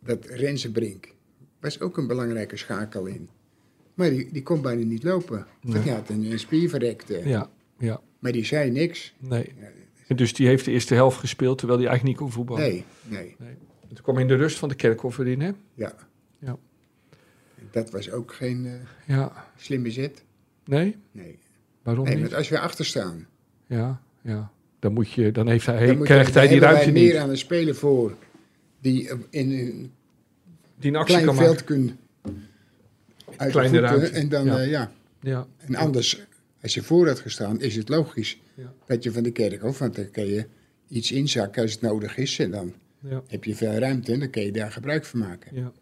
dat 0.00 0.24
Renze 0.26 0.70
Brink. 0.70 1.14
Was 1.60 1.80
ook 1.80 1.96
een 1.96 2.06
belangrijke 2.06 2.56
schakel 2.56 3.06
in. 3.06 3.28
Maar 3.94 4.10
die, 4.10 4.32
die 4.32 4.42
kon 4.42 4.62
bijna 4.62 4.84
niet 4.84 5.02
lopen. 5.02 5.46
Want 5.62 5.82
die 5.82 5.92
had 5.92 6.08
een, 6.08 6.30
een 6.30 6.38
spier 6.38 6.68
verrekt. 6.68 7.10
eh. 7.10 7.26
Ja. 7.26 7.50
Ja. 7.78 8.00
Maar 8.18 8.32
die 8.32 8.44
zei 8.44 8.70
niks. 8.70 9.14
Nee. 9.18 9.52
Dus 10.16 10.34
die 10.34 10.46
heeft 10.46 10.64
de 10.64 10.70
eerste 10.70 10.94
helft 10.94 11.18
gespeeld, 11.18 11.58
terwijl 11.58 11.78
hij 11.78 11.88
eigenlijk 11.88 12.18
niet 12.18 12.26
kon 12.28 12.36
voetballen. 12.36 12.62
Nee, 12.62 12.84
nee, 13.08 13.34
nee. 13.38 13.54
Toen 13.94 14.04
kwam 14.04 14.18
in 14.18 14.28
de 14.28 14.34
rust 14.34 14.58
van 14.58 14.68
de 14.68 14.74
Kerkhoff 14.74 15.18
erin, 15.18 15.40
hè? 15.40 15.50
ja. 15.74 15.94
Ja. 16.38 16.58
Dat 17.70 17.90
was 17.90 18.10
ook 18.10 18.32
geen 18.34 18.66
eh, 18.66 18.72
Ja. 19.16 19.46
slimme 19.56 19.90
zet. 19.90 20.22
Nee? 20.64 20.96
Nee. 21.12 21.38
Waarom 21.82 22.04
nee, 22.04 22.14
niet? 22.14 22.22
want 22.22 22.34
als 22.34 22.48
we 22.48 22.58
achter 22.58 22.84
staan 22.84 23.26
Ja. 23.66 24.00
ja. 24.22 24.50
Dan, 24.78 24.92
moet 24.92 25.10
je, 25.12 25.32
dan 25.32 25.48
heeft 25.48 25.66
hij, 25.66 25.86
Dan 25.86 26.02
krijgt 26.02 26.32
je- 26.32 26.38
hij 26.38 26.48
die 26.48 26.58
ruimte 26.60 26.84
niet. 26.84 26.94
meer 26.94 27.18
aan 27.20 27.30
een 27.30 27.36
speler 27.38 27.74
voor 27.74 28.16
die 28.80 29.08
eh, 29.08 29.16
in 29.30 29.50
een 29.50 29.92
Die 30.78 30.90
een 30.90 30.96
actie 30.96 31.14
klein 31.14 31.26
kan 31.26 31.36
veld 31.36 31.54
maken. 31.54 31.64
kunt 31.66 31.92
uit 33.36 33.50
Kleine 33.52 33.80
de 33.80 33.88
voeten. 33.88 33.98
ruimte. 33.98 34.18
En 34.18 34.28
dan, 34.28 34.44
Ja. 34.44 34.58
ja. 34.58 34.62
ja. 34.70 34.90
Ja. 35.20 35.46
En 35.58 35.74
anders, 35.74 36.22
als 36.62 36.74
je 36.74 36.82
voor 36.82 37.06
had 37.08 37.20
gestaan, 37.20 37.60
is 37.60 37.76
het 37.76 37.88
logisch 37.88 38.40
Ja. 38.54 38.72
dat 38.86 39.02
je 39.02 39.12
van 39.12 39.22
de 39.22 39.30
kerk 39.32 39.64
of 39.64 39.78
want 39.78 39.94
dan 39.96 40.10
kan 40.10 40.26
je 40.26 40.46
iets 40.88 41.12
inzakken 41.12 41.62
als 41.62 41.72
het 41.72 41.80
nodig 41.80 42.16
is. 42.16 42.38
En 42.38 42.50
dan 42.50 42.72
Ja. 43.02 43.22
heb 43.26 43.44
je 43.44 43.54
veel 43.54 43.72
ruimte 43.72 44.18
dan 44.18 44.30
kun 44.30 44.42
je 44.42 44.52
daar 44.52 44.72
gebruik 44.72 45.04
van 45.04 45.18
maken. 45.18 45.56
Ja. 45.56 45.72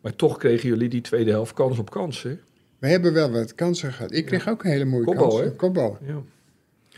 Maar 0.00 0.16
toch 0.16 0.38
kregen 0.38 0.68
jullie 0.68 0.88
die 0.88 1.00
tweede 1.00 1.30
helft 1.30 1.52
kans 1.54 1.78
op 1.78 1.90
kans, 1.90 2.22
hè? 2.22 2.38
We 2.78 2.88
hebben 2.88 3.12
wel 3.12 3.30
wat 3.30 3.54
kansen 3.54 3.92
gehad. 3.92 4.12
Ik 4.12 4.26
kreeg 4.26 4.48
ook 4.48 4.64
een 4.64 4.70
hele 4.70 4.84
mooie 4.84 5.04
Kopbal, 5.04 5.28
kans. 5.28 5.40
hè? 5.40 5.50
Kopbal. 5.50 5.98
Ja. 6.06 6.22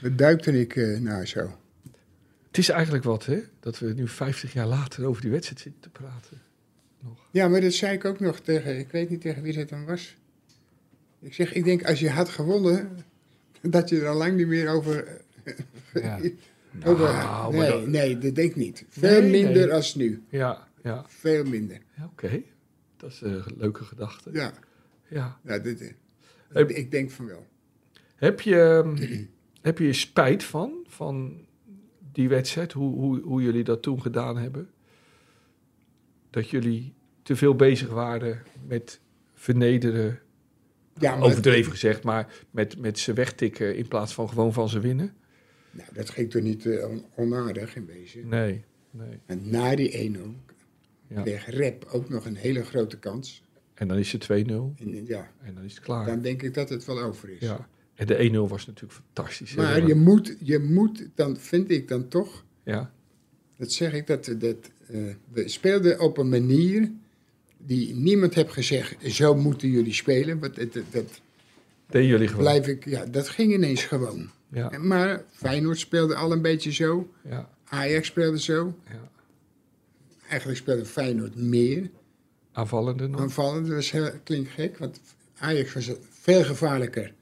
Dat 0.00 0.18
duikte 0.18 0.60
ik 0.60 0.76
eh 0.76 1.00
nou 1.00 1.26
zo. 1.26 1.56
Het 2.46 2.58
is 2.58 2.68
eigenlijk 2.68 3.04
wat, 3.04 3.26
hè? 3.26 3.40
Dat 3.60 3.78
we 3.78 3.92
nu 3.92 4.08
50 4.08 4.52
jaar 4.52 4.66
later 4.66 5.04
over 5.06 5.22
die 5.22 5.30
wedstrijd 5.30 5.60
zitten 5.60 5.80
te 5.80 5.88
praten. 5.90 6.40
Ja, 7.30 7.48
maar 7.48 7.60
dat 7.60 7.72
zei 7.72 7.92
ik 7.94 8.04
ook 8.04 8.20
nog 8.20 8.40
tegen, 8.40 8.78
ik 8.78 8.90
weet 8.90 9.10
niet 9.10 9.20
tegen 9.20 9.42
wie 9.42 9.52
dat 9.54 9.68
dan 9.68 9.84
was. 9.84 10.16
Ik 11.20 11.34
zeg, 11.34 11.52
ik 11.52 11.64
denk 11.64 11.84
als 11.84 12.00
je 12.00 12.10
had 12.10 12.28
gewonnen, 12.28 12.88
dat 13.62 13.88
je 13.88 14.00
er 14.00 14.08
al 14.08 14.16
lang 14.16 14.36
niet 14.36 14.46
meer 14.46 14.68
over... 14.68 15.20
Ja. 15.94 16.20
Nou, 16.72 16.98
maar 16.98 17.50
nee, 17.52 17.70
dat- 17.70 17.86
nee, 17.86 18.18
dat 18.18 18.34
denk 18.34 18.50
ik 18.50 18.56
niet. 18.56 18.84
Veel 18.88 19.20
Nee, 19.20 19.30
minder 19.30 19.66
nee. 19.66 19.72
als 19.74 19.94
nu. 19.94 20.22
Ja, 20.28 20.68
ja. 20.82 21.04
Veel 21.08 21.44
minder. 21.44 21.78
ja 21.96 22.04
Oké. 22.04 22.42
Dat 22.96 23.10
is 23.10 23.20
een 23.20 23.42
leuke 23.56 23.84
gedachte. 23.84 24.30
Ja, 24.32 24.52
Ja. 25.08 25.38
ja 25.44 25.58
dit, 25.58 25.80
eh, 25.80 25.90
Heb- 26.48 26.70
ik 26.70 26.90
denk 26.90 27.10
van 27.10 27.26
wel. 27.26 27.46
Heb 28.16 28.40
je, 28.40 28.60
ehm, 28.60 28.96
heb 29.68 29.78
je 29.78 29.92
spijt 29.92 30.44
van, 30.44 30.72
van 30.86 31.40
die 32.12 32.28
wedstrijd? 32.28 32.72
Hoe, 32.72 32.94
hoe, 32.94 33.20
hoe 33.20 33.42
jullie 33.42 33.64
dat 33.64 33.82
toen 33.82 34.02
gedaan 34.02 34.36
hebben? 34.38 34.70
Dat 36.30 36.50
jullie 36.50 36.94
te 37.22 37.36
veel 37.36 37.54
bezig 37.56 37.88
waren 37.88 38.42
met 38.66 39.00
vernederen, 39.34 40.18
Ja, 40.98 41.16
maar- 41.16 41.26
overdreven 41.28 41.72
gezegd, 41.72 42.02
maar 42.02 42.32
met, 42.50 42.78
met 42.78 42.98
ze 42.98 43.12
wegtikken 43.12 43.76
in 43.76 43.88
plaats 43.88 44.14
van 44.14 44.28
gewoon 44.28 44.52
van 44.52 44.68
ze 44.68 44.80
winnen? 44.80 45.14
Nou, 45.72 45.88
dat 45.92 46.10
ging 46.10 46.30
toch 46.30 46.42
niet 46.42 46.66
eh, 46.66 46.88
on- 46.88 47.04
onaardig 47.16 47.76
in 47.76 47.86
wezen. 47.86 48.28
Nee, 48.28 48.64
nee. 48.90 49.18
En 49.26 49.40
na 49.50 49.76
die 49.76 49.90
1-0 49.98 50.18
Ja. 51.08 51.22
kreeg 51.22 51.46
Rep 51.46 51.84
ook 51.92 52.08
nog 52.08 52.24
een 52.26 52.36
hele 52.36 52.64
grote 52.64 52.98
kans. 52.98 53.42
En 53.74 53.88
dan 53.88 53.98
is 53.98 54.12
het 54.12 54.20
2-0 54.22 54.74
En, 54.78 55.06
ja, 55.06 55.30
en 55.42 55.54
dan 55.54 55.64
is 55.64 55.74
het 55.74 55.82
klaar. 55.84 56.06
dan 56.06 56.22
denk 56.22 56.42
ik 56.42 56.54
dat 56.54 56.68
het 56.68 56.84
wel 56.84 57.00
over 57.00 57.28
is. 57.30 57.38
Ja. 57.40 57.68
En 57.94 58.06
de 58.06 58.16
1-0 58.30 58.48
was 58.48 58.66
natuurlijk 58.66 59.00
fantastisch. 59.04 59.54
Maar 59.54 59.86
je 59.86 59.94
moet, 59.94 60.36
je 60.40 60.58
moet, 60.58 61.08
dan 61.14 61.36
vind 61.36 61.70
ik 61.70 61.88
dan 61.88 62.08
toch, 62.08 62.44
Ja, 62.64 62.92
dat 63.56 63.72
zeg 63.72 63.92
ik, 63.92 64.06
dat, 64.06 64.24
dat 64.38 64.56
eh, 64.86 65.00
we 65.32 65.48
speelden 65.48 66.00
op 66.00 66.18
een 66.18 66.28
manier 66.28 66.90
die 67.58 67.94
niemand 67.94 68.34
heeft 68.34 68.52
gezegd, 68.52 69.12
zo 69.12 69.34
moeten 69.34 69.68
jullie 69.68 69.92
spelen. 69.92 70.38
Want 70.38 70.56
het- 70.56 70.72
dat 70.90 71.20
deden 71.86 72.08
jullie 72.08 72.26
gewoon. 72.28 72.42
blijf 72.42 72.66
ik, 72.66 72.84
ja, 72.84 73.04
dat 73.06 73.28
ging 73.28 73.52
ineens 73.52 73.84
gewoon. 73.84 74.30
Ja, 74.52 74.78
Maar 74.78 75.24
Feyenoord 75.30 75.78
speelde 75.78 76.14
al 76.14 76.32
een 76.32 76.42
beetje 76.42 76.72
zo, 76.72 77.10
ja, 77.28 77.48
Ajax 77.64 78.06
speelde 78.06 78.40
zo. 78.40 78.74
ja. 78.90 79.10
Eigenlijk 80.28 80.60
speelde 80.60 80.84
Feyenoord 80.84 81.34
meer 81.36 81.90
Aanvallende 82.52 83.08
nog. 83.08 83.20
aanvallen. 83.20 83.62
Dat 83.64 83.74
was 83.74 83.90
heel, 83.90 84.10
klinkt 84.24 84.50
gek, 84.50 84.78
want 84.78 85.00
Ajax 85.38 85.72
was 85.72 85.90
veel 86.10 86.44
gevaarlijker. 86.44 87.12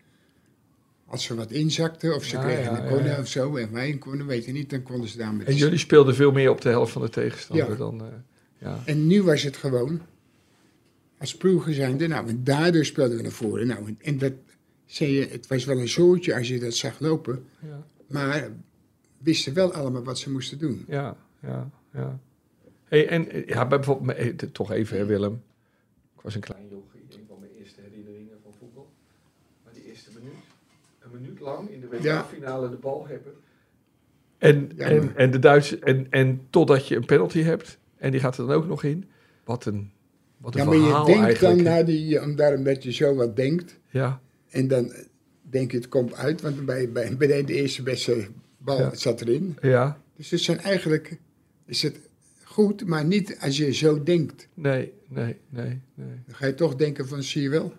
Als 1.07 1.24
ze 1.24 1.35
wat 1.35 1.51
inzakten 1.51 2.14
of 2.14 2.24
ze 2.24 2.37
Ja, 2.37 2.43
kregen 2.43 2.74
een 2.83 2.89
corner 2.89 3.18
of 3.18 3.28
zo 3.28 3.57
en 3.57 3.72
wij 3.72 3.91
een 3.91 3.99
corner, 3.99 4.26
weet 4.26 4.45
je 4.45 4.53
niet, 4.53 4.70
dan 4.70 4.83
konden 4.83 5.09
ze 5.09 5.18
daar 5.18 5.35
met 5.35 5.47
En 5.47 5.55
jullie 5.57 5.78
speelden 5.78 6.14
veel 6.14 6.33
meer 6.33 6.51
op 6.51 6.61
de 6.61 6.68
helft 6.68 6.93
van 6.93 7.03
de 7.03 7.09
tegenstander 7.09 7.76
dan... 7.76 8.01
eh, 8.01 8.07
ja. 8.59 8.83
En 8.85 9.07
nu 9.07 9.22
was 9.22 9.43
het 9.43 9.57
gewoon, 9.57 10.01
als 11.18 11.37
ploegen 11.37 11.74
zijnde, 11.74 12.07
nou, 12.07 12.28
en 12.28 12.45
daardoor 12.45 12.85
speelden 12.85 13.16
we 13.16 13.22
naar 13.22 13.31
voren. 13.33 13.66
Nou, 13.66 13.87
en, 13.87 13.99
en 14.03 14.18
dat, 14.18 14.33
zei 14.91 15.11
je, 15.12 15.26
het 15.28 15.47
was 15.47 15.64
wel 15.64 15.78
een 15.78 15.88
zootje 15.88 16.34
als 16.34 16.49
je 16.49 16.59
dat 16.59 16.74
zag 16.74 17.01
lopen, 17.01 17.45
Ja, 17.61 17.86
maar 18.07 18.51
wisten 19.18 19.55
wel 19.55 19.72
allemaal 19.72 20.03
wat 20.05 20.18
ze 20.18 20.30
moesten 20.30 20.59
doen. 20.59 20.84
ja, 20.88 21.16
ja. 21.43 21.70
ja. 21.93 22.18
Hey, 22.84 23.09
en 23.09 23.30
eh, 23.30 23.47
ja, 23.47 23.66
bijvoorbeeld, 23.66 24.18
eh, 24.18 24.49
toch 24.53 24.70
even 24.72 24.97
hè, 24.99 25.05
Willem. 25.05 25.43
Ik 26.16 26.20
was 26.20 26.34
een 26.34 26.41
klein 26.41 26.62
jochie, 26.68 27.01
een 27.11 27.24
van 27.28 27.36
mijn 27.41 27.53
eerste 27.59 27.80
herinneringen 27.80 28.36
van 28.43 28.53
voetbal. 28.59 28.91
Maar 29.64 29.72
die 29.72 29.84
eerste 29.84 30.11
minuut, 30.18 30.34
een 31.01 31.11
minuut 31.20 31.41
lang 31.41 31.68
in 31.70 31.80
de 31.80 31.99
Ja. 32.01 32.20
WK-finale 32.22 32.70
de 32.70 32.76
bal 32.76 33.07
hebben. 33.07 33.32
En, 34.38 34.70
Ja, 34.76 34.84
en, 34.86 35.16
en 35.16 35.30
de 35.30 35.38
Duitse, 35.38 35.78
en, 35.78 36.07
en 36.11 36.41
totdat 36.51 36.88
je 36.88 36.97
een 36.97 37.05
penalty 37.05 37.41
hebt, 37.43 37.78
en 37.97 38.11
die 38.11 38.20
gaat 38.20 38.38
er 38.38 38.47
dan 38.47 38.57
ook 38.57 38.66
nog 38.66 38.82
in. 38.84 39.09
Wat 39.45 39.64
een, 39.64 39.91
wat 40.36 40.55
een 40.55 40.61
Ja, 40.61 40.66
maar 40.66 40.76
je 40.76 41.05
denkt 41.05 41.24
eigenlijk. 41.24 41.41
dan 41.57 41.62
naar 41.72 41.84
die, 41.84 42.22
om 42.22 42.36
daarom 42.36 42.64
dat 42.64 42.82
je 42.82 42.93
zo 42.93 43.14
wat 43.14 43.36
denkt, 43.36 43.78
Ja, 43.91 44.20
en 44.51 44.68
dan 44.68 44.92
denk 45.42 45.70
je 45.70 45.76
het 45.76 45.88
komt 45.88 46.14
uit, 46.14 46.40
want 46.40 46.64
bij, 46.64 46.92
bij, 46.92 47.16
bij 47.16 47.44
de 47.44 47.55
eerste 47.55 47.82
beste 47.82 48.26
bal 48.59 48.78
Ja. 48.78 48.94
zat 48.94 49.20
erin. 49.20 49.57
ja, 49.62 50.01
Dus 50.16 50.30
het 50.30 50.40
zijn 50.40 50.59
eigenlijk, 50.59 51.18
is 51.66 51.82
het 51.82 51.98
goed, 52.44 52.86
maar 52.86 53.05
niet 53.05 53.36
als 53.40 53.57
je 53.57 53.72
zo 53.72 54.03
denkt. 54.03 54.48
nee, 54.55 54.92
nee, 55.09 55.36
nee, 55.48 55.80
nee. 55.94 56.09
Dan 56.26 56.34
ga 56.34 56.46
je 56.46 56.55
toch 56.55 56.76
denken 56.76 57.09
van, 57.09 57.22
zie 57.22 57.42
je 57.42 57.48
wel, 57.48 57.72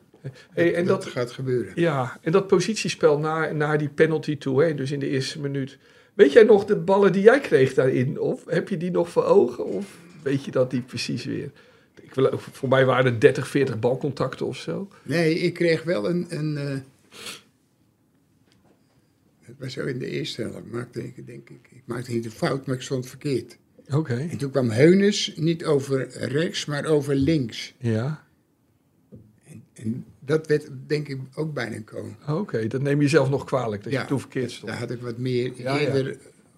Hey, 0.51 0.73
en 0.75 0.85
dat 0.85 1.03
dat, 1.03 1.11
gaat 1.11 1.31
gebeuren. 1.31 1.71
Ja, 1.75 2.19
en 2.21 2.31
dat 2.31 2.47
positiespel 2.47 3.19
naar, 3.19 3.55
naar 3.55 3.77
die 3.77 3.89
penalty 3.89 4.37
toe, 4.37 4.63
hè, 4.63 4.73
dus 4.75 4.91
in 4.91 4.99
de 4.99 5.07
eerste 5.09 5.39
minuut. 5.39 5.77
Weet 6.13 6.31
jij 6.33 6.43
nog 6.43 6.65
de 6.65 6.75
ballen 6.75 7.11
die 7.13 7.21
jij 7.21 7.39
kreeg 7.39 7.73
daarin? 7.73 8.19
Of 8.19 8.45
heb 8.45 8.69
je 8.69 8.77
die 8.77 8.91
nog 8.91 9.09
voor 9.09 9.23
ogen? 9.23 9.65
Of 9.65 9.97
weet 10.23 10.45
je 10.45 10.51
dat 10.51 10.71
niet 10.71 10.85
precies 10.85 11.25
weer? 11.25 11.51
Ik 12.11 12.17
wil, 12.17 12.39
voor 12.39 12.69
mij 12.69 12.85
waren 12.85 13.13
er 13.13 13.19
30, 13.19 13.47
40 13.47 13.79
balcontacten 13.79 14.45
of 14.45 14.57
zo. 14.57 14.87
Nee, 15.03 15.39
ik 15.39 15.53
kreeg 15.53 15.83
wel 15.83 16.09
een, 16.09 16.25
een 16.29 16.57
eh, 16.57 16.77
het 19.41 19.55
was 19.59 19.73
zo 19.73 19.85
in 19.85 19.99
de 19.99 20.05
eerste 20.07 20.41
helft, 20.41 20.71
maakte 20.71 21.03
ik, 21.03 21.25
denk 21.25 21.49
ik, 21.49 21.67
ik 21.71 21.81
maakte 21.85 22.11
niet 22.11 22.25
een 22.25 22.31
fout, 22.31 22.65
maar 22.65 22.75
ik 22.75 22.81
stond 22.81 23.07
verkeerd. 23.07 23.57
Oké. 23.93 24.13
En 24.31 24.37
toen 24.37 24.51
kwam 24.51 24.69
Heunes 24.69 25.33
niet 25.35 25.65
over 25.65 26.09
rechts, 26.17 26.65
maar 26.65 26.85
over 26.85 27.15
links. 27.15 27.73
Ja, 27.79 28.23
En 29.73 30.05
dat 30.19 30.47
werd 30.47 30.69
denk 30.87 31.07
ik 31.07 31.17
ook 31.35 31.53
bijna 31.53 31.75
een 31.75 31.83
koon. 31.83 32.15
oké. 32.27 32.67
Dat 32.67 32.81
neem 32.81 33.01
je 33.01 33.07
zelf 33.07 33.29
nog 33.29 33.43
kwalijk, 33.45 33.83
dat 33.83 33.93
Ja. 33.93 34.01
je 34.01 34.07
toen 34.07 34.19
verkeerd 34.19 34.51
stond. 34.51 34.71
Daar 34.71 34.79
had 34.79 34.91
ik 34.91 35.01
wat 35.01 35.17
meer 35.17 35.51
Ja, 35.55 35.77
ja. 35.79 36.11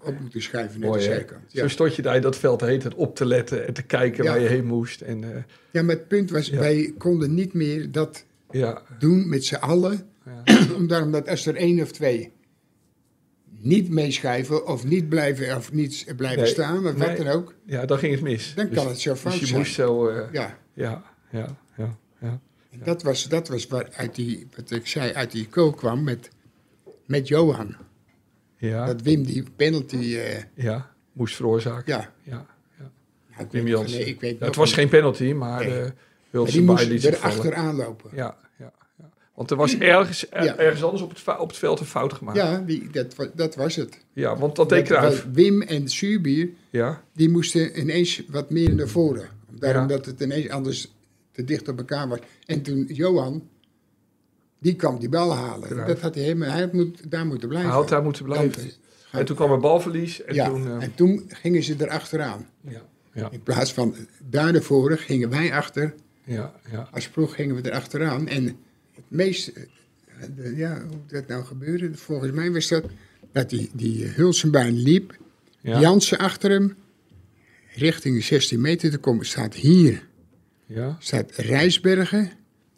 Op 0.06 0.20
moeten 0.20 0.42
schuiven 0.42 0.80
naar 0.80 0.90
Mooi, 0.90 1.02
de 1.02 1.08
zijkant. 1.08 1.42
Zo 1.52 1.68
stond 1.68 1.96
je 1.96 2.02
daar 2.02 2.16
in 2.16 2.22
dat 2.22 2.38
veld 2.38 2.62
hele 2.62 2.78
tijd 2.78 2.94
op 2.96 3.16
te 3.16 3.26
letten 3.26 3.68
en 3.68 3.74
te 3.74 3.82
kijken 3.84 4.24
Ja. 4.24 4.30
waar 4.32 4.42
je 4.42 4.48
heen 4.48 4.66
moest. 4.66 5.02
En, 5.02 5.24
eh, 5.36 5.42
ja, 5.72 5.82
maar 5.84 5.96
het 5.96 6.08
punt 6.08 6.30
was, 6.32 6.48
Ja. 6.48 6.60
wij 6.60 6.94
konden 6.98 7.34
niet 7.34 7.54
meer 7.54 7.92
dat 7.92 8.26
ja, 8.52 8.82
doen 9.00 9.30
met 9.30 9.46
z'n 9.46 9.56
allen. 9.56 10.08
ja, 10.26 10.44
Omdat 10.78 11.02
omdat 11.04 11.28
als 11.30 11.46
er 11.46 11.56
één 11.56 11.82
of 11.82 11.92
twee 11.92 12.32
niet 13.60 13.90
meeschuiven 13.90 14.68
of 14.68 14.84
niet 14.86 15.10
blijven, 15.10 15.56
of 15.56 15.72
niet 15.72 16.06
blijven 16.18 16.42
Nee, 16.42 16.52
staan, 16.52 16.88
of 16.88 16.96
nee. 16.98 17.08
wat 17.08 17.18
dan 17.18 17.28
ook, 17.28 17.54
ja, 17.66 17.86
dan 17.86 17.98
ging 17.98 18.14
het 18.14 18.22
mis. 18.22 18.54
dan 18.56 18.66
Dus- 18.68 18.76
kan 18.76 18.88
het 18.88 19.00
zo 19.00 19.16
fout 19.16 19.32
Dus 19.32 19.42
je 19.42 19.48
zijn. 19.48 19.60
moest 19.60 19.74
zo... 19.74 20.08
eh, 20.08 20.32
Ja, 20.32 20.58
ja, 20.74 21.04
ja, 21.32 21.58
ja, 21.78 21.98
ja. 22.22 22.40
en 22.72 22.80
dat 22.84 23.04
was, 23.04 23.28
dat 23.30 23.48
was 23.48 23.68
waar 23.68 23.90
uit 23.96 24.16
die, 24.16 24.48
wat 24.56 24.72
ik 24.72 24.88
zei, 24.88 25.14
uit 25.14 25.32
die 25.32 25.48
kool 25.48 25.72
kwam 25.72 26.04
met, 26.04 26.30
met 27.06 27.28
Johan. 27.28 27.76
Ja, 28.68 28.86
Dat 28.86 29.02
Wim 29.02 29.24
die 29.24 29.44
penalty, 29.56 30.16
eh, 30.18 30.44
ja, 30.56 30.92
moest 31.14 31.36
veroorzaken. 31.36 31.94
ja. 31.94 32.12
Ja, 32.24 32.46
ja. 32.80 33.40
Ik 33.40 33.52
Wim 33.52 33.64
nee, 33.64 34.06
ik 34.06 34.20
weet 34.20 34.40
Ja, 34.40 34.46
het 34.46 34.56
was 34.56 34.66
niet. 34.68 34.76
geen 34.76 34.90
penalty, 34.90 35.32
maar 35.32 35.60
Nee. 35.60 35.70
de 35.70 35.82
Maar 35.82 35.94
Wilson 36.30 36.52
die 36.60 36.62
moest 36.90 37.06
er 37.06 37.18
achteraan 37.18 37.76
lopen. 37.76 38.10
Ja, 38.16 38.38
ja, 38.58 38.72
ja. 38.98 39.10
Want 39.36 39.52
er 39.52 39.58
was 39.58 39.78
ergens, 39.78 40.32
er- 40.32 40.44
Ja. 40.44 40.58
ergens 40.58 40.84
anders 40.84 41.02
op 41.04 41.10
het, 41.10 41.40
op 41.40 41.48
het 41.48 41.58
veld 41.58 41.80
een 41.80 41.86
fout 41.86 42.14
gemaakt. 42.14 42.38
Ja, 42.38 42.52
Ja, 42.52 42.58
die, 42.60 42.90
dat, 42.92 43.30
dat 43.36 43.56
was 43.56 43.76
het. 43.76 44.00
want 44.14 44.56
dat 44.56 44.70
deed 44.70 44.86
Cruijff. 44.86 45.28
Wim 45.32 45.62
en 45.62 45.90
Zuurbier, 45.90 46.50
Ja, 46.70 47.04
die 47.14 47.30
moesten 47.30 47.80
ineens 47.80 48.24
wat 48.28 48.50
meer 48.50 48.76
naar 48.76 48.88
voren. 48.88 49.28
Daarom 49.60 49.82
Ja. 49.82 49.88
dat 49.88 50.06
het 50.06 50.20
ineens 50.22 50.50
anders 50.50 50.94
te 51.32 51.44
dicht 51.44 51.68
op 51.68 51.78
elkaar 51.78 52.08
was. 52.08 52.20
En 52.46 52.62
toen 52.62 52.86
Johan, 52.88 53.48
die 54.64 54.76
kwam 54.76 55.00
die 55.00 55.10
bal 55.10 55.34
halen. 55.36 55.70
Cruijff. 55.70 55.88
Dat 55.88 56.02
had 56.02 56.16
hij 56.16 56.24
helemaal, 56.24 56.50
hij 56.50 56.62
had 56.62 56.74
moet, 56.74 57.12
daar 57.12 57.26
moeten 57.26 57.48
blijven. 57.48 57.70
hij 57.70 57.80
had 57.80 57.90
daar 57.90 58.04
moeten 58.04 58.24
blijven. 58.24 58.72
En 59.12 59.26
toen 59.26 59.36
kwam 59.36 59.52
er 59.52 59.60
balverlies. 59.60 60.24
En 60.24 60.34
ja, 60.36 60.50
toen, 60.50 60.68
eh, 60.68 60.84
en 60.84 60.96
toen 60.96 61.24
gingen 61.28 61.64
ze 61.64 61.76
erachteraan. 61.78 62.48
ja, 62.62 62.82
ja, 63.14 63.32
In 63.32 63.44
plaats 63.44 63.74
van 63.74 63.96
daar 64.30 64.52
naar 64.52 64.62
voren 64.62 64.98
gingen 64.98 65.30
wij 65.30 65.54
achter. 65.54 65.94
ja, 66.24 66.54
ja. 66.72 66.88
Als 66.92 67.10
ploeg 67.10 67.36
gingen 67.36 67.56
we 67.56 67.70
erachteraan. 67.70 68.28
En 68.28 68.46
het 68.92 69.06
meest, 69.08 69.48
eh, 69.48 70.58
ja, 70.58 70.82
hoe 70.88 70.98
dat 71.08 71.28
nou 71.28 71.44
gebeurde, 71.44 71.94
volgens 71.94 72.32
mij 72.32 72.52
was 72.52 72.68
dat 72.68 72.86
dat 73.32 73.50
die, 73.50 73.70
die 73.74 74.06
Hulsenbaan 74.06 74.78
liep. 74.78 75.18
Ja, 75.62 75.80
Jansen 75.80 76.18
achter 76.18 76.52
hem, 76.52 76.76
richting 77.76 78.16
de 78.16 78.22
16 78.22 78.62
meter 78.62 78.92
te 78.92 78.98
komen, 78.98 79.26
staat 79.26 79.54
hier, 79.54 80.08
ja. 80.66 80.96
staat 81.00 81.32
Rijsbergen. 81.36 82.32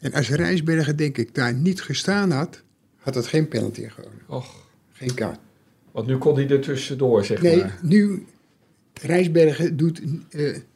En 0.06 0.14
als 0.14 0.30
Rijsbergen, 0.30 0.96
denk 0.96 1.18
ik, 1.18 1.36
daar 1.36 1.54
niet 1.54 1.82
gestaan 1.82 2.32
had, 2.32 2.62
had 2.98 3.16
het 3.16 3.28
geen 3.28 3.48
penalty 3.48 3.88
gewonnen. 3.90 4.22
Och, 4.28 4.68
Geen 4.92 5.14
kaart. 5.14 5.40
Want 5.92 6.08
nu 6.08 6.18
kon 6.18 6.36
hij 6.36 6.50
er 6.50 6.60
tussendoor, 6.62 7.26
zeg 7.26 7.42
Nee, 7.42 7.58
maar. 7.58 7.80
nu, 7.82 8.26
Rijsbergen 9.02 9.78
doet, 9.78 10.02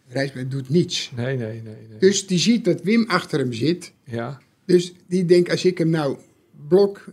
Rijsbergen 0.07 0.49
doet 0.49 0.69
niets. 0.69 1.11
Nee, 1.15 1.37
nee, 1.37 1.61
nee. 1.61 1.61
nee. 1.89 1.99
Dus 1.99 2.27
die 2.27 2.39
ziet 2.39 2.65
dat 2.65 2.81
Wim 2.81 3.05
achter 3.07 3.39
hem 3.39 3.53
zit. 3.53 3.91
Ja, 4.03 4.39
Dus 4.65 4.93
die 5.07 5.25
denkt, 5.25 5.49
als 5.51 5.65
ik 5.65 5.77
hem 5.77 5.89
nou 5.89 6.17
blok, 6.67 7.05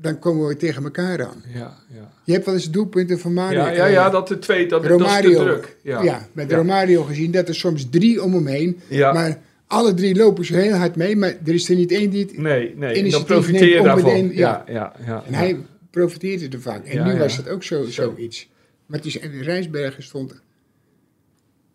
dan 0.00 0.18
komen 0.18 0.46
we 0.46 0.56
tegen 0.56 0.84
elkaar 0.84 1.26
aan. 1.26 1.42
ja, 1.54 1.78
ja. 1.94 2.12
Je 2.24 2.32
hebt 2.32 2.44
wel 2.44 2.54
eens 2.54 2.70
doelpunten 2.70 3.18
van 3.18 3.32
Mario. 3.32 3.58
Ja, 3.58 3.70
ja, 3.70 3.86
ja, 3.86 4.10
dat 4.10 4.28
de 4.28 4.38
twee, 4.38 4.66
dat, 4.68 4.82
dat 4.82 5.00
is 5.00 5.06
te 5.20 5.20
druk. 5.34 5.76
Ja, 5.82 6.02
Ja, 6.02 6.28
met 6.32 6.50
Ja. 6.50 6.56
Romario 6.56 7.02
gezien 7.02 7.30
dat 7.30 7.48
er 7.48 7.54
soms 7.54 7.88
drie 7.90 8.22
om 8.22 8.34
hem 8.34 8.46
heen. 8.46 8.80
Ja. 8.88 9.12
Maar 9.12 9.40
alle 9.72 9.94
drie 9.94 10.14
lopen 10.14 10.44
zo 10.44 10.54
heel 10.54 10.72
hard 10.74 10.96
mee, 10.96 11.16
maar 11.16 11.36
er 11.44 11.54
is 11.54 11.68
er 11.68 11.76
niet 11.76 11.92
één 11.92 12.10
die 12.10 12.24
het... 12.24 12.38
Nee, 12.38 12.76
nee, 12.76 13.10
dan 13.10 13.24
profiteer 13.24 13.76
je 13.76 13.82
daarvan. 13.82 14.32
ja, 14.32 14.32
ja. 14.32 14.64
ja, 14.66 14.94
ja. 15.06 15.24
En 15.24 15.34
hij 15.34 15.60
profiteerde 15.90 16.48
ervan. 16.48 16.84
En 16.84 17.04
nu 17.04 17.18
was 17.18 17.36
het 17.36 17.48
ook 17.48 17.62
zo, 17.62 17.84
Zo. 17.84 17.90
zoiets. 17.90 18.50
Maar 18.86 18.98
het 18.98 19.06
is, 19.06 19.18
en 19.18 19.42
Rijsbergen 19.42 20.02
stond... 20.02 20.42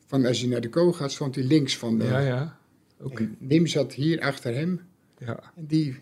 Van 0.06 0.26
als 0.26 0.42
je 0.42 0.48
naar 0.48 0.62
de 0.62 0.70
kool 0.70 0.94
gaat, 0.94 1.12
stond 1.12 1.36
hij 1.36 1.44
links 1.44 1.78
van 1.78 1.98
de... 1.98 2.06
Ja, 2.06 2.20
ja. 2.20 2.58
Oké. 3.02 3.24
En 3.24 3.38
Wim 3.40 3.68
zat 3.68 3.94
hier 3.94 4.20
achter 4.22 4.56
hem. 4.56 4.82
Ja, 5.18 5.40
En 5.56 5.66
die, 5.66 5.96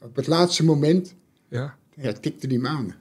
op 0.00 0.16
het 0.16 0.26
laatste 0.26 0.64
moment, 0.64 1.14
ja. 1.48 1.76
ja, 1.94 2.12
tikte 2.12 2.46
hij 2.46 2.56
hem 2.56 2.66
aan. 2.66 2.94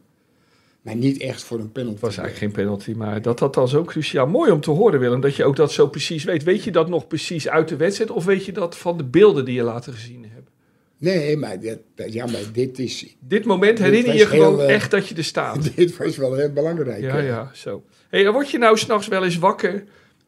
Maar 0.85 0.95
niet 0.95 1.21
echt 1.21 1.43
voor 1.43 1.59
een 1.59 1.71
penalty. 1.71 1.93
Het 1.93 2.01
was 2.01 2.17
eigenlijk 2.17 2.37
geen 2.55 2.63
penalty, 2.65 2.91
maar 2.91 3.21
dat 3.21 3.39
dat 3.39 3.53
dan 3.53 3.67
zo 3.67 3.83
cruciaal. 3.83 4.27
Mooi 4.27 4.51
om 4.51 4.61
te 4.61 4.71
horen, 4.71 4.99
Willem, 4.99 5.21
dat 5.21 5.35
je 5.35 5.43
ook 5.43 5.55
dat 5.55 5.71
zo 5.71 5.87
precies 5.87 6.23
weet. 6.23 6.43
Weet 6.43 6.63
je 6.63 6.71
dat 6.71 6.89
nog 6.89 7.07
precies 7.07 7.49
uit 7.49 7.67
de 7.67 7.75
wedstrijd 7.75 8.11
of 8.11 8.25
weet 8.25 8.45
je 8.45 8.51
dat 8.51 8.77
van 8.77 8.97
de 8.97 9.03
beelden 9.03 9.45
die 9.45 9.55
je 9.55 9.63
later 9.63 9.93
gezien 9.93 10.25
hebt? 10.33 10.49
Nee, 10.97 11.37
maar, 11.37 11.57
dat- 11.59 12.13
ja, 12.13 12.25
maar 12.25 12.41
dit, 12.53 12.79
is, 12.79 13.15
Dit 13.19 13.45
moment 13.45 13.77
Dit 13.77 13.85
herinner 13.85 14.15
je 14.15 14.25
gewoon 14.25 14.57
heel, 14.59 14.67
eh, 14.67 14.73
echt 14.73 14.91
dat 14.91 15.07
je 15.07 15.15
er 15.15 15.23
staat. 15.23 15.63
dit 15.75 15.97
was 15.97 16.17
wel 16.17 16.33
heel 16.35 16.51
belangrijk. 16.53 17.01
Ja, 17.01 17.15
hè. 17.15 17.19
ja, 17.19 17.51
zo. 17.53 17.83
Hey, 18.09 18.31
word 18.31 18.49
je 18.51 18.57
nou 18.57 18.77
s'nachts 18.77 19.07
wel 19.07 19.23
eens 19.23 19.37
wakker 19.37 19.83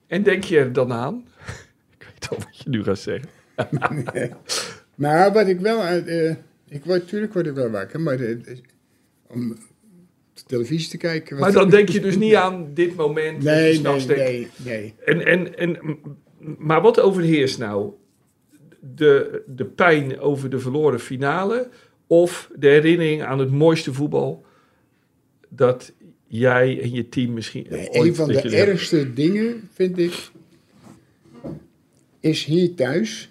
en 0.08 0.24
denk 0.24 0.44
je 0.44 0.58
er 0.58 0.74
dan 0.74 0.92
aan? 0.94 1.26
Ik 2.00 2.08
weet 2.14 2.30
al 2.30 2.38
wat 2.38 2.58
je 2.64 2.70
nu 2.70 2.84
gaat 2.84 3.00
zeggen. 3.00 3.30
Maar 4.96 5.34
wat 5.34 5.48
ik 5.48 5.60
wel... 5.60 5.82
eh, 5.84 6.30
ik 6.70 6.86
word, 6.86 7.02
natuurlijk 7.02 7.34
word 7.34 7.46
ik 7.48 7.54
wel 7.54 7.70
wakker, 7.70 8.02
maar 8.02 8.18
om 9.28 9.58
televisie 10.48 10.90
te 10.90 10.98
kijken... 10.98 11.38
Maar 11.38 11.52
dan 11.52 11.70
denk 11.70 11.90
je 11.90 12.00
dus 12.00 12.18
niet 12.18 12.36
aan 12.36 12.74
dit 12.74 12.96
moment. 12.96 13.44
Nee, 13.44 13.82
nee, 13.82 14.06
nee, 14.06 14.48
nee. 14.56 14.94
En, 15.06 15.26
en, 15.26 15.58
en, 15.58 16.00
maar 16.58 16.82
wat 16.82 17.00
overheerst 17.00 17.60
nou? 17.60 17.92
De, 18.80 19.44
de 19.48 19.66
pijn 19.66 20.20
over 20.20 20.50
de 20.50 20.60
verloren 20.60 21.00
finale 21.00 21.70
of 22.08 22.50
de 22.56 22.68
herinnering 22.68 23.24
aan 23.24 23.40
het 23.40 23.52
mooiste 23.52 23.94
voetbal 23.94 24.46
dat 25.50 25.94
jij 26.28 26.82
en 26.82 26.92
je 26.92 27.10
team 27.10 27.34
misschien 27.34 27.66
Nee, 27.70 27.88
een 27.92 28.16
van 28.16 28.28
de 28.28 28.34
hebben? 28.34 28.52
ergste 28.52 29.14
dingen, 29.14 29.70
vind 29.74 29.98
ik, 29.98 30.30
is 32.20 32.44
hier 32.44 32.76
thuis 32.76 33.30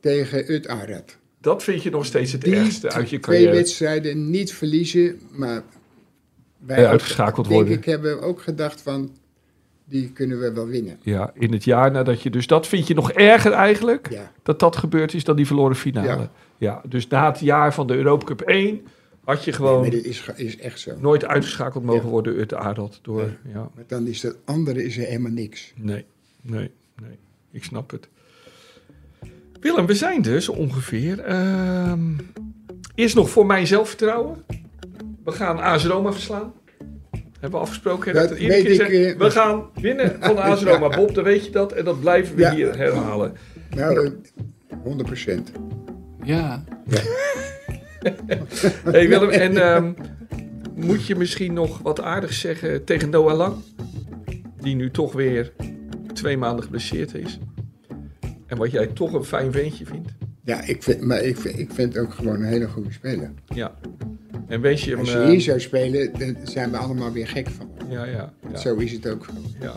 tegen 0.00 0.52
Ut 0.52 0.68
Arad. 0.68 1.18
Dat 1.42 1.62
vind 1.62 1.82
je 1.82 1.90
nog 1.90 2.04
steeds 2.04 2.32
het 2.32 2.42
Die 2.42 2.54
ergste 2.54 2.90
uit 2.90 3.10
je 3.10 3.20
twee 3.20 3.36
carrière. 3.38 3.56
wedstrijden 3.56 4.30
niet 4.30 4.52
verliezen, 4.52 5.20
maar 5.30 5.62
wij 6.58 6.80
Ja, 6.80 6.88
uitgeschakeld 6.88 7.48
denk 7.48 7.60
worden. 7.60 7.78
ik 7.78 7.84
hebben 7.84 8.20
ook 8.22 8.42
gedacht 8.42 8.80
van, 8.82 9.10
die 9.84 10.10
kunnen 10.12 10.40
we 10.40 10.52
wel 10.52 10.66
winnen. 10.66 10.98
Ja, 11.02 11.30
in 11.34 11.52
het 11.52 11.64
jaar 11.64 11.90
nadat 11.90 12.22
je 12.22 12.30
dus 12.30 12.46
dat 12.46 12.66
vind 12.66 12.86
je 12.86 12.94
nog 12.94 13.12
erger 13.12 13.52
eigenlijk 13.52 14.10
Ja. 14.10 14.32
dat 14.42 14.58
dat 14.60 14.76
gebeurd 14.76 15.14
is 15.14 15.24
dan 15.24 15.36
die 15.36 15.46
verloren 15.46 15.76
finale. 15.76 16.06
Ja, 16.08 16.30
Ja. 16.58 16.82
dus 16.88 17.06
na 17.08 17.30
het 17.30 17.40
jaar 17.40 17.74
van 17.74 17.86
de 17.86 17.94
Europa 17.94 18.24
Cup 18.24 18.40
1 18.40 18.80
had 19.24 19.44
je 19.44 19.52
gewoon 19.52 19.86
is, 19.86 20.30
is 20.36 20.56
echt 20.58 20.80
zo. 20.80 20.92
nooit 21.00 21.24
uitgeschakeld 21.24 21.84
mogen 21.84 22.04
Ja. 22.04 22.08
worden 22.10 22.36
uit 22.36 22.48
de 22.48 22.56
aardot 22.58 22.98
door. 23.02 23.36
Ja. 23.52 23.70
Maar 23.74 23.84
dan 23.86 24.06
is 24.06 24.20
dat 24.20 24.36
andere 24.44 24.84
is 24.84 24.96
er 24.98 25.04
helemaal 25.06 25.32
niks. 25.32 25.72
Nee, 25.76 26.04
nee, 26.42 26.70
nee. 27.02 27.18
Ik 27.50 27.64
snap 27.64 27.90
het. 27.90 28.08
Willem, 29.62 29.86
we 29.86 29.94
zijn 29.94 30.22
dus 30.22 30.48
ongeveer. 30.48 31.18
ehm 31.20 32.00
eerst 32.94 33.14
nog 33.14 33.30
voor 33.30 33.46
mijn 33.46 33.66
zelfvertrouwen. 33.66 34.44
We 35.24 35.32
gaan 35.32 35.58
AS 35.58 35.84
Roma 35.86 36.12
verslaan. 36.12 36.52
Hebben 37.40 37.50
we 37.60 37.66
afgesproken. 37.66 38.14
Dat 38.14 38.30
weet 38.38 38.68
ik, 38.68 38.80
eh, 38.80 39.16
we 39.18 39.30
gaan 39.30 39.62
winnen 39.74 40.16
van 40.20 40.36
AS 40.38 40.62
Roma. 40.72 40.88
Bob, 40.88 41.14
dan 41.14 41.24
weet 41.24 41.44
je 41.44 41.50
dat. 41.50 41.72
En 41.72 41.84
dat 41.84 42.00
blijven 42.00 42.36
we 42.36 42.42
Ja. 42.42 42.54
hier 42.54 42.76
herhalen. 42.76 43.32
Nou, 43.76 44.06
eh, 44.06 44.10
100 44.82 45.06
procent. 45.08 45.52
Ja. 46.24 46.64
Hey 48.84 49.08
Willem, 49.08 49.28
en 49.30 49.56
ehm, 49.56 49.92
moet 50.74 51.06
je 51.06 51.16
misschien 51.16 51.52
nog 51.52 51.78
wat 51.82 52.00
aardigs 52.00 52.40
zeggen 52.40 52.84
tegen 52.84 53.10
Noah 53.10 53.36
Lang? 53.36 53.54
Die 54.60 54.74
nu 54.74 54.90
toch 54.90 55.12
weer 55.12 55.52
twee 56.12 56.36
maanden 56.36 56.64
geblesseerd 56.64 57.14
is. 57.14 57.38
En 58.52 58.58
wat 58.58 58.70
jij 58.70 58.86
toch 58.86 59.12
een 59.12 59.24
fijn 59.24 59.52
ventje 59.52 59.86
vindt. 59.86 60.08
Ja, 60.44 60.62
ik 60.64 60.82
vind, 60.82 61.00
maar 61.00 61.22
ik 61.22 61.36
vind, 61.36 61.58
ik 61.58 61.70
vind 61.72 61.94
het 61.94 62.02
ook 62.02 62.14
gewoon 62.14 62.34
een 62.34 62.44
hele 62.44 62.68
goede 62.68 62.92
speler. 62.92 63.30
Ja. 63.54 63.74
En 64.46 64.60
wens 64.60 64.84
je 64.84 64.90
hem... 64.90 64.98
Als 64.98 65.12
je 65.12 65.18
eh, 65.18 65.28
hier 65.28 65.40
zou 65.40 65.60
spelen, 65.60 66.12
dan 66.18 66.36
zijn 66.44 66.70
we 66.70 66.76
allemaal 66.76 67.12
weer 67.12 67.28
gek 67.28 67.48
van. 67.48 67.70
ja, 67.90 68.04
ja, 68.04 68.32
ja, 68.52 68.58
Zo 68.58 68.76
is 68.76 68.92
het 68.92 69.08
ook 69.08 69.24
gewoon. 69.24 69.44
ja. 69.60 69.74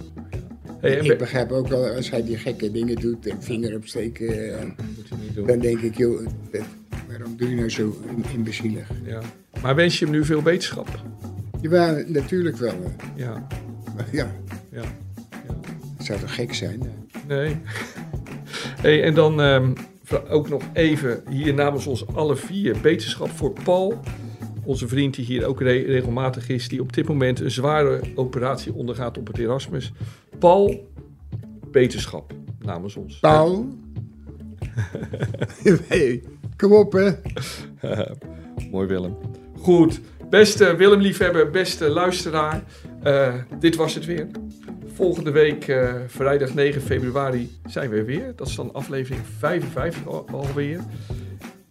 Hey, 0.79 0.95
Ik 0.95 1.17
begrijp 1.17 1.51
ook 1.51 1.67
wel, 1.67 1.85
als 1.95 2.09
hij 2.09 2.23
die 2.23 2.37
gekke 2.37 2.71
dingen 2.71 2.95
doet 2.95 3.27
en 3.27 3.43
vinger 3.43 3.75
opsteken, 3.75 4.57
eh, 4.57 4.63
moet 4.65 5.07
je 5.07 5.15
niet 5.21 5.35
doen. 5.35 5.47
dan 5.47 5.59
denk 5.59 5.79
ik, 5.79 5.97
joh, 5.97 6.27
dat- 6.51 6.61
waarom 7.07 7.37
doe 7.37 7.49
je 7.49 7.55
nou 7.55 7.69
zo 7.69 7.97
imbezielig? 8.33 8.89
Ja. 9.05 9.21
Maar 9.61 9.75
wens 9.75 9.99
je 9.99 10.05
hem 10.05 10.13
nu 10.13 10.25
veel 10.25 10.43
wetenschap? 10.43 10.99
Ja, 11.61 12.01
natuurlijk 12.07 12.57
wel. 12.57 12.93
Ja, 13.15 13.47
Maar 13.95 14.07
ja, 14.11 14.31
ja. 14.71 14.83
het 15.97 16.05
zou 16.05 16.19
toch 16.19 16.35
gek 16.35 16.53
zijn? 16.53 16.81
Nee. 17.27 17.57
Hey, 18.81 19.03
en 19.03 19.13
dan 19.13 19.41
ehm, 19.41 19.73
ook 20.29 20.49
nog 20.49 20.61
even 20.73 21.23
hier 21.29 21.53
namens 21.53 21.87
ons 21.87 22.07
alle 22.07 22.35
vier 22.35 22.75
beterschap 22.81 23.29
voor 23.29 23.53
Paul. 23.63 23.99
Onze 24.63 24.87
vriend 24.87 25.15
die 25.15 25.25
hier 25.25 25.45
ook 25.45 25.61
re- 25.61 25.83
regelmatig 25.85 26.49
is, 26.49 26.67
die 26.67 26.81
op 26.81 26.93
dit 26.93 27.07
moment 27.07 27.39
een 27.39 27.51
zware 27.51 28.01
operatie 28.15 28.73
ondergaat 28.73 29.17
op 29.17 29.27
het 29.27 29.37
Erasmus. 29.37 29.91
Paul, 30.39 30.89
beterschap 31.71 32.33
namens 32.59 32.95
ons. 32.95 33.19
Paul? 33.19 33.67
hey, 35.87 36.23
kom 36.57 36.71
op 36.73 36.91
hè. 36.93 37.11
Mooi 38.71 38.87
Willem. 38.87 39.15
Goed, 39.57 40.01
beste 40.29 40.75
Willem-liefhebber, 40.75 41.49
beste 41.49 41.89
luisteraar. 41.89 42.63
eh, 43.03 43.33
dit 43.59 43.75
was 43.75 43.93
het 43.95 44.05
weer. 44.05 44.27
Volgende 44.95 45.31
week, 45.31 45.67
eh, 45.67 45.93
vrijdag 46.07 46.53
9 46.53 46.81
februari, 46.81 47.57
zijn 47.65 47.89
we 47.89 48.03
weer. 48.03 48.33
Dat 48.35 48.47
is 48.47 48.55
dan 48.55 48.73
aflevering 48.73 49.21
55 49.37 50.07
al- 50.07 50.25
alweer. 50.31 50.79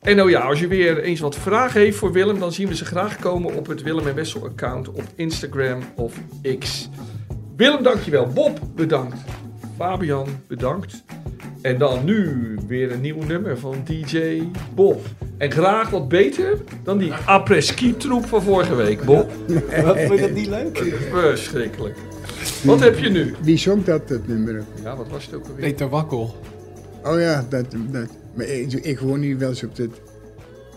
En 0.00 0.16
nou 0.16 0.30
ja, 0.30 0.40
als 0.40 0.60
je 0.60 0.66
weer 0.66 0.98
eens 1.02 1.20
wat 1.20 1.36
vragen 1.36 1.80
heeft 1.80 1.96
voor 1.96 2.12
Willem, 2.12 2.38
dan 2.38 2.52
zien 2.52 2.68
we 2.68 2.74
ze 2.76 2.84
graag 2.84 3.16
komen 3.18 3.54
op 3.54 3.66
het 3.66 3.82
Willem 3.82 4.06
en 4.06 4.14
Wessel 4.14 4.44
account 4.44 4.88
op 4.88 5.02
Instagram 5.14 5.82
of 5.96 6.14
X. 6.58 6.88
Willem, 7.56 7.82
dankjewel. 7.82 8.26
Bob, 8.26 8.58
bedankt. 8.74 9.16
Fabian, 9.76 10.26
bedankt. 10.46 11.04
En 11.62 11.78
dan 11.78 12.04
nu 12.04 12.54
weer 12.66 12.92
een 12.92 13.00
nieuw 13.00 13.22
nummer 13.22 13.58
van 13.58 13.76
DJ 13.84 14.42
Bob. 14.74 15.00
En 15.38 15.50
graag 15.50 15.90
wat 15.90 16.08
beter 16.08 16.58
dan 16.82 16.98
die 16.98 17.12
après-ski 17.12 17.96
troep 17.96 18.26
van 18.26 18.42
vorige 18.42 18.74
week, 18.74 19.04
Bob. 19.04 19.30
Wat, 19.84 19.98
vond 20.00 20.14
je 20.14 20.20
dat 20.20 20.30
niet 20.30 20.46
leuk? 20.46 20.78
Verschrikkelijk. 21.10 21.96
Wat 22.64 22.80
heb 22.80 22.98
je 22.98 23.08
nu? 23.10 23.34
Wie 23.42 23.56
zong 23.56 23.84
dat, 23.84 24.08
dat 24.08 24.26
nummer? 24.26 24.64
Ja, 24.82 24.96
wat 24.96 25.08
was 25.08 25.26
het 25.26 25.34
ook 25.34 25.46
alweer? 25.46 25.64
Peter 25.64 25.88
Wakkel. 25.88 26.34
Oh 27.04 27.20
ja, 27.20 27.46
dat, 27.48 27.64
dat. 27.90 28.08
Maar 28.34 28.46
ik, 28.46 28.72
ik 28.72 28.98
hoor 28.98 29.18
nu 29.18 29.36
wel 29.38 29.48
eens 29.48 29.62
op 29.64 29.76
dit 29.76 29.90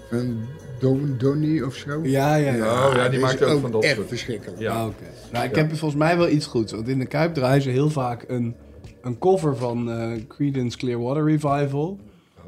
van 0.10 0.38
Don, 0.80 1.16
Donny 1.18 1.62
of 1.62 1.76
zo. 1.76 2.00
Ja, 2.04 2.36
ja, 2.36 2.54
ja. 2.54 2.88
Oh 2.88 2.94
ja, 2.96 3.10
die 3.10 3.20
maakt 3.20 3.44
ook 3.44 3.62
van 3.62 3.72
dat 3.72 3.84
echt 3.84 3.96
soort. 3.96 4.08
verschrikkelijk. 4.08 4.60
Ja. 4.60 4.74
Ah, 4.74 4.86
Oké. 4.86 5.04
Nou, 5.32 5.46
ik 5.46 5.56
heb 5.56 5.70
volgens 5.70 5.96
mij 6.00 6.18
wel 6.18 6.30
iets 6.30 6.46
goeds. 6.46 6.72
Want 6.72 6.88
in 6.88 7.00
de 7.00 7.06
Kuip 7.06 7.34
draaien 7.34 7.62
ze 7.62 7.70
heel 7.70 7.90
vaak 7.90 8.24
een, 8.28 8.56
een 9.02 9.18
cover 9.18 9.58
van 9.58 9.92
eh 9.92 10.12
Creedence 10.28 10.78
Clearwater 10.78 11.24
Revival. 11.26 12.00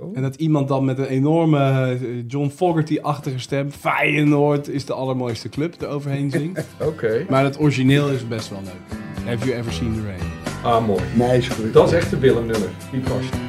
Oh. 0.02 0.18
En 0.18 0.22
dat 0.22 0.36
iemand 0.36 0.68
dan 0.68 0.86
met 0.86 0.98
een 0.98 1.06
enorme 1.06 1.60
eh, 1.60 2.24
John 2.28 2.50
Fogerty-achtige 2.56 3.40
stem... 3.40 3.72
Feyenoord 3.72 4.70
is 4.70 4.86
de 4.86 4.94
allermooiste 4.94 5.50
club 5.50 5.82
eroverheen 5.82 6.32
zingt. 6.40 6.66
Oké. 6.82 7.26
maar 7.30 7.44
het 7.44 7.60
origineel 7.60 8.10
is 8.10 8.28
best 8.28 8.50
wel 8.50 8.62
leuk. 8.64 8.98
Have 9.26 9.46
you 9.46 9.58
ever 9.58 9.72
seen 9.74 9.94
the 9.94 10.02
rain? 10.02 10.32
Ah, 10.64 10.88
mooi. 10.88 11.02
Nee, 11.16 11.38
is 11.38 11.48
goed. 11.48 11.74
Dat 11.74 11.88
is 11.88 11.94
echt 11.94 12.12
een 12.12 12.20
Willem 12.20 12.46
nummer. 12.46 12.70
Die 12.92 13.02
past. 13.02 13.49